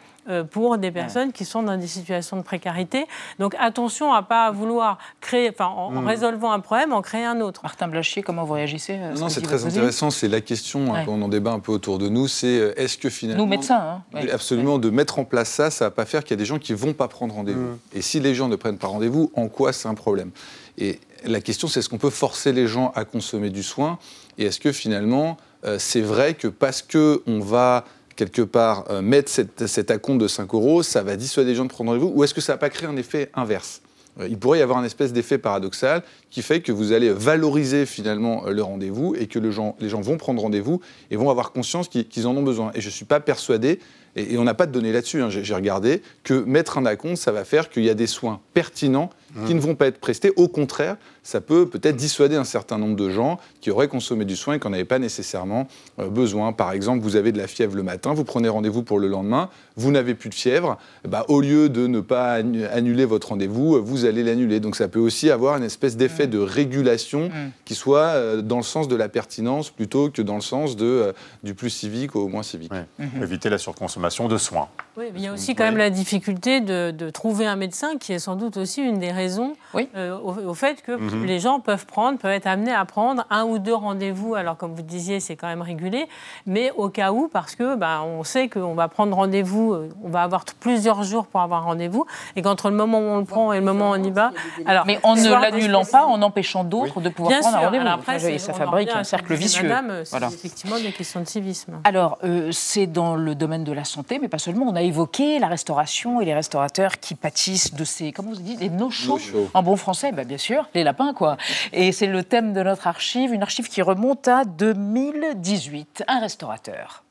pour 0.50 0.78
des 0.78 0.90
personnes 0.90 1.32
qui 1.32 1.44
sont 1.44 1.62
dans 1.62 1.76
des 1.76 1.86
situations 1.86 2.36
de 2.36 2.42
précarité. 2.42 3.06
Donc 3.38 3.54
attention 3.58 4.12
à 4.12 4.22
pas 4.22 4.50
vouloir 4.50 4.98
créer, 5.20 5.50
enfin 5.50 5.66
en, 5.66 5.90
mm. 5.90 6.06
résolvant 6.06 6.52
un 6.52 6.60
problème, 6.60 6.92
en 6.92 7.02
créer 7.02 7.24
un 7.24 7.40
autre. 7.40 7.60
Martin 7.62 7.88
Blachier, 7.88 8.22
comment 8.22 8.44
vous 8.44 8.54
réagissez 8.54 8.98
Non, 9.18 9.28
c'est 9.28 9.40
très 9.40 9.64
intéressant. 9.64 10.10
C'est 10.10 10.28
la 10.28 10.40
question 10.40 10.94
hein, 10.94 11.04
qu'on 11.04 11.20
en 11.22 11.28
débat 11.28 11.52
un 11.52 11.60
peu 11.60 11.72
autour 11.72 11.98
de 11.98 12.08
nous. 12.08 12.28
C'est 12.28 12.58
euh, 12.58 12.80
est-ce 12.80 12.98
que 12.98 13.10
finalement, 13.10 13.44
nous 13.44 13.48
médecins, 13.48 14.02
hein, 14.14 14.26
absolument, 14.32 14.78
de 14.78 14.90
mettre 14.90 15.18
en 15.18 15.24
place 15.24 15.48
ça, 15.48 15.70
ça 15.70 15.86
va 15.86 15.90
pas 15.90 16.04
faire 16.04 16.22
qu'il 16.22 16.32
y 16.32 16.38
a 16.38 16.42
des 16.42 16.44
gens 16.44 16.58
qui 16.58 16.72
vont 16.72 16.92
pas 16.92 17.08
prendre 17.08 17.34
rendez-vous. 17.34 17.60
Mm. 17.60 17.78
Et 17.94 18.02
si 18.02 18.20
les 18.20 18.34
gens 18.34 18.48
ne 18.48 18.56
prennent 18.56 18.78
pas 18.78 18.88
rendez-vous, 18.88 19.30
en 19.34 19.48
quoi 19.48 19.72
c'est 19.72 19.88
un 19.88 19.94
problème? 19.94 20.30
Et 20.78 21.00
la 21.24 21.40
question, 21.40 21.68
c'est 21.68 21.80
est-ce 21.80 21.88
qu'on 21.88 21.98
peut 21.98 22.10
forcer 22.10 22.52
les 22.52 22.66
gens 22.66 22.92
à 22.94 23.04
consommer 23.04 23.50
du 23.50 23.62
soin? 23.62 23.98
Et 24.38 24.44
est-ce 24.44 24.60
que 24.60 24.72
finalement, 24.72 25.36
euh, 25.64 25.76
c'est 25.78 26.00
vrai 26.00 26.34
que 26.34 26.48
parce 26.48 26.82
que 26.82 27.22
on 27.26 27.40
va 27.40 27.84
quelque 28.16 28.42
part, 28.42 28.84
euh, 28.90 29.02
mettre 29.02 29.30
cet, 29.30 29.66
cet 29.66 29.90
acompte 29.90 30.20
de 30.20 30.28
5 30.28 30.52
euros, 30.54 30.82
ça 30.82 31.02
va 31.02 31.16
dissuader 31.16 31.50
les 31.50 31.56
gens 31.56 31.64
de 31.64 31.70
prendre 31.70 31.90
rendez-vous 31.90 32.12
Ou 32.14 32.24
est-ce 32.24 32.34
que 32.34 32.40
ça 32.40 32.52
va 32.52 32.58
pas 32.58 32.70
créer 32.70 32.88
un 32.88 32.96
effet 32.96 33.30
inverse? 33.34 33.82
Euh, 34.20 34.28
il 34.28 34.38
pourrait 34.38 34.58
y 34.58 34.62
avoir 34.62 34.78
un 34.78 34.84
espèce 34.84 35.12
d'effet 35.12 35.38
paradoxal 35.38 36.02
qui 36.30 36.42
fait 36.42 36.60
que 36.60 36.72
vous 36.72 36.92
allez 36.92 37.10
valoriser 37.10 37.86
finalement 37.86 38.44
le 38.48 38.62
rendez-vous 38.62 39.14
et 39.14 39.26
que 39.26 39.38
les 39.38 39.52
gens 39.52 40.00
vont 40.00 40.16
prendre 40.16 40.42
rendez-vous 40.42 40.80
et 41.10 41.16
vont 41.16 41.30
avoir 41.30 41.52
conscience 41.52 41.88
qu'ils 41.88 42.26
en 42.26 42.36
ont 42.36 42.42
besoin. 42.42 42.70
Et 42.74 42.80
je 42.80 42.86
ne 42.86 42.92
suis 42.92 43.04
pas 43.04 43.20
persuadé 43.20 43.78
et, 44.16 44.36
on 44.36 44.44
n'a 44.44 44.54
pas 44.54 44.66
de 44.66 44.72
données 44.72 44.92
là-dessus, 44.92 45.22
hein, 45.22 45.30
j'ai 45.30 45.54
regardé, 45.54 46.02
que 46.22 46.34
mettre 46.34 46.78
un 46.78 46.86
acompte, 46.86 47.16
ça 47.16 47.32
va 47.32 47.44
faire 47.44 47.70
qu'il 47.70 47.84
y 47.84 47.90
a 47.90 47.94
des 47.94 48.06
soins 48.06 48.40
pertinents 48.54 49.10
qui 49.46 49.54
ne 49.54 49.60
vont 49.60 49.74
pas 49.74 49.86
être 49.86 49.98
prestés. 49.98 50.32
Au 50.36 50.48
contraire, 50.48 50.96
ça 51.22 51.40
peut 51.40 51.66
peut-être 51.66 51.96
dissuader 51.96 52.36
un 52.36 52.44
certain 52.44 52.78
nombre 52.78 52.96
de 52.96 53.08
gens 53.08 53.38
qui 53.60 53.70
auraient 53.70 53.88
consommé 53.88 54.24
du 54.24 54.36
soin 54.36 54.54
et 54.54 54.60
qui 54.60 54.66
n'en 54.66 54.72
avaient 54.72 54.84
pas 54.84 54.98
nécessairement 54.98 55.68
euh, 55.98 56.08
besoin. 56.08 56.52
Par 56.52 56.72
exemple, 56.72 57.02
vous 57.02 57.16
avez 57.16 57.32
de 57.32 57.38
la 57.38 57.46
fièvre 57.46 57.76
le 57.76 57.82
matin, 57.82 58.12
vous 58.12 58.24
prenez 58.24 58.48
rendez-vous 58.48 58.82
pour 58.82 58.98
le 58.98 59.08
lendemain, 59.08 59.48
vous 59.76 59.90
n'avez 59.90 60.14
plus 60.14 60.28
de 60.28 60.34
fièvre, 60.34 60.78
bah, 61.06 61.24
au 61.28 61.40
lieu 61.40 61.68
de 61.68 61.86
ne 61.86 62.00
pas 62.00 62.32
annuler 62.72 63.04
votre 63.04 63.28
rendez-vous, 63.28 63.82
vous 63.82 64.04
allez 64.04 64.22
l'annuler. 64.22 64.60
Donc 64.60 64.76
ça 64.76 64.88
peut 64.88 64.98
aussi 64.98 65.30
avoir 65.30 65.56
une 65.56 65.64
espèce 65.64 65.96
d'effet 65.96 66.26
de 66.26 66.38
régulation 66.38 67.28
mm. 67.28 67.50
qui 67.64 67.74
soit 67.74 68.00
euh, 68.00 68.42
dans 68.42 68.58
le 68.58 68.62
sens 68.62 68.88
de 68.88 68.96
la 68.96 69.08
pertinence 69.08 69.70
plutôt 69.70 70.10
que 70.10 70.22
dans 70.22 70.36
le 70.36 70.40
sens 70.40 70.76
de, 70.76 70.84
euh, 70.84 71.12
du 71.42 71.54
plus 71.54 71.70
civique 71.70 72.16
au 72.16 72.28
moins 72.28 72.42
civique. 72.42 72.72
Mm-hmm. 72.72 73.22
Éviter 73.22 73.48
la 73.48 73.58
surconsommation 73.58 74.28
de 74.28 74.36
soins. 74.36 74.68
Oui, 74.96 75.06
il 75.14 75.22
y 75.22 75.26
a 75.26 75.32
aussi 75.32 75.54
quand 75.54 75.64
même 75.64 75.78
la 75.78 75.90
difficulté 75.90 76.60
de, 76.60 77.10
trouver 77.10 77.46
un 77.46 77.56
médecin 77.56 77.98
qui 77.98 78.12
est 78.12 78.18
sans 78.18 78.36
doute 78.36 78.56
aussi 78.56 78.80
une 78.82 78.98
des 78.98 79.12
raisons 79.22 79.54
au, 79.74 80.54
fait 80.54 80.82
que. 80.82 80.92
Mhm. 80.92 81.24
les 81.24 81.38
gens 81.38 81.60
peuvent 81.60 81.86
prendre, 81.86 82.18
peuvent 82.18 82.32
être 82.32 82.46
amenés 82.46 82.72
à 82.72 82.84
prendre 82.84 83.24
un 83.30 83.44
ou 83.44 83.58
deux 83.58 83.74
rendez-vous. 83.74 84.34
Alors, 84.34 84.56
comme 84.56 84.74
vous 84.74 84.82
disiez, 84.82 85.20
c'est 85.20 85.36
quand 85.36 85.46
même 85.46 85.62
régulé, 85.62 86.06
mais 86.46 86.72
au 86.76 86.88
cas 86.88 87.12
où, 87.12 87.28
parce 87.28 87.54
que 87.54 87.76
bah, 87.76 88.02
on 88.04 88.24
sait 88.24 88.48
qu'on 88.48 88.74
va 88.74 88.88
prendre 88.88 89.16
rendez-vous, 89.16 89.72
euh, 89.72 89.88
on 90.04 90.08
va 90.08 90.22
avoir 90.22 90.44
plusieurs 90.60 91.02
jours 91.02 91.26
pour 91.26 91.40
avoir 91.40 91.64
rendez-vous, 91.64 92.06
et 92.36 92.42
qu'entre 92.42 92.70
le 92.70 92.76
moment 92.76 92.98
où 92.98 93.10
on 93.16 93.18
le 93.18 93.24
prend 93.24 93.52
et 93.52 93.58
le 93.58 93.64
moment 93.64 93.90
où 93.90 93.94
on 93.94 94.02
y 94.02 94.10
va. 94.10 94.32
Alors, 94.66 94.84
mais 94.86 94.98
en 95.02 95.14
ne 95.16 95.28
l'annulant 95.28 95.84
pas, 95.84 96.06
en 96.06 96.20
empêchant 96.22 96.64
d'autres 96.64 97.00
de 97.00 97.08
pouvoir 97.08 97.40
prendre 97.40 97.56
un 97.56 97.60
rendez-vous. 97.60 97.86
Après, 97.86 98.38
ça 98.38 98.52
fabrique 98.52 98.90
un 98.90 99.04
cercle 99.04 99.34
vicieux. 99.34 99.70
c'est 100.04 100.22
effectivement 100.22 100.76
des 100.76 100.92
questions 100.92 101.20
de 101.20 101.26
civisme. 101.26 101.80
Alors, 101.84 102.18
euh, 102.24 102.50
c'est 102.52 102.86
dans 102.86 103.14
le 103.14 103.34
domaine 103.34 103.64
de 103.64 103.72
la 103.72 103.84
santé, 103.84 104.18
mais 104.20 104.28
pas 104.28 104.38
seulement. 104.38 104.66
On 104.68 104.76
a 104.76 104.82
évoqué 104.82 105.38
la 105.38 105.48
restauration 105.48 106.20
et 106.20 106.24
les 106.24 106.34
restaurateurs 106.34 106.98
qui 106.98 107.14
pâtissent 107.14 107.74
de 107.74 107.84
ces, 107.84 108.12
comment 108.12 108.30
vous 108.30 108.36
dites, 108.36 108.58
des 108.58 108.70
no-shows 108.70 109.11
en 109.54 109.62
bon 109.62 109.76
français, 109.76 110.12
bah, 110.12 110.24
bien 110.24 110.38
sûr, 110.38 110.68
les 110.74 110.84
lapins, 110.84 111.14
quoi. 111.14 111.36
Et 111.72 111.92
c'est 111.92 112.06
le 112.06 112.22
thème 112.22 112.52
de 112.52 112.62
notre 112.62 112.86
archive, 112.86 113.32
une 113.32 113.42
archive 113.42 113.68
qui 113.68 113.82
remonte 113.82 114.28
à 114.28 114.44
2018. 114.44 116.04
Un 116.08 116.20
restaurateur. 116.20 117.04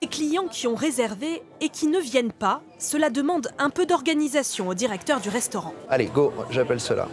Les 0.00 0.08
clients 0.08 0.46
qui 0.48 0.68
ont 0.68 0.76
réservé 0.76 1.42
et 1.60 1.68
qui 1.70 1.88
ne 1.88 1.98
viennent 1.98 2.32
pas, 2.32 2.60
cela 2.78 3.10
demande 3.10 3.48
un 3.58 3.68
peu 3.68 3.84
d'organisation 3.84 4.68
au 4.68 4.74
directeur 4.74 5.20
du 5.20 5.28
restaurant. 5.28 5.74
Allez, 5.90 6.06
go, 6.06 6.32
j'appelle 6.50 6.78
cela. 6.78 7.08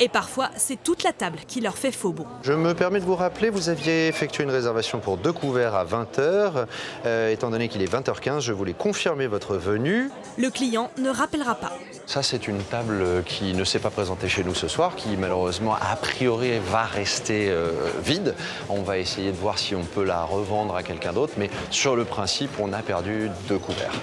Et 0.00 0.08
parfois, 0.08 0.50
c'est 0.56 0.80
toute 0.80 1.02
la 1.02 1.12
table 1.12 1.38
qui 1.48 1.60
leur 1.60 1.76
fait 1.76 1.90
faux 1.90 2.12
bon. 2.12 2.24
Je 2.42 2.52
me 2.52 2.72
permets 2.72 3.00
de 3.00 3.04
vous 3.04 3.16
rappeler, 3.16 3.50
vous 3.50 3.68
aviez 3.68 4.06
effectué 4.06 4.44
une 4.44 4.50
réservation 4.50 5.00
pour 5.00 5.16
deux 5.16 5.32
couverts 5.32 5.74
à 5.74 5.84
20h. 5.84 6.66
Euh, 7.04 7.30
étant 7.30 7.50
donné 7.50 7.68
qu'il 7.68 7.82
est 7.82 7.92
20h15, 7.92 8.40
je 8.40 8.52
voulais 8.52 8.74
confirmer 8.74 9.26
votre 9.26 9.56
venue. 9.56 10.08
Le 10.36 10.50
client 10.50 10.90
ne 10.98 11.10
rappellera 11.10 11.56
pas. 11.56 11.72
Ça, 12.06 12.22
c'est 12.22 12.46
une 12.46 12.62
table 12.62 13.24
qui 13.26 13.54
ne 13.54 13.64
s'est 13.64 13.80
pas 13.80 13.90
présentée 13.90 14.28
chez 14.28 14.44
nous 14.44 14.54
ce 14.54 14.68
soir, 14.68 14.94
qui 14.94 15.16
malheureusement, 15.16 15.74
a 15.74 15.96
priori, 15.96 16.58
va 16.70 16.84
rester 16.84 17.50
euh, 17.50 17.72
vide. 18.02 18.36
On 18.68 18.82
va 18.82 18.98
essayer 18.98 19.32
de 19.32 19.36
voir 19.36 19.58
si 19.58 19.74
on 19.74 19.82
peut 19.82 20.04
la 20.04 20.22
revendre 20.22 20.76
à 20.76 20.84
quelqu'un 20.84 21.12
d'autre, 21.12 21.34
mais 21.38 21.50
sur 21.70 21.96
le 21.96 22.04
principe, 22.04 22.50
on 22.60 22.72
a 22.72 22.82
perdu 22.82 23.30
deux 23.48 23.58
couverts. 23.58 23.94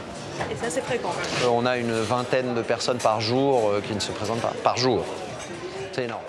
Et 0.52 0.56
ça, 0.56 0.70
c'est 0.70 0.82
fréquent 0.82 1.14
euh, 1.44 1.48
On 1.48 1.66
a 1.66 1.78
une 1.78 1.98
vingtaine 2.02 2.54
de 2.54 2.62
personnes 2.62 2.98
par 2.98 3.22
jour 3.22 3.72
qui 3.88 3.94
ne 3.94 4.02
se 4.02 4.12
présentent 4.12 4.42
pas. 4.42 4.54
Par 4.62 4.76
jour. 4.76 5.06
C'est 5.96 6.04
énorme. 6.04 6.24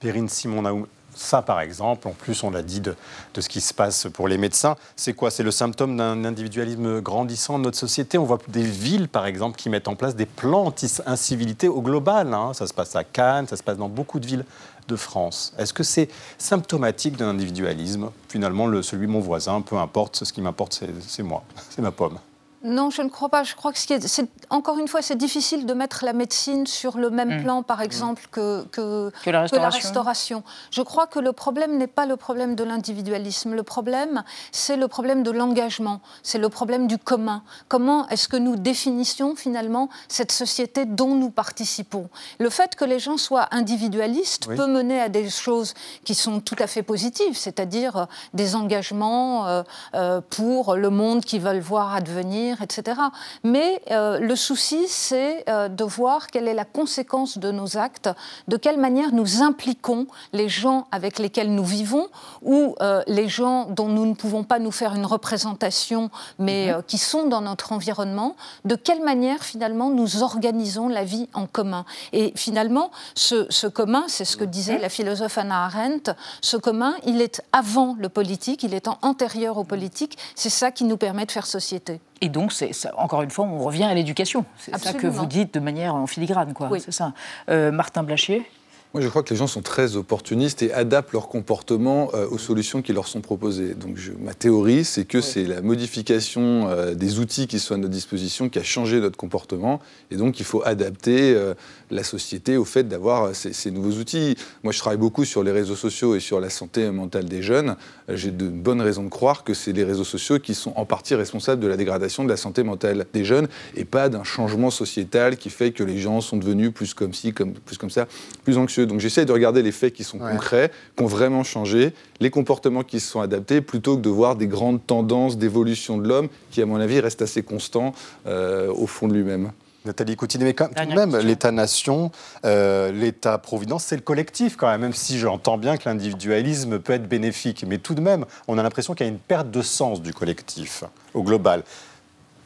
Perrine 0.00 0.30
Simon 0.30 0.86
ça, 1.14 1.42
par 1.42 1.60
exemple, 1.60 2.08
en 2.08 2.12
plus, 2.12 2.42
on 2.44 2.50
l'a 2.50 2.62
dit 2.62 2.80
de, 2.80 2.94
ce 3.38 3.48
qui 3.48 3.60
se 3.60 3.74
passe 3.74 4.06
pour 4.12 4.28
les 4.28 4.38
médecins, 4.38 4.76
c'est 4.96 5.12
quoi? 5.12 5.30
C'est 5.30 5.42
le 5.42 5.50
symptôme 5.50 5.96
d'un 5.96 6.24
individualisme 6.24 7.00
grandissant 7.00 7.58
de 7.58 7.64
notre 7.64 7.76
société? 7.76 8.16
On 8.16 8.24
voit 8.24 8.38
des 8.48 8.62
villes, 8.62 9.08
par 9.08 9.26
exemple, 9.26 9.58
qui 9.58 9.68
mettent 9.68 9.88
en 9.88 9.96
place 9.96 10.16
des 10.16 10.24
plans 10.24 10.66
anti-incivilité 10.66 11.68
au 11.68 11.82
global. 11.82 12.32
Hein. 12.32 12.52
Ça 12.54 12.66
se 12.66 12.72
passe 12.72 12.96
à 12.96 13.04
Cannes, 13.04 13.46
ça 13.48 13.56
se 13.56 13.62
passe 13.62 13.76
dans 13.76 13.88
beaucoup 13.88 14.20
de 14.20 14.26
villes 14.26 14.44
de 14.88 14.96
France. 14.96 15.52
Est-ce 15.58 15.74
que 15.74 15.82
c'est 15.82 16.08
symptomatique 16.38 17.16
d'un 17.16 17.28
individualisme? 17.28 18.10
Finalement, 18.28 18.66
le, 18.66 18.80
celui 18.80 19.06
mon 19.06 19.20
voisin, 19.20 19.60
peu 19.60 19.76
importe, 19.76 20.24
ce 20.24 20.32
qui 20.32 20.40
m'importe, 20.40 20.82
c'est 21.06 21.22
moi, 21.22 21.42
c'est 21.70 21.82
ma 21.82 21.90
pomme. 21.92 22.18
Non, 22.62 22.90
je 22.90 23.00
ne 23.00 23.08
crois 23.08 23.30
pas. 23.30 23.42
Je 23.42 23.54
crois 23.54 23.72
que, 23.72 23.78
c'est, 23.78 24.28
encore 24.50 24.78
une 24.78 24.88
fois, 24.88 25.00
c'est 25.00 25.16
difficile 25.16 25.64
de 25.64 25.72
mettre 25.72 26.04
la 26.04 26.12
médecine 26.12 26.66
sur 26.66 26.98
le 26.98 27.08
même 27.08 27.38
mm. 27.38 27.42
plan, 27.42 27.62
par 27.62 27.78
mm. 27.78 27.82
exemple, 27.82 28.26
que, 28.30 28.64
que, 28.70 29.10
la 29.30 29.70
restauration. 29.70 30.42
Je 30.70 30.82
crois 30.82 31.06
que 31.06 31.18
le 31.18 31.32
problème 31.32 31.78
n'est 31.78 31.86
pas 31.86 32.04
le 32.04 32.16
problème 32.16 32.54
de 32.54 32.64
l'individualisme. 32.64 33.54
Le 33.54 33.62
problème, 33.62 34.24
c'est 34.52 34.76
le 34.76 34.88
problème 34.88 35.22
de 35.22 35.30
l'engagement. 35.30 36.02
C'est 36.22 36.38
le 36.38 36.50
problème 36.50 36.86
du 36.86 36.98
commun. 36.98 37.42
Comment 37.68 38.06
est-ce 38.08 38.28
que 38.28 38.36
nous 38.36 38.56
définissions 38.56 39.36
finalement 39.36 39.88
cette 40.08 40.32
société 40.32 40.84
dont 40.84 41.14
nous 41.14 41.30
participons? 41.30 42.10
Le 42.38 42.50
fait 42.50 42.74
que 42.74 42.84
les 42.84 42.98
gens 42.98 43.16
soient 43.16 43.48
individualistes 43.52 44.48
peut 44.48 44.66
mener 44.66 45.00
à 45.00 45.08
des 45.08 45.30
choses 45.30 45.72
qui 46.04 46.14
sont 46.14 46.40
tout 46.40 46.56
à 46.58 46.66
fait 46.66 46.82
positives, 46.82 47.36
c'est-à-dire 47.36 47.96
euh, 47.96 48.04
des 48.34 48.54
engagements 48.54 49.46
euh, 49.46 49.62
euh, 49.94 50.20
pour 50.28 50.74
le 50.76 50.90
monde 50.90 51.24
qu'ils 51.24 51.40
veulent 51.40 51.60
voir 51.60 51.94
advenir 51.94 52.49
etc. 52.60 53.00
Mais 53.44 53.82
euh, 53.90 54.18
le 54.18 54.36
souci, 54.36 54.86
c'est 54.88 55.48
euh, 55.48 55.68
de 55.68 55.84
voir 55.84 56.26
quelle 56.28 56.48
est 56.48 56.54
la 56.54 56.64
conséquence 56.64 57.38
de 57.38 57.50
nos 57.50 57.76
actes, 57.76 58.10
de 58.48 58.56
quelle 58.56 58.78
manière 58.78 59.12
nous 59.12 59.42
impliquons 59.42 60.06
les 60.32 60.48
gens 60.48 60.86
avec 60.92 61.18
lesquels 61.18 61.54
nous 61.54 61.64
vivons 61.64 62.08
ou 62.42 62.74
euh, 62.80 63.02
les 63.06 63.28
gens 63.28 63.66
dont 63.66 63.88
nous 63.88 64.06
ne 64.06 64.14
pouvons 64.14 64.44
pas 64.44 64.58
nous 64.58 64.72
faire 64.72 64.94
une 64.94 65.06
représentation, 65.06 66.10
mais 66.38 66.72
mhm. 66.72 66.82
qui 66.86 66.98
sont 66.98 67.26
dans 67.26 67.40
notre 67.40 67.72
environnement, 67.72 68.36
de 68.64 68.74
quelle 68.74 69.02
manière 69.02 69.44
finalement 69.44 69.90
nous 69.90 70.22
organisons 70.22 70.88
la 70.88 71.04
vie 71.04 71.28
en 71.34 71.46
commun. 71.46 71.84
Et 72.12 72.32
finalement, 72.36 72.90
ce, 73.14 73.46
ce 73.50 73.66
commun, 73.66 74.04
c'est 74.08 74.24
ce 74.24 74.36
que 74.36 74.44
disait 74.44 74.78
la 74.78 74.88
philosophe 74.88 75.38
Anna 75.38 75.64
Arendt, 75.64 76.12
ce 76.40 76.56
commun, 76.56 76.94
il 77.06 77.20
est 77.20 77.42
avant 77.52 77.96
le 77.98 78.08
politique, 78.08 78.62
il 78.62 78.74
est 78.74 78.88
antérieur 79.02 79.58
au 79.58 79.64
politique, 79.64 80.18
c'est 80.34 80.50
ça 80.50 80.70
qui 80.70 80.84
nous 80.84 80.96
permet 80.96 81.26
de 81.26 81.32
faire 81.32 81.46
société. 81.46 82.00
Et 82.20 82.28
donc, 82.28 82.52
c'est, 82.52 82.72
encore 82.96 83.22
une 83.22 83.30
fois, 83.30 83.44
on 83.46 83.58
revient 83.58 83.84
à 83.84 83.94
l'éducation. 83.94 84.44
C'est 84.58 84.76
ça 84.76 84.92
que 84.92 85.06
vous 85.06 85.26
dites 85.26 85.54
de 85.54 85.60
manière 85.60 85.94
en 85.94 86.06
filigrane, 86.06 86.52
quoi. 86.52 86.68
C'est 86.78 86.92
ça. 86.92 87.12
Euh, 87.48 87.70
Martin 87.70 88.02
Blachier 88.02 88.46
moi, 88.92 89.00
je 89.00 89.08
crois 89.08 89.22
que 89.22 89.30
les 89.30 89.36
gens 89.36 89.46
sont 89.46 89.62
très 89.62 89.94
opportunistes 89.94 90.62
et 90.62 90.72
adaptent 90.72 91.12
leur 91.12 91.28
comportement 91.28 92.10
euh, 92.12 92.26
aux 92.28 92.38
solutions 92.38 92.82
qui 92.82 92.92
leur 92.92 93.06
sont 93.06 93.20
proposées. 93.20 93.74
Donc, 93.74 93.96
ma 94.18 94.34
théorie, 94.34 94.84
c'est 94.84 95.04
que 95.04 95.20
c'est 95.20 95.44
la 95.44 95.62
modification 95.62 96.68
euh, 96.68 96.94
des 96.94 97.20
outils 97.20 97.46
qui 97.46 97.60
sont 97.60 97.74
à 97.74 97.76
notre 97.76 97.92
disposition 97.92 98.48
qui 98.48 98.58
a 98.58 98.64
changé 98.64 98.98
notre 98.98 99.16
comportement. 99.16 99.78
Et 100.10 100.16
donc, 100.16 100.40
il 100.40 100.44
faut 100.44 100.62
adapter 100.64 101.34
euh, 101.36 101.54
la 101.92 102.02
société 102.02 102.56
au 102.56 102.64
fait 102.64 102.82
d'avoir 102.88 103.32
ces, 103.32 103.70
nouveaux 103.70 104.00
outils. 104.00 104.36
Moi, 104.64 104.72
je 104.72 104.80
travaille 104.80 104.98
beaucoup 104.98 105.24
sur 105.24 105.44
les 105.44 105.52
réseaux 105.52 105.76
sociaux 105.76 106.16
et 106.16 106.20
sur 106.20 106.40
la 106.40 106.50
santé 106.50 106.90
mentale 106.90 107.26
des 107.26 107.42
jeunes. 107.42 107.76
J'ai 108.08 108.32
de 108.32 108.48
bonnes 108.48 108.80
raisons 108.80 109.04
de 109.04 109.08
croire 109.08 109.44
que 109.44 109.54
c'est 109.54 109.72
les 109.72 109.84
réseaux 109.84 110.02
sociaux 110.02 110.40
qui 110.40 110.54
sont 110.54 110.72
en 110.74 110.84
partie 110.84 111.14
responsables 111.14 111.62
de 111.62 111.68
la 111.68 111.76
dégradation 111.76 112.24
de 112.24 112.28
la 112.28 112.36
santé 112.36 112.64
mentale 112.64 113.06
des 113.12 113.24
jeunes 113.24 113.46
et 113.76 113.84
pas 113.84 114.08
d'un 114.08 114.24
changement 114.24 114.70
sociétal 114.70 115.36
qui 115.36 115.48
fait 115.48 115.70
que 115.70 115.84
les 115.84 115.98
gens 115.98 116.20
sont 116.20 116.38
devenus 116.38 116.72
plus 116.72 116.92
comme 116.92 117.14
ci, 117.14 117.32
comme, 117.32 117.52
plus 117.52 117.78
comme 117.78 117.90
ça, 117.90 118.08
plus 118.42 118.58
anxieux. 118.58 118.79
Donc 118.86 119.00
j'essaie 119.00 119.24
de 119.24 119.32
regarder 119.32 119.62
les 119.62 119.72
faits 119.72 119.92
qui 119.92 120.04
sont 120.04 120.18
concrets, 120.18 120.70
qui 120.96 121.02
ont 121.02 121.06
vraiment 121.06 121.44
changé, 121.44 121.92
les 122.20 122.30
comportements 122.30 122.82
qui 122.82 123.00
se 123.00 123.10
sont 123.10 123.20
adaptés, 123.20 123.60
plutôt 123.60 123.96
que 123.96 124.02
de 124.02 124.10
voir 124.10 124.36
des 124.36 124.46
grandes 124.46 124.84
tendances 124.86 125.38
d'évolution 125.38 125.98
de 125.98 126.08
l'homme 126.08 126.28
qui, 126.50 126.62
à 126.62 126.66
mon 126.66 126.80
avis, 126.80 127.00
restent 127.00 127.22
assez 127.22 127.42
constants 127.42 127.92
euh, 128.26 128.72
au 128.72 128.86
fond 128.86 129.08
de 129.08 129.14
lui-même. 129.14 129.52
Nathalie 129.86 130.14
Coutine, 130.14 130.44
mais 130.44 130.52
quand 130.52 130.68
même, 130.76 131.16
l'État-nation, 131.16 132.10
euh, 132.44 132.92
l'État-providence, 132.92 133.84
c'est 133.84 133.96
le 133.96 134.02
collectif 134.02 134.56
quand 134.56 134.66
même, 134.66 134.82
même 134.82 134.92
si 134.92 135.18
j'entends 135.18 135.56
bien 135.56 135.78
que 135.78 135.88
l'individualisme 135.88 136.78
peut 136.78 136.92
être 136.92 137.08
bénéfique. 137.08 137.64
Mais 137.66 137.78
tout 137.78 137.94
de 137.94 138.02
même, 138.02 138.26
on 138.46 138.58
a 138.58 138.62
l'impression 138.62 138.94
qu'il 138.94 139.06
y 139.06 139.08
a 139.08 139.12
une 139.12 139.18
perte 139.18 139.50
de 139.50 139.62
sens 139.62 140.02
du 140.02 140.12
collectif 140.12 140.84
au 141.14 141.22
global 141.22 141.62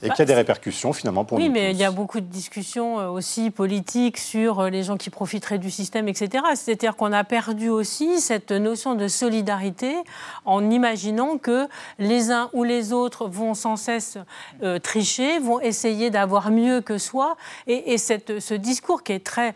et 0.05 0.11
qu'il 0.11 0.19
y 0.19 0.23
a 0.23 0.27
des 0.27 0.35
répercussions 0.35 0.93
finalement 0.93 1.25
pour 1.25 1.39
oui, 1.39 1.45
nous. 1.45 1.55
Oui, 1.55 1.61
mais 1.61 1.71
il 1.71 1.77
y 1.79 1.85
a 1.85 1.91
beaucoup 1.91 2.21
de 2.21 2.27
discussions 2.27 3.01
euh, 3.01 3.09
aussi 3.09 3.51
politiques 3.51 4.19
sur 4.19 4.61
euh, 4.61 4.69
les 4.69 4.83
gens 4.83 4.97
qui 4.97 5.09
profiteraient 5.11 5.59
du 5.59 5.71
système, 5.71 6.09
etc. 6.09 6.45
C'est-à-dire 6.55 6.95
qu'on 6.97 7.13
a 7.13 7.25
perdu 7.25 7.71
aussi 7.71 8.21
cette 8.21 8.53
notion 8.53 8.95
de 8.95 9.09
solidarité 9.09 9.97
en 10.45 10.71
imaginant 10.71 11.39
que 11.39 11.67
les 11.99 12.31
uns 12.31 12.51
ou 12.53 12.65
les 12.65 12.93
autres 12.93 13.29
vont 13.29 13.55
sans 13.55 13.77
cesse 13.77 14.19
euh, 14.63 14.79
tricher, 14.79 15.39
vont 15.39 15.61
essayer 15.61 16.11
d'avoir 16.11 16.51
mieux 16.51 16.81
que 16.83 16.99
soi. 16.99 17.37
Et, 17.67 17.97
cette, 17.97 18.41
ce 18.41 18.55
discours 18.55 19.03
qui 19.03 19.13
est 19.13 19.25
très 19.25 19.55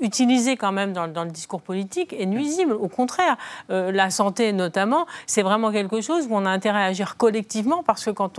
utilisé 0.00 0.56
quand 0.56 0.72
même 0.72 0.92
dans, 0.92 1.08
dans, 1.08 1.24
le 1.24 1.30
discours 1.30 1.62
politique 1.62 2.12
est 2.12 2.26
nuisible. 2.26 2.74
Au 2.74 2.88
contraire, 2.88 3.36
la 3.68 4.10
santé 4.10 4.52
notamment, 4.52 5.06
c'est 5.26 5.42
vraiment 5.42 5.72
quelque 5.72 6.00
chose 6.00 6.26
où 6.28 6.34
on 6.34 6.44
a 6.44 6.50
intérêt 6.50 6.82
à 6.82 6.86
agir 6.86 7.16
collectivement 7.16 7.82
parce 7.82 8.04
que 8.04 8.10
quand 8.10 8.38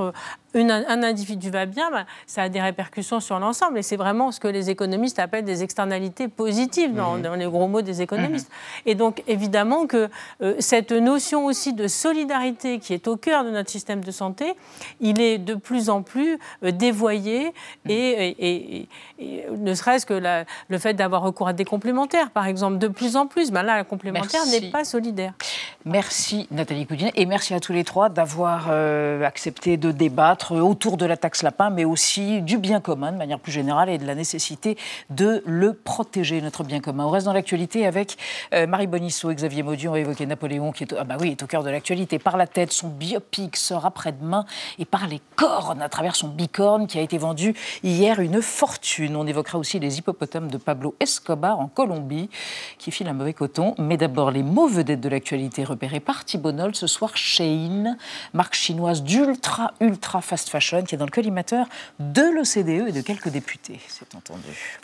un 0.56 1.04
individu 1.04 1.33
tu 1.38 1.50
vas 1.50 1.66
bien, 1.66 1.90
bah, 1.92 2.06
ça 2.28 2.44
a 2.44 2.50
des 2.50 2.62
répercussions 2.62 3.20
sur 3.20 3.40
l'ensemble. 3.40 3.78
Et 3.80 3.82
c'est 3.84 3.96
vraiment 3.98 4.32
ce 4.32 4.40
que 4.40 4.48
les 4.48 4.70
économistes 4.70 5.20
appellent 5.20 5.46
des 5.46 5.64
externalités 5.64 6.28
positives 6.28 6.94
dans, 6.94 7.18
Mhm. 7.18 7.36
les 7.36 7.46
gros 7.46 7.68
mots 7.68 7.82
des 7.82 8.02
économistes. 8.02 8.50
Et 8.86 8.96
donc, 8.96 9.24
évidemment 9.28 9.86
que 9.88 10.10
euh, 10.42 10.56
cette 10.60 10.92
notion 10.92 11.46
aussi 11.46 11.74
de 11.74 11.88
solidarité 11.88 12.80
qui 12.80 12.94
est 12.94 13.08
au 13.08 13.18
cœur 13.18 13.44
de 13.44 13.50
notre 13.52 13.70
système 13.70 14.04
de 14.04 14.12
santé, 14.12 14.54
il 15.02 15.20
est 15.22 15.38
de 15.38 15.56
plus 15.56 15.90
en 15.90 16.02
plus 16.02 16.38
euh, 16.64 16.72
dévoyé 16.72 17.54
et, 17.88 17.94
et- 17.94 18.46
et- 18.80 18.88
et 19.20 19.46
ne 19.58 19.74
serait-ce 19.74 20.06
que 20.06 20.14
la- 20.14 20.46
le 20.70 20.78
fait 20.78 20.94
d'avoir 20.94 21.22
recours 21.22 21.48
à 21.48 21.54
des 21.54 21.66
complémentaires, 21.66 22.30
par 22.32 22.46
exemple, 22.48 22.78
de 22.78 22.88
plus 22.88 23.16
en 23.16 23.28
plus. 23.28 23.52
Ben 23.52 23.64
là, 23.64 23.78
la 23.78 23.84
complémentaire 23.84 24.46
n'est 24.48 24.70
pas 24.72 24.84
solidaire. 24.84 25.34
Merci 25.86 26.48
Nathalie 26.52 26.86
Coudin 26.86 27.10
et 27.16 27.26
merci 27.26 27.54
à 27.54 27.60
tous 27.60 27.74
les 27.74 27.84
trois 27.84 28.10
d'avoir 28.10 28.68
euh, 28.70 29.24
accepté 29.26 29.78
de 29.78 29.92
débattre 29.92 30.54
autour 30.54 30.98
de 30.98 31.06
la 31.06 31.13
taxe 31.18 31.44
lapin, 31.44 31.70
mais 31.70 31.86
aussi 31.86 32.42
du 32.42 32.58
bien 32.58 32.80
commun 32.80 33.12
de 33.12 33.18
manière 33.18 33.40
plus 33.40 33.52
générale 33.52 33.90
et 33.90 33.98
de 33.98 34.06
la 34.06 34.16
nécessité 34.16 34.78
de 35.10 35.44
le 35.46 35.74
protéger, 35.74 36.42
notre 36.42 36.64
bien 36.64 36.80
commun. 36.80 37.06
On 37.06 37.10
reste 37.10 37.26
dans 37.26 37.34
l'actualité 37.34 37.86
avec 37.86 38.18
euh, 38.54 38.68
Marie 38.68 38.88
Bonisseau 38.88 39.34
Xavier 39.34 39.64
Maudieu. 39.64 39.90
On 39.90 39.94
va 39.94 40.00
évoquer 40.00 40.26
Napoléon 40.26 40.72
qui 40.72 40.84
est, 40.84 40.94
ah 40.98 41.04
bah 41.04 41.18
oui, 41.20 41.32
est 41.32 41.44
au 41.44 41.48
cœur 41.48 41.64
de 41.64 41.70
l'actualité. 41.70 42.20
Par 42.20 42.38
la 42.38 42.48
tête, 42.48 42.72
son 42.72 42.90
biopic 42.90 43.58
sort 43.58 43.86
après-demain 43.86 44.46
et 44.80 44.86
par 44.86 45.08
les 45.08 45.22
cornes, 45.36 45.82
à 45.82 45.90
travers 45.90 46.16
son 46.16 46.28
bicorne 46.28 46.88
qui 46.88 47.00
a 47.00 47.02
été 47.02 47.18
vendu 47.18 47.54
hier 47.84 48.20
une 48.20 48.42
fortune. 48.42 49.16
On 49.16 49.28
évoquera 49.28 49.58
aussi 49.58 49.80
les 49.80 49.98
hippopotames 49.98 50.50
de 50.50 50.58
Pablo 50.58 50.96
Escobar 51.00 51.60
en 51.60 51.68
Colombie 51.68 52.30
qui 52.78 52.92
filent 52.92 53.08
un 53.08 53.14
mauvais 53.14 53.34
coton. 53.34 53.76
Mais 53.78 53.98
d'abord, 53.98 54.32
les 54.32 54.44
mots 54.44 54.68
vedettes 54.68 55.02
de 55.02 55.10
l'actualité 55.10 55.64
repérés 55.64 56.00
par 56.00 56.26
Thibault 56.26 56.52
Noll 56.52 56.76
ce 56.76 56.88
soir. 56.88 57.16
Shein, 57.16 57.98
marque 58.34 58.56
chinoise 58.56 59.04
d'ultra, 59.04 59.74
ultra 59.80 60.22
fast 60.22 60.50
fashion 60.50 60.84
qui 60.84 60.96
est 60.96 60.98
dans 60.98 61.03
le 61.06 61.12
collimateur 61.12 61.68
de 62.00 62.22
l'OCDE 62.22 62.90
et 62.90 62.92
de 62.92 63.02
quelques 63.02 63.30
députés, 63.30 63.80
c'est 63.88 64.16
entendu. 64.16 64.80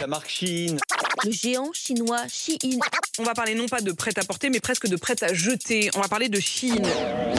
La 0.00 0.06
marque 0.06 0.28
Chine. 0.28 0.78
Le 1.24 1.32
géant 1.32 1.72
chinois 1.72 2.22
Shein. 2.28 2.78
On 3.18 3.24
va 3.24 3.34
parler 3.34 3.56
non 3.56 3.66
pas 3.66 3.80
de 3.80 3.90
prêt-à-porter, 3.90 4.48
mais 4.48 4.60
presque 4.60 4.86
de 4.86 4.94
prêt 4.96 5.16
à 5.22 5.34
jeter. 5.34 5.90
On 5.96 6.00
va 6.00 6.06
parler 6.08 6.28
de 6.28 6.38
Chine. 6.38 6.86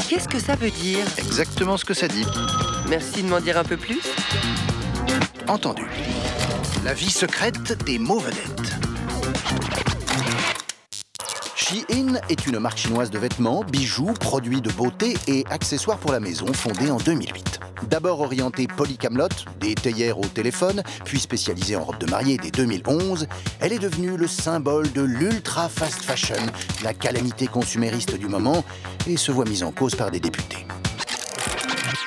Qu'est-ce 0.10 0.28
que 0.28 0.40
ça 0.40 0.56
veut 0.56 0.72
dire? 0.72 1.06
Exactement 1.18 1.78
ce 1.78 1.86
que 1.86 1.94
ça 1.94 2.10
dit. 2.10 2.26
Merci 2.90 3.24
de 3.24 3.30
m'en 3.30 3.40
dire 3.40 3.58
un 3.58 3.64
peu 3.64 3.78
plus. 3.78 4.02
Entendu. 5.48 5.86
La 6.84 6.94
vie 6.94 7.10
secrète 7.10 7.82
des 7.86 7.98
mots 7.98 8.20
vedettes. 8.20 8.76
Shein 11.70 12.20
est 12.30 12.48
une 12.48 12.58
marque 12.58 12.80
chinoise 12.80 13.12
de 13.12 13.20
vêtements, 13.20 13.64
bijoux, 13.64 14.14
produits 14.20 14.60
de 14.60 14.72
beauté 14.72 15.16
et 15.28 15.46
accessoires 15.52 16.00
pour 16.00 16.12
la 16.12 16.20
maison 16.20 16.52
fondée 16.52 16.90
en 16.90 16.98
2008. 16.98 17.60
D'abord 17.84 18.22
orientée 18.22 18.66
polycamelote, 18.66 19.46
des 19.60 19.76
théières 19.76 20.18
au 20.18 20.26
téléphone, 20.26 20.82
puis 21.06 21.20
spécialisée 21.20 21.76
en 21.76 21.84
robe 21.84 22.00
de 22.00 22.10
mariée 22.10 22.38
dès 22.38 22.50
2011, 22.50 23.28
elle 23.60 23.74
est 23.74 23.78
devenue 23.78 24.18
le 24.18 24.28
symbole 24.28 24.92
de 24.94 25.04
l'ultra 25.04 25.70
fast 25.70 26.02
fashion, 26.02 26.44
la 26.84 26.96
calamité 26.96 27.46
consumériste 27.46 28.18
du 28.18 28.28
moment, 28.28 28.64
et 29.06 29.16
se 29.16 29.32
voit 29.32 29.46
mise 29.46 29.62
en 29.62 29.72
cause 29.72 29.94
par 29.94 30.10
des 30.10 30.20
députés. 30.20 30.66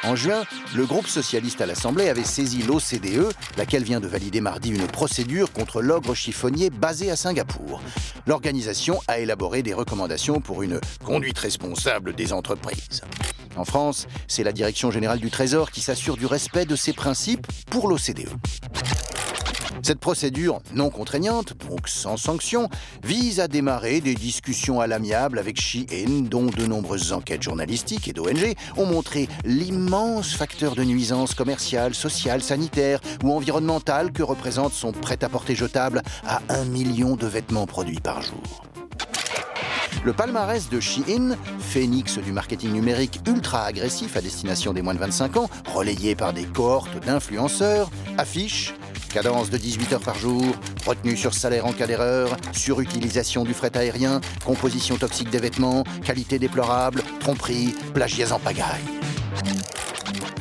En 0.04 0.16
juin, 0.16 0.44
le 0.74 0.84
groupe 0.84 1.06
socialiste 1.06 1.60
à 1.60 1.66
l'Assemblée 1.66 2.08
avait 2.08 2.24
saisi 2.24 2.62
l'OCDE, 2.62 3.32
laquelle 3.56 3.84
vient 3.84 4.00
de 4.00 4.08
valider 4.08 4.40
mardi 4.40 4.70
une 4.70 4.86
procédure 4.88 5.52
contre 5.52 5.80
l'ogre 5.80 6.14
chiffonnier 6.14 6.70
basé 6.70 7.10
à 7.10 7.16
Singapour. 7.16 7.80
L'organisation 8.26 9.00
a 9.06 9.20
élaboré 9.20 9.62
des 9.62 9.74
recommandations 9.74 10.40
pour 10.40 10.64
une 10.64 10.80
conduite 11.04 11.38
responsable 11.38 12.14
des 12.14 12.32
entreprises. 12.32 13.02
En 13.56 13.64
France, 13.64 14.08
c'est 14.26 14.42
la 14.42 14.52
Direction 14.52 14.90
générale 14.90 15.20
du 15.20 15.30
Trésor 15.30 15.70
qui 15.70 15.80
s'assure 15.80 16.16
du 16.16 16.26
respect 16.26 16.64
de 16.64 16.74
ces 16.74 16.92
principes 16.92 17.46
pour 17.70 17.86
l'OCDE. 17.86 18.28
Cette 19.82 19.98
procédure 19.98 20.60
non 20.74 20.90
contraignante, 20.90 21.54
donc 21.68 21.88
sans 21.88 22.16
sanction, 22.16 22.68
vise 23.02 23.40
à 23.40 23.48
démarrer 23.48 24.00
des 24.00 24.14
discussions 24.14 24.80
à 24.80 24.86
l'amiable 24.86 25.40
avec 25.40 25.60
Shein, 25.60 26.22
dont 26.22 26.46
de 26.46 26.66
nombreuses 26.66 27.12
enquêtes 27.12 27.42
journalistiques 27.42 28.06
et 28.06 28.12
d'ONG 28.12 28.54
ont 28.76 28.86
montré 28.86 29.28
l'immense 29.44 30.34
facteur 30.34 30.76
de 30.76 30.84
nuisance 30.84 31.34
commerciale, 31.34 31.94
sociale, 31.94 32.42
sanitaire 32.42 33.00
ou 33.24 33.32
environnementale 33.32 34.12
que 34.12 34.22
représente 34.22 34.72
son 34.72 34.92
prêt-à-porter 34.92 35.56
jetable 35.56 36.02
à 36.24 36.42
un 36.48 36.64
million 36.64 37.16
de 37.16 37.26
vêtements 37.26 37.66
produits 37.66 38.00
par 38.00 38.22
jour. 38.22 38.62
Le 40.04 40.12
palmarès 40.12 40.68
de 40.68 40.80
Shein, 40.80 41.36
phénix 41.60 42.18
du 42.18 42.32
marketing 42.32 42.72
numérique 42.72 43.20
ultra 43.26 43.64
agressif 43.64 44.16
à 44.16 44.20
destination 44.20 44.72
des 44.72 44.82
moins 44.82 44.94
de 44.94 44.98
25 44.98 45.36
ans, 45.36 45.50
relayé 45.72 46.16
par 46.16 46.32
des 46.32 46.44
cohortes 46.44 47.04
d'influenceurs, 47.04 47.88
affiche 48.18 48.74
cadence 49.08 49.50
de 49.50 49.56
18 49.56 49.92
heures 49.94 50.00
par 50.00 50.18
jour, 50.18 50.44
retenue 50.86 51.16
sur 51.16 51.34
salaire 51.34 51.66
en 51.66 51.72
cas 51.72 51.86
d'erreur, 51.86 52.36
surutilisation 52.52 53.44
du 53.44 53.54
fret 53.54 53.76
aérien, 53.76 54.20
composition 54.44 54.96
toxique 54.96 55.30
des 55.30 55.38
vêtements, 55.38 55.84
qualité 56.04 56.38
déplorable, 56.38 57.02
tromperie, 57.20 57.74
plagiat 57.94 58.32
en 58.32 58.38
pagaille. 58.38 58.82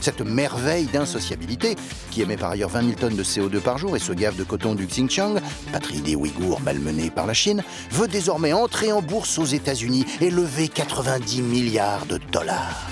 Cette 0.01 0.21
merveille 0.21 0.85
d'insociabilité, 0.85 1.75
qui 2.09 2.23
émet 2.23 2.35
par 2.35 2.49
ailleurs 2.49 2.69
20 2.69 2.81
000 2.81 2.93
tonnes 2.93 3.15
de 3.15 3.23
CO2 3.23 3.59
par 3.59 3.77
jour 3.77 3.95
et 3.95 3.99
se 3.99 4.11
gave 4.11 4.35
de 4.35 4.43
coton 4.43 4.73
du 4.73 4.87
Xinjiang, 4.87 5.39
patrie 5.71 6.01
des 6.01 6.15
Ouïghours 6.15 6.59
malmenée 6.61 7.11
par 7.11 7.27
la 7.27 7.35
Chine, 7.35 7.63
veut 7.91 8.07
désormais 8.07 8.51
entrer 8.51 8.91
en 8.91 9.03
bourse 9.03 9.37
aux 9.37 9.45
États-Unis 9.45 10.05
et 10.19 10.31
lever 10.31 10.69
90 10.69 11.43
milliards 11.43 12.07
de 12.07 12.19
dollars. 12.31 12.89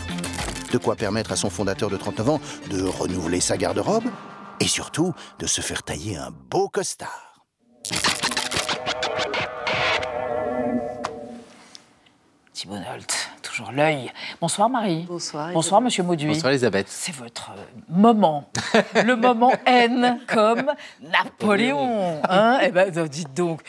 De 0.71 0.77
quoi 0.77 0.95
permettre 0.95 1.31
à 1.31 1.35
son 1.35 1.49
fondateur 1.49 1.89
de 1.89 1.97
39 1.97 2.29
ans 2.29 2.41
de 2.69 2.83
renouveler 2.83 3.39
sa 3.39 3.57
garde-robe 3.57 4.05
et 4.59 4.67
surtout 4.67 5.13
de 5.39 5.47
se 5.47 5.61
faire 5.61 5.83
tailler 5.83 6.17
un 6.17 6.31
beau 6.31 6.69
costard. 6.69 7.45
Thibault 12.53 12.75
toujours 13.59 13.73
l'œil. 13.73 14.09
Bonsoir 14.39 14.69
Marie. 14.69 15.05
Bonsoir. 15.07 15.51
Bonsoir 15.51 15.81
Monsieur 15.81 16.03
Mauduit. 16.03 16.27
Bonsoir 16.27 16.51
Elisabeth. 16.51 16.87
C'est 16.87 17.13
votre 17.13 17.51
euh, 17.51 17.61
moment. 17.89 18.45
le 19.05 19.15
moment 19.17 19.51
N 19.65 20.19
comme 20.27 20.71
Napoléon. 21.01 22.21
Hein 22.29 22.59
eh 22.63 22.69
ben, 22.69 22.89
dites 23.07 23.33
donc, 23.33 23.61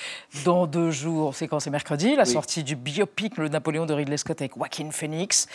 dans 0.45 0.68
deux 0.68 0.93
jours, 0.93 1.34
c'est 1.34 1.49
quand 1.49 1.59
c'est 1.59 1.70
mercredi, 1.70 2.14
la 2.14 2.22
Oui. 2.22 2.28
sortie 2.30 2.62
du 2.62 2.76
biopic 2.76 3.36
Le 3.36 3.49
Napoléon 3.49 3.84
de 3.84 3.93
Ridley 3.93 4.16
Scott 4.16 4.41
avec 4.41 4.57
Joaquin 4.57 4.91
Phoenix, 4.93 5.49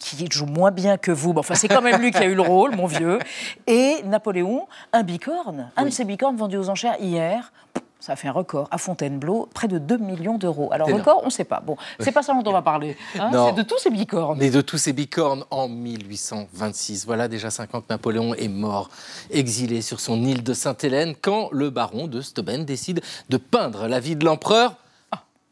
qui 0.00 0.26
joue 0.32 0.46
moins 0.46 0.72
bien 0.72 0.96
que 0.96 1.12
vous. 1.12 1.32
mais 1.32 1.38
Enfin, 1.38 1.54
c'est 1.54 1.68
quand 1.68 1.82
même 1.82 2.00
lui 2.00 2.10
qui 2.10 2.18
a 2.18 2.24
eu 2.24 2.34
le 2.34 2.42
rôle, 2.42 2.74
mon 2.74 2.86
vieux. 2.86 3.20
Et 3.68 4.02
Napoléon, 4.04 4.66
un 4.92 5.04
bicorne. 5.04 5.70
Un 5.76 5.84
de 5.84 5.90
ces 5.90 6.04
bicornes 6.04 6.36
vendus 6.36 6.56
aux 6.56 6.70
enchères 6.70 6.96
hier. 7.00 7.52
Ça 7.98 8.12
a 8.12 8.16
fait 8.16 8.28
un 8.28 8.32
record 8.32 8.68
à 8.70 8.78
Fontainebleau, 8.78 9.48
près 9.54 9.68
de 9.68 9.78
2 9.78 9.96
millions 9.96 10.36
d'euros. 10.36 10.68
Alors, 10.70 10.86
record, 10.88 11.20
on 11.22 11.26
ne 11.26 11.30
sait 11.30 11.44
pas. 11.44 11.60
Bon, 11.60 11.76
c'est 11.98 12.12
pas 12.12 12.22
ça 12.22 12.34
dont 12.34 12.42
on 12.48 12.52
va 12.52 12.62
parler. 12.62 12.96
hein, 13.18 13.30
c'est 13.48 13.54
de 13.54 13.62
tous 13.62 13.78
ces 13.78 13.90
bicornes. 13.90 14.38
Mais 14.38 14.50
de 14.50 14.60
tous 14.60 14.78
ces 14.78 14.92
bicornes 14.92 15.44
en 15.50 15.66
1826. 15.66 17.06
Voilà 17.06 17.26
déjà 17.26 17.50
5 17.50 17.74
ans 17.74 17.80
que 17.80 17.86
Napoléon 17.90 18.34
est 18.34 18.48
mort, 18.48 18.90
exilé 19.30 19.80
sur 19.80 20.00
son 20.00 20.22
île 20.24 20.42
de 20.42 20.52
Sainte-Hélène, 20.52 21.14
quand 21.20 21.48
le 21.52 21.70
baron 21.70 22.06
de 22.06 22.20
Steuben 22.20 22.64
décide 22.64 23.00
de 23.30 23.36
peindre 23.38 23.88
la 23.88 23.98
vie 23.98 24.14
de 24.14 24.24
l'empereur 24.24 24.74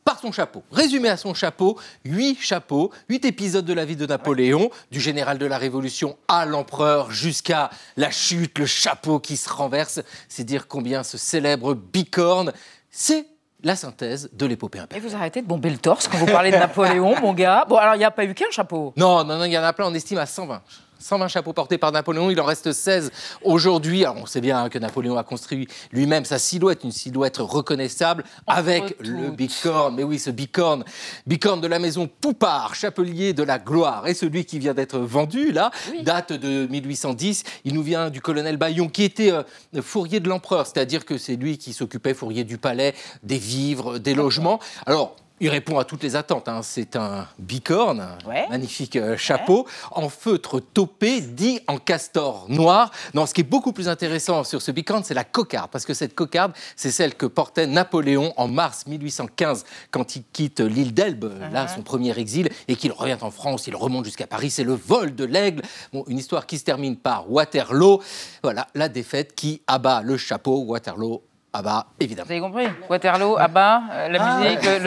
par 0.05 0.21
son 0.21 0.33
chapeau. 0.33 0.63
Résumé 0.71 1.09
à 1.09 1.17
son 1.17 1.35
chapeau, 1.35 1.79
huit 2.05 2.39
chapeaux, 2.41 2.93
huit 3.09 3.25
épisodes 3.25 3.65
de 3.65 3.73
la 3.73 3.85
vie 3.85 3.97
de 3.97 4.07
Napoléon, 4.07 4.71
du 4.91 5.01
général 5.01 5.39
de 5.39 5.47
la 5.47 5.59
Révolution 5.59 6.17
à 6.29 6.45
l'empereur 6.45 7.11
jusqu'à 7.11 7.71
la 7.97 8.11
chute, 8.11 8.59
le 8.59 8.67
chapeau 8.67 9.19
qui 9.19 9.37
se 9.37 9.49
renverse. 9.49 10.01
C'est 10.29 10.45
dire 10.45 10.69
combien 10.69 11.03
ce 11.03 11.17
célèbre 11.17 11.75
bicorne, 11.75 12.53
c'est 12.91 13.27
la 13.63 13.77
synthèse 13.77 14.29
de 14.33 14.47
l'épopée 14.47 14.81
Et 14.95 15.01
vous 15.01 15.15
arrêtez 15.15 15.41
de 15.41 15.47
bomber 15.47 15.71
le 15.71 15.79
torse 15.79 16.07
quand 16.07 16.19
vous 16.19 16.27
parlez 16.27 16.51
de 16.51 16.57
Napoléon, 16.57 17.19
mon 17.21 17.33
gars. 17.33 17.65
Bon, 17.67 17.77
alors, 17.77 17.95
il 17.95 17.99
n'y 17.99 18.05
a 18.05 18.11
pas 18.11 18.25
eu 18.25 18.35
qu'un 18.35 18.51
chapeau. 18.51 18.93
Non, 18.97 19.25
non, 19.25 19.39
non, 19.39 19.45
il 19.45 19.53
y 19.53 19.59
en 19.59 19.65
a 19.65 19.73
plein, 19.73 19.87
on 19.87 19.95
estime 19.95 20.19
à 20.19 20.27
120. 20.27 20.63
120 20.99 21.29
chapeaux 21.29 21.53
portés 21.53 21.79
par 21.79 21.93
Napoléon, 21.93 22.31
il 22.31 22.41
en 22.41 22.45
reste 22.45 22.73
16 22.73 23.11
aujourd'hui. 23.43 24.05
Alors 24.05 24.17
on 24.23 24.27
sait 24.27 24.41
bien 24.41 24.69
que 24.69 24.79
Napoléon 24.79 25.17
a 25.17 25.23
construit 25.23 25.69
lui-même 25.93 26.25
sa 26.25 26.39
silhouette, 26.39 26.85
une 26.85 26.93
silhouette 26.93 27.39
reconnaissable 27.39 28.25
avec 28.47 28.97
le 29.01 29.31
bicorne. 29.31 29.97
Mais 29.97 30.05
oui, 30.05 30.19
ce 30.19 30.31
bicorne, 30.31 30.85
bicorne 31.27 31.61
de 31.61 31.67
la 31.67 31.79
maison 31.79 32.09
Poupard, 32.21 32.75
chapelier 32.75 33.33
de 33.33 33.43
la 33.43 33.59
gloire. 33.59 34.07
Et 34.07 34.15
celui 34.15 34.45
qui 34.45 34.59
vient 34.59 34.75
d'être 34.75 34.99
vendu, 34.99 35.53
là, 35.53 35.71
date 36.03 36.33
de 36.33 36.67
1810. 36.67 37.45
Il 37.65 37.75
nous 37.75 37.83
vient 37.83 38.11
du 38.11 38.21
colonel 38.21 38.57
Bayon, 38.57 38.89
qui 38.89 39.05
était 39.05 39.33
euh, 39.33 39.43
fourrier 39.83 40.21
de 40.21 40.29
l'empereur, 40.29 40.67
c'est-à-dire 40.67 41.05
que 41.05 41.19
c'est 41.19 41.37
lui 41.37 41.59
qui 41.59 41.73
s'occupait, 41.73 42.15
fourrier 42.15 42.45
du 42.45 42.59
palais, 42.59 42.95
des 43.23 43.39
vivres, 43.39 43.99
des 43.99 44.15
logements. 44.15 44.61
Alors, 44.87 45.17
il 45.45 45.51
répond 45.51 45.79
à 45.79 45.85
toutes 45.85 46.03
les 46.03 46.17
attentes. 46.17 46.49
hein. 46.49 46.63
C'est 46.63 46.97
un 46.97 47.29
bicorne, 47.39 48.01
un 48.01 48.49
magnifique 48.49 48.97
euh, 48.97 49.19
chapeau, 49.19 49.67
en 49.91 50.09
feutre 50.09 50.59
taupé, 50.59 51.21
dit 51.21 51.61
en 51.69 51.77
castor 51.77 52.47
noir. 52.49 52.91
Non, 53.13 53.27
ce 53.27 53.35
qui 53.35 53.43
est 53.43 53.45
beaucoup 53.45 53.75
plus 53.75 53.89
intéressant 53.89 54.43
sur 54.43 54.63
ce 54.63 54.71
bicorne, 54.71 55.05
c'est 55.05 55.13
la 55.13 55.25
cocarde, 55.25 55.71
parce 55.71 55.85
que 55.85 55.93
cette 55.93 56.15
cocarde, 56.15 56.53
c'est 56.77 56.91
celle 56.91 57.15
que 57.15 57.27
portait 57.27 57.67
Napoléon 57.67 58.33
en 58.39 58.49
mars 58.49 58.87
1815, 58.87 59.67
quand 59.91 60.17
il 60.17 60.25
quitte 60.33 60.61
l'île 60.61 60.95
d'Elbe, 60.95 61.31
là, 61.53 61.69
son 61.69 61.83
premier 61.83 62.19
exil, 62.19 62.49
et 62.67 62.77
qu'il 62.77 62.93
revient 62.93 63.19
en 63.21 63.31
France, 63.31 63.67
il 63.67 63.77
remonte 63.77 64.07
jusqu'à 64.07 64.27
Paris, 64.27 64.51
c'est 64.51 64.65
le 64.65 64.73
vol 64.75 65.15
de 65.15 65.27
l'aigle. 65.27 65.61
Bon, 65.93 66.05
une 66.09 66.17
histoire 66.19 66.47
qui 66.47 66.57
se 66.57 66.65
termine 66.65 66.97
par 66.97 67.31
Waterloo. 67.31 68.01
Voilà, 68.43 68.67
la 68.75 68.89
défaite 68.89 69.35
qui 69.35 69.61
abat 69.67 70.01
le 70.01 70.17
chapeau, 70.17 70.61
Waterloo 70.61 71.23
abat, 71.55 71.87
évidemment. 72.01 72.27
Vous 72.27 72.33
avez 72.33 72.41
compris 72.41 72.67
Waterloo, 72.91 73.37
ABBA, 73.39 73.83
euh, 73.93 74.09
la 74.09 74.19
Ah, 74.23 74.39
musique, 74.41 74.63
ouais. 74.63 74.79
le- 74.81 74.87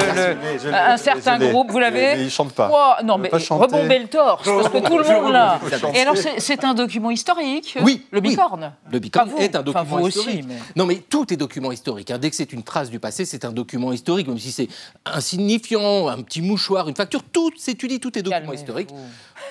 Je 0.59 0.63
je 0.63 0.69
un 0.73 0.97
certain 0.97 1.39
groupe, 1.39 1.71
vous 1.71 1.79
l'avez 1.79 2.15
Mais 2.17 2.23
il 2.25 2.29
chante 2.29 2.51
pas. 2.53 2.99
Non, 3.03 3.17
mais 3.17 3.29
rebombez 3.29 3.99
le 3.99 4.07
torse, 4.07 4.43
parce 4.47 4.69
que 4.69 4.77
tout 4.85 4.97
le 4.97 5.03
monde 5.05 5.31
là. 5.31 5.59
D'accord. 5.71 5.91
Et 5.95 6.01
alors, 6.01 6.17
c'est 6.17 6.39
c'est 6.39 6.63
un 6.65 6.73
document 6.73 7.09
historique 7.09 7.77
Oui, 7.81 8.05
Le 8.11 8.19
oui. 8.19 8.29
bicorne 8.29 8.73
Le 8.91 8.99
bicorne 8.99 9.31
est 9.39 9.55
un 9.55 9.59
Enfin, 9.61 9.63
document 9.63 9.97
vous 10.01 10.07
historique. 10.09 10.39
aussi, 10.39 10.47
mais- 10.47 10.55
Non, 10.75 10.85
mais 10.85 10.97
tout 10.97 11.33
est 11.33 11.37
document 11.37 11.71
historique. 11.71 12.11
hein. 12.11 12.17
Dès 12.17 12.29
que 12.29 12.35
c'est 12.35 12.51
une 12.51 12.63
trace 12.63 12.89
du 12.89 12.99
passé, 12.99 13.23
c'est 13.25 13.45
un 13.45 13.51
document 13.51 13.93
historique, 13.93 14.27
même 14.27 14.37
si 14.37 14.51
c'est 14.51 14.67
insignifiant, 15.05 16.07
un 16.09 16.21
petit 16.21 16.41
mouchoir, 16.41 16.87
une 16.89 16.95
facture, 16.95 17.23
tout 17.23 17.51
s'étudie, 17.57 17.99
tout 17.99 18.17
est 18.17 18.21
document 18.21 18.53
historique. 18.53 18.89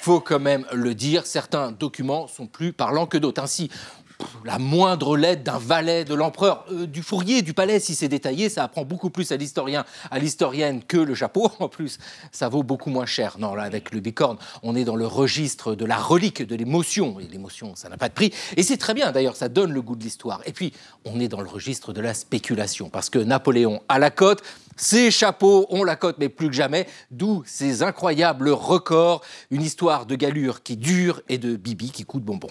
Faut 0.01 0.21
quand 0.21 0.41
même 0.41 0.65
le 0.73 0.95
dire, 0.95 1.27
certains 1.27 1.73
documents 1.73 2.27
sont 2.29 2.47
plus 2.47 2.73
parlants 2.73 3.07
que 3.07 3.19
d'autres. 3.19 3.43
Ainsi, 3.43 3.71
la 4.45 4.59
moindre 4.59 5.17
lettre 5.17 5.43
d'un 5.43 5.59
valet 5.59 6.05
de 6.05 6.15
l'empereur, 6.15 6.65
euh, 6.71 6.87
du 6.87 7.03
fourrier, 7.03 7.43
du 7.43 7.55
palais, 7.55 7.81
si 7.81 7.95
c'est 7.95 8.09
détaillé, 8.09 8.49
ça 8.49 8.65
apprend 8.65 8.85
beaucoup 8.85 9.11
plus 9.11 9.33
à 9.33 9.37
l'historien, 9.37 9.85
à 10.11 10.19
l'historienne 10.19 10.83
que 10.83 10.97
le 10.97 11.15
chapeau. 11.15 11.51
En 11.67 11.69
plus, 11.69 11.99
ça 12.33 12.49
vaut 12.49 12.63
beaucoup 12.63 12.91
moins 12.91 13.07
cher. 13.07 13.37
Non, 13.39 13.55
là, 13.55 13.65
avec 13.65 13.93
le 13.93 14.01
bicorne, 14.01 14.37
on 14.63 14.77
est 14.77 14.85
dans 14.85 14.95
le 14.95 15.07
registre 15.07 15.75
de 15.75 15.85
la 15.85 15.97
relique, 15.97 16.43
de 16.43 16.55
l'émotion. 16.55 17.19
Et 17.19 17.27
l'émotion, 17.27 17.75
ça 17.75 17.89
n'a 17.89 17.97
pas 17.97 18.09
de 18.09 18.15
prix. 18.15 18.33
Et 18.57 18.63
c'est 18.63 18.77
très 18.77 18.95
bien, 18.95 19.11
d'ailleurs, 19.11 19.37
ça 19.37 19.49
donne 19.49 19.73
le 19.73 19.83
goût 19.83 19.97
de 19.97 20.05
l'histoire. 20.05 20.43
Et 20.47 20.53
puis, 20.53 20.73
on 21.05 21.19
est 21.19 21.29
dans 21.29 21.41
le 21.41 21.49
registre 21.49 21.93
de 21.93 22.01
la 22.01 22.15
spéculation, 22.15 22.91
parce 22.91 23.11
que 23.11 23.19
Napoléon 23.19 23.83
a 23.89 23.99
la 23.99 24.11
cote, 24.11 24.43
ses 24.77 25.11
chapeaux 25.11 25.67
ont 25.71 25.85
la 25.85 25.97
cote, 25.97 26.17
mais 26.19 26.29
plus 26.29 26.49
que 26.49 26.55
jamais, 26.55 26.87
d'où 27.11 27.43
ces 27.47 27.83
incroyables 27.83 28.51
records, 28.51 29.23
une 29.51 29.63
histoire 29.63 30.07
de 30.07 30.15
galure 30.15 30.63
qui 30.63 30.77
dure 30.77 31.23
et 31.29 31.39
de 31.39 31.57
bibi 31.57 31.91
qui 31.91 32.05
coûte 32.05 32.23
bonbon. 32.23 32.49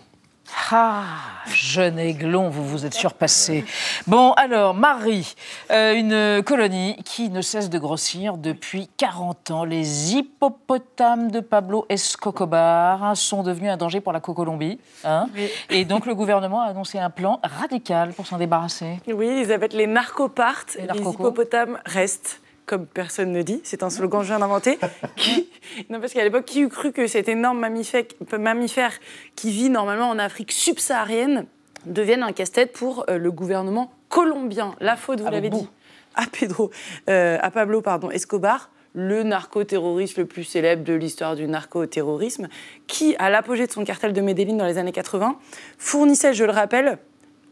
Ah, 0.72 1.04
jeune 1.48 2.00
aiglon, 2.00 2.50
vous 2.50 2.66
vous 2.66 2.86
êtes 2.86 2.94
surpassé. 2.94 3.66
Bon, 4.08 4.34
alors, 4.34 4.74
Marie, 4.74 5.36
euh, 5.72 5.94
une 5.94 6.44
colonie 6.44 6.96
qui 7.04 7.30
ne 7.30 7.42
cesse 7.42 7.70
de 7.70 7.78
grossir 7.78 8.38
depuis 8.38 8.90
40 8.98 9.52
ans. 9.52 9.64
Les 9.64 10.16
hippopotames 10.16 11.32
de 11.32 11.40
Pablo 11.40 11.86
Escobar 11.90 13.04
hein, 13.04 13.16
sont 13.16 13.44
devenus 13.44 13.72
un 13.72 13.78
danger 13.78 14.02
pour 14.02 14.14
la 14.14 14.20
Colombie. 14.20 14.80
hein. 15.04 15.28
Et 15.70 15.86
donc, 15.86 16.06
le 16.06 16.16
gouvernement 16.16 16.62
a 16.62 16.66
annoncé 16.66 17.00
un 17.00 17.10
plan 17.10 17.40
radical 17.44 18.14
pour 18.14 18.28
s'en 18.28 18.38
débarrasser. 18.38 19.00
Oui, 19.08 19.28
Elisabeth, 19.28 19.74
les 19.74 19.88
narcos 19.88 20.30
partent, 20.30 20.76
les, 20.76 21.00
hippopotames 21.00 21.80
restent. 21.86 22.42
Comme 22.66 22.88
personne 22.88 23.32
ne 23.32 23.42
dit, 23.42 23.62
c'est 23.64 23.84
un 23.84 23.90
slogan 23.90 24.22
que 24.22 24.26
je 24.26 24.32
viens 24.32 24.40
d'inventer. 24.40 24.80
Qui- 25.16 25.50
non, 25.90 26.00
parce 26.00 26.14
qu'à 26.14 26.24
l'époque, 26.24 26.46
qui 26.46 26.62
eût 26.62 26.70
cru 26.70 26.92
que 26.92 27.06
cet 27.08 27.28
énorme 27.30 27.60
mammifère, 27.60 28.04
mammifère 28.40 28.94
qui 29.36 29.52
vit 29.52 29.70
normalement 29.70 30.10
en 30.10 30.18
Afrique 30.20 30.52
subsaharienne 30.52 31.46
devienne 31.86 32.24
un 32.24 32.32
casse-tête 32.32 32.72
pour 32.74 33.06
euh, 33.10 33.18
le 33.18 33.32
gouvernement 33.32 33.92
colombien? 34.10 34.76
La 34.80 34.96
faute, 34.96 35.22
vous 35.22 35.30
l'avez 35.30 35.50
dit, 35.50 35.68
à 36.16 36.24
Pedro, 36.32 36.72
euh, 37.10 37.38
à 37.42 37.52
Pablo 37.52 37.82
pardon, 37.82 38.10
Escobar, 38.10 38.72
le 38.94 39.24
narcoterroriste 39.24 40.18
le 40.18 40.26
plus 40.26 40.46
célèbre 40.46 40.84
de 40.84 40.94
l'histoire 40.94 41.36
du 41.36 41.48
narcoterrorisme, 41.48 42.48
qui, 42.88 43.16
à 43.20 43.30
l'apogée 43.30 43.68
de 43.68 43.72
son 43.72 43.84
cartel 43.84 44.14
de 44.14 44.22
Medellín 44.22 44.58
dans 44.58 44.66
les 44.66 44.78
années 44.78 44.94
80, 44.94 45.38
fournissait, 45.78 46.34
je 46.34 46.46
le 46.46 46.52
rappelle, 46.52 46.98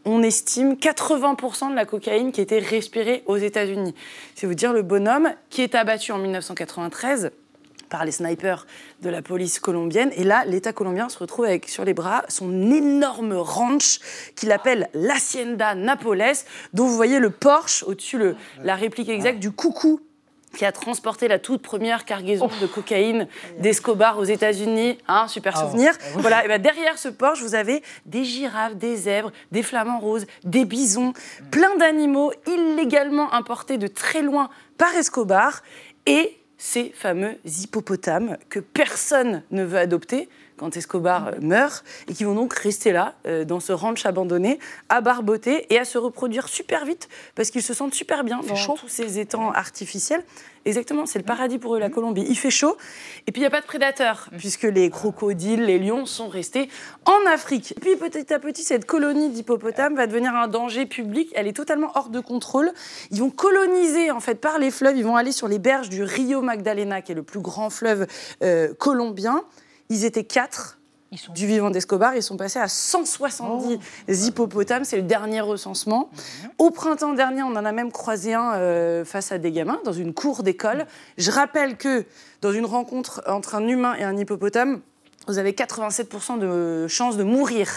on 0.04 0.22
estime 0.22 0.74
80% 0.74 1.70
de 1.70 1.74
la 1.74 1.84
cocaïne 1.84 2.32
qui 2.32 2.40
était 2.40 2.58
respirée 2.58 3.22
aux 3.26 3.36
États-Unis. 3.36 3.94
C'est 4.34 4.46
vous 4.46 4.54
dire 4.54 4.72
le 4.72 4.82
bonhomme 4.82 5.32
qui 5.50 5.62
est 5.62 5.74
abattu 5.74 6.12
en 6.12 6.18
1993 6.18 7.30
par 7.88 8.04
les 8.04 8.12
snipers 8.12 8.66
de 9.02 9.10
la 9.10 9.22
police 9.22 9.60
colombienne. 9.60 10.10
Et 10.16 10.24
là, 10.24 10.44
l'État 10.46 10.72
colombien 10.72 11.08
se 11.08 11.18
retrouve 11.18 11.44
avec 11.44 11.68
sur 11.68 11.84
les 11.84 11.94
bras 11.94 12.24
son 12.28 12.70
énorme 12.70 13.34
ranch 13.34 14.00
qu'il 14.34 14.52
appelle 14.52 14.88
l'Hacienda 14.94 15.74
Napoles, 15.74 16.34
dont 16.72 16.86
vous 16.86 16.96
voyez 16.96 17.20
le 17.20 17.30
Porsche 17.30 17.84
au-dessus, 17.84 18.18
la 18.62 18.74
réplique 18.74 19.08
exacte 19.08 19.38
du 19.38 19.52
coucou 19.52 20.00
qui 20.54 20.64
a 20.64 20.72
transporté 20.72 21.28
la 21.28 21.38
toute 21.38 21.60
première 21.62 22.04
cargaison 22.04 22.48
de 22.60 22.66
cocaïne 22.66 23.28
d'Escobar 23.58 24.18
aux 24.18 24.24
États-Unis. 24.24 24.98
Hein, 25.08 25.28
super 25.28 25.54
Ah, 25.56 25.60
souvenir. 25.66 25.92
oui. 26.14 26.22
Voilà, 26.22 26.44
et 26.44 26.48
ben 26.48 26.60
derrière 26.62 26.96
ce 26.98 27.08
Porsche, 27.08 27.42
vous 27.42 27.54
avez 27.54 27.82
des 28.06 28.24
girafes, 28.24 28.76
des 28.76 28.96
zèbres, 28.96 29.32
des 29.52 29.62
flamants 29.62 30.00
roses, 30.00 30.26
des 30.44 30.64
bisons, 30.64 31.12
plein 31.50 31.76
d'animaux 31.76 32.32
illégalement 32.46 33.32
importés 33.34 33.78
de 33.78 33.86
très 33.86 34.22
loin 34.22 34.48
par 34.78 34.94
Escobar 34.94 35.62
et 36.06 36.36
ces 36.56 36.90
fameux 36.96 37.36
hippopotames 37.44 38.38
que 38.48 38.60
personne 38.60 39.42
ne 39.50 39.64
veut 39.64 39.78
adopter 39.78 40.28
quand 40.64 40.78
Escobar 40.78 41.28
euh, 41.28 41.32
meurt 41.42 41.84
et 42.08 42.14
qui 42.14 42.24
vont 42.24 42.34
donc 42.34 42.54
rester 42.54 42.92
là, 42.92 43.14
euh, 43.26 43.44
dans 43.44 43.60
ce 43.60 43.72
ranch 43.72 44.06
abandonné, 44.06 44.58
à 44.88 45.02
barboter 45.02 45.66
et 45.68 45.78
à 45.78 45.84
se 45.84 45.98
reproduire 45.98 46.48
super 46.48 46.86
vite 46.86 47.10
parce 47.34 47.50
qu'ils 47.50 47.62
se 47.62 47.74
sentent 47.74 47.94
super 47.94 48.24
bien 48.24 48.40
dans 48.40 48.74
tous 48.74 48.88
ces 48.88 49.18
étangs 49.18 49.52
artificiels. 49.52 50.24
Exactement, 50.64 51.04
c'est 51.04 51.18
le 51.18 51.26
paradis 51.26 51.58
pour 51.58 51.76
eux, 51.76 51.78
la 51.78 51.90
Colombie. 51.90 52.24
Il 52.26 52.38
fait 52.38 52.50
chaud 52.50 52.78
et 53.26 53.32
puis 53.32 53.40
il 53.40 53.44
n'y 53.44 53.46
a 53.46 53.50
pas 53.50 53.60
de 53.60 53.66
prédateurs 53.66 54.30
puisque 54.38 54.62
les 54.62 54.88
crocodiles, 54.88 55.66
les 55.66 55.78
lions 55.78 56.06
sont 56.06 56.28
restés 56.28 56.70
en 57.04 57.30
Afrique. 57.30 57.72
Et 57.72 57.80
puis 57.80 57.96
petit 57.96 58.32
à 58.32 58.38
petit, 58.38 58.62
cette 58.62 58.86
colonie 58.86 59.28
d'hippopotames 59.28 59.94
va 59.94 60.06
devenir 60.06 60.34
un 60.34 60.48
danger 60.48 60.86
public. 60.86 61.30
Elle 61.34 61.46
est 61.46 61.52
totalement 61.52 61.90
hors 61.94 62.08
de 62.08 62.20
contrôle. 62.20 62.72
Ils 63.10 63.20
vont 63.20 63.28
coloniser 63.28 64.10
en 64.10 64.20
fait 64.20 64.36
par 64.36 64.58
les 64.58 64.70
fleuves. 64.70 64.96
Ils 64.96 65.04
vont 65.04 65.16
aller 65.16 65.32
sur 65.32 65.48
les 65.48 65.58
berges 65.58 65.90
du 65.90 66.02
Rio 66.02 66.40
Magdalena, 66.40 67.02
qui 67.02 67.12
est 67.12 67.14
le 67.14 67.22
plus 67.22 67.40
grand 67.40 67.68
fleuve 67.68 68.06
euh, 68.42 68.72
colombien. 68.78 69.44
Ils 69.88 70.04
étaient 70.04 70.24
quatre 70.24 70.78
du 71.34 71.46
vivant 71.46 71.70
d'Escobar. 71.70 72.14
Ils 72.16 72.22
sont 72.22 72.36
passés 72.36 72.58
à 72.58 72.68
170 72.68 73.78
hippopotames. 74.08 74.84
C'est 74.84 74.96
le 74.96 75.02
dernier 75.02 75.40
recensement. 75.40 76.10
Au 76.58 76.70
printemps 76.70 77.12
dernier, 77.12 77.42
on 77.42 77.52
en 77.52 77.64
a 77.64 77.72
même 77.72 77.92
croisé 77.92 78.34
un 78.34 78.54
euh, 78.54 79.04
face 79.04 79.32
à 79.32 79.38
des 79.38 79.52
gamins 79.52 79.80
dans 79.84 79.92
une 79.92 80.14
cour 80.14 80.42
d'école. 80.42 80.86
Je 81.18 81.30
rappelle 81.30 81.76
que 81.76 82.04
dans 82.40 82.52
une 82.52 82.66
rencontre 82.66 83.22
entre 83.26 83.54
un 83.54 83.66
humain 83.66 83.94
et 83.94 84.02
un 84.02 84.16
hippopotame, 84.16 84.80
vous 85.26 85.38
avez 85.38 85.52
87% 85.52 86.38
de 86.38 86.86
chances 86.88 87.16
de 87.16 87.24
mourir. 87.24 87.68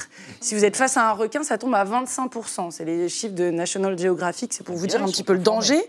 Si 0.42 0.56
vous 0.56 0.66
êtes 0.66 0.76
face 0.76 0.98
à 0.98 1.10
un 1.10 1.14
requin, 1.14 1.44
ça 1.44 1.58
tombe 1.58 1.76
à 1.76 1.86
25%. 1.86 2.72
C'est 2.72 2.86
les 2.86 3.10
chiffres 3.10 3.36
de 3.36 3.50
National 3.50 3.98
Geographic, 3.98 4.54
c'est 4.54 4.66
pour 4.66 4.76
vous 4.76 4.88
dire 4.88 5.02
un 5.02 5.08
petit 5.08 5.24
peu 5.24 5.34
le 5.34 5.40
danger. 5.40 5.82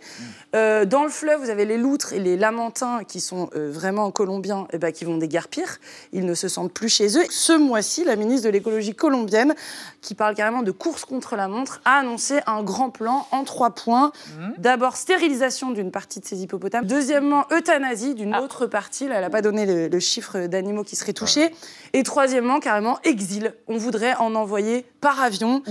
Euh, 0.54 0.84
dans 0.84 1.02
le 1.02 1.10
fleuve, 1.10 1.42
vous 1.42 1.50
avez 1.50 1.64
les 1.64 1.76
loutres 1.76 2.12
et 2.12 2.20
les 2.20 2.36
lamantins 2.36 3.02
qui 3.04 3.20
sont 3.20 3.50
euh, 3.54 3.70
vraiment 3.70 4.10
colombiens, 4.10 4.66
eh 4.72 4.78
ben, 4.78 4.92
qui 4.92 5.04
vont 5.04 5.18
déguerpir. 5.18 5.78
Ils 6.12 6.24
ne 6.24 6.34
se 6.34 6.48
sentent 6.48 6.72
plus 6.72 6.88
chez 6.88 7.18
eux. 7.18 7.24
Ce 7.28 7.52
mois-ci, 7.52 8.04
la 8.04 8.16
ministre 8.16 8.46
de 8.46 8.52
l'écologie 8.52 8.94
colombienne, 8.94 9.54
qui 10.00 10.14
parle 10.14 10.34
carrément 10.34 10.62
de 10.62 10.70
course 10.70 11.04
contre 11.04 11.36
la 11.36 11.48
montre, 11.48 11.80
a 11.84 11.98
annoncé 11.98 12.40
un 12.46 12.62
grand 12.62 12.90
plan 12.90 13.26
en 13.30 13.44
trois 13.44 13.70
points. 13.70 14.12
D'abord, 14.58 14.96
stérilisation 14.96 15.70
d'une 15.70 15.90
partie 15.90 16.20
de 16.20 16.24
ces 16.24 16.42
hippopotames. 16.42 16.86
Deuxièmement, 16.86 17.44
euthanasie 17.52 18.14
d'une 18.14 18.34
autre 18.36 18.66
partie. 18.66 19.08
Là, 19.08 19.16
elle 19.16 19.22
n'a 19.22 19.30
pas 19.30 19.42
donné 19.42 19.66
le, 19.66 19.88
le 19.88 20.00
chiffre 20.00 20.46
d'animaux 20.46 20.84
qui 20.84 20.96
seraient 20.96 21.12
touchés. 21.12 21.47
Et 21.92 22.02
troisièmement, 22.02 22.60
carrément, 22.60 22.98
exil. 23.04 23.54
On 23.66 23.76
voudrait 23.76 24.14
en 24.16 24.34
envoyer 24.34 24.84
par 25.00 25.20
avion 25.20 25.62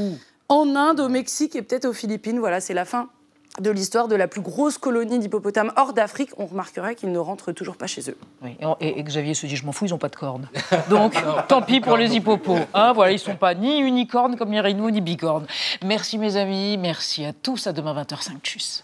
en 0.50 0.76
Inde, 0.76 1.00
au 1.00 1.10
Mexique 1.10 1.56
et 1.56 1.62
peut-être 1.62 1.86
aux 1.86 1.94
Philippines. 1.94 2.40
Voilà, 2.40 2.62
c'est 2.62 2.74
la 2.74 2.86
fin 2.86 3.10
de 3.60 3.72
l'histoire 3.72 4.08
de 4.08 4.16
la 4.16 4.28
plus 4.28 4.42
grosse 4.42 4.78
colonie 4.78 5.20
d'hippopotames 5.20 5.72
hors 5.76 5.94
d'Afrique. 5.94 6.30
On 6.38 6.46
remarquera 6.46 6.94
qu'ils 6.94 7.12
ne 7.12 7.18
rentrent 7.18 7.52
toujours 7.52 7.76
pas 7.76 7.88
chez 7.88 8.10
eux. 8.10 8.18
Oui, 8.44 8.56
et, 8.80 9.00
et 9.00 9.04
Xavier 9.04 9.34
se 9.34 9.48
dit, 9.48 9.56
je 9.56 9.66
m'en 9.66 9.72
fous, 9.72 9.86
ils 9.86 9.92
n'ont 9.92 9.98
pas 9.98 10.10
de 10.10 10.16
cornes. 10.16 10.50
Donc, 10.90 11.16
tant 11.48 11.62
pis 11.62 11.82
pour 11.82 11.98
les 11.98 12.16
hippopos. 12.16 12.60
Hein, 12.74 12.94
voilà, 12.94 13.12
ils 13.12 13.16
ne 13.16 13.20
sont 13.20 13.36
pas 13.36 13.56
ni 13.56 13.80
unicornes 13.80 14.38
comme 14.38 14.52
les 14.52 14.62
rhinos, 14.62 14.92
ni 14.92 15.02
bicornes. 15.02 15.48
Merci 15.84 16.18
mes 16.18 16.38
amis, 16.38 16.78
merci 16.78 17.26
à 17.26 17.34
tous. 17.34 17.68
À 17.68 17.74
demain 17.74 17.96
20h05. 17.96 18.40
Tchuss. 18.44 18.84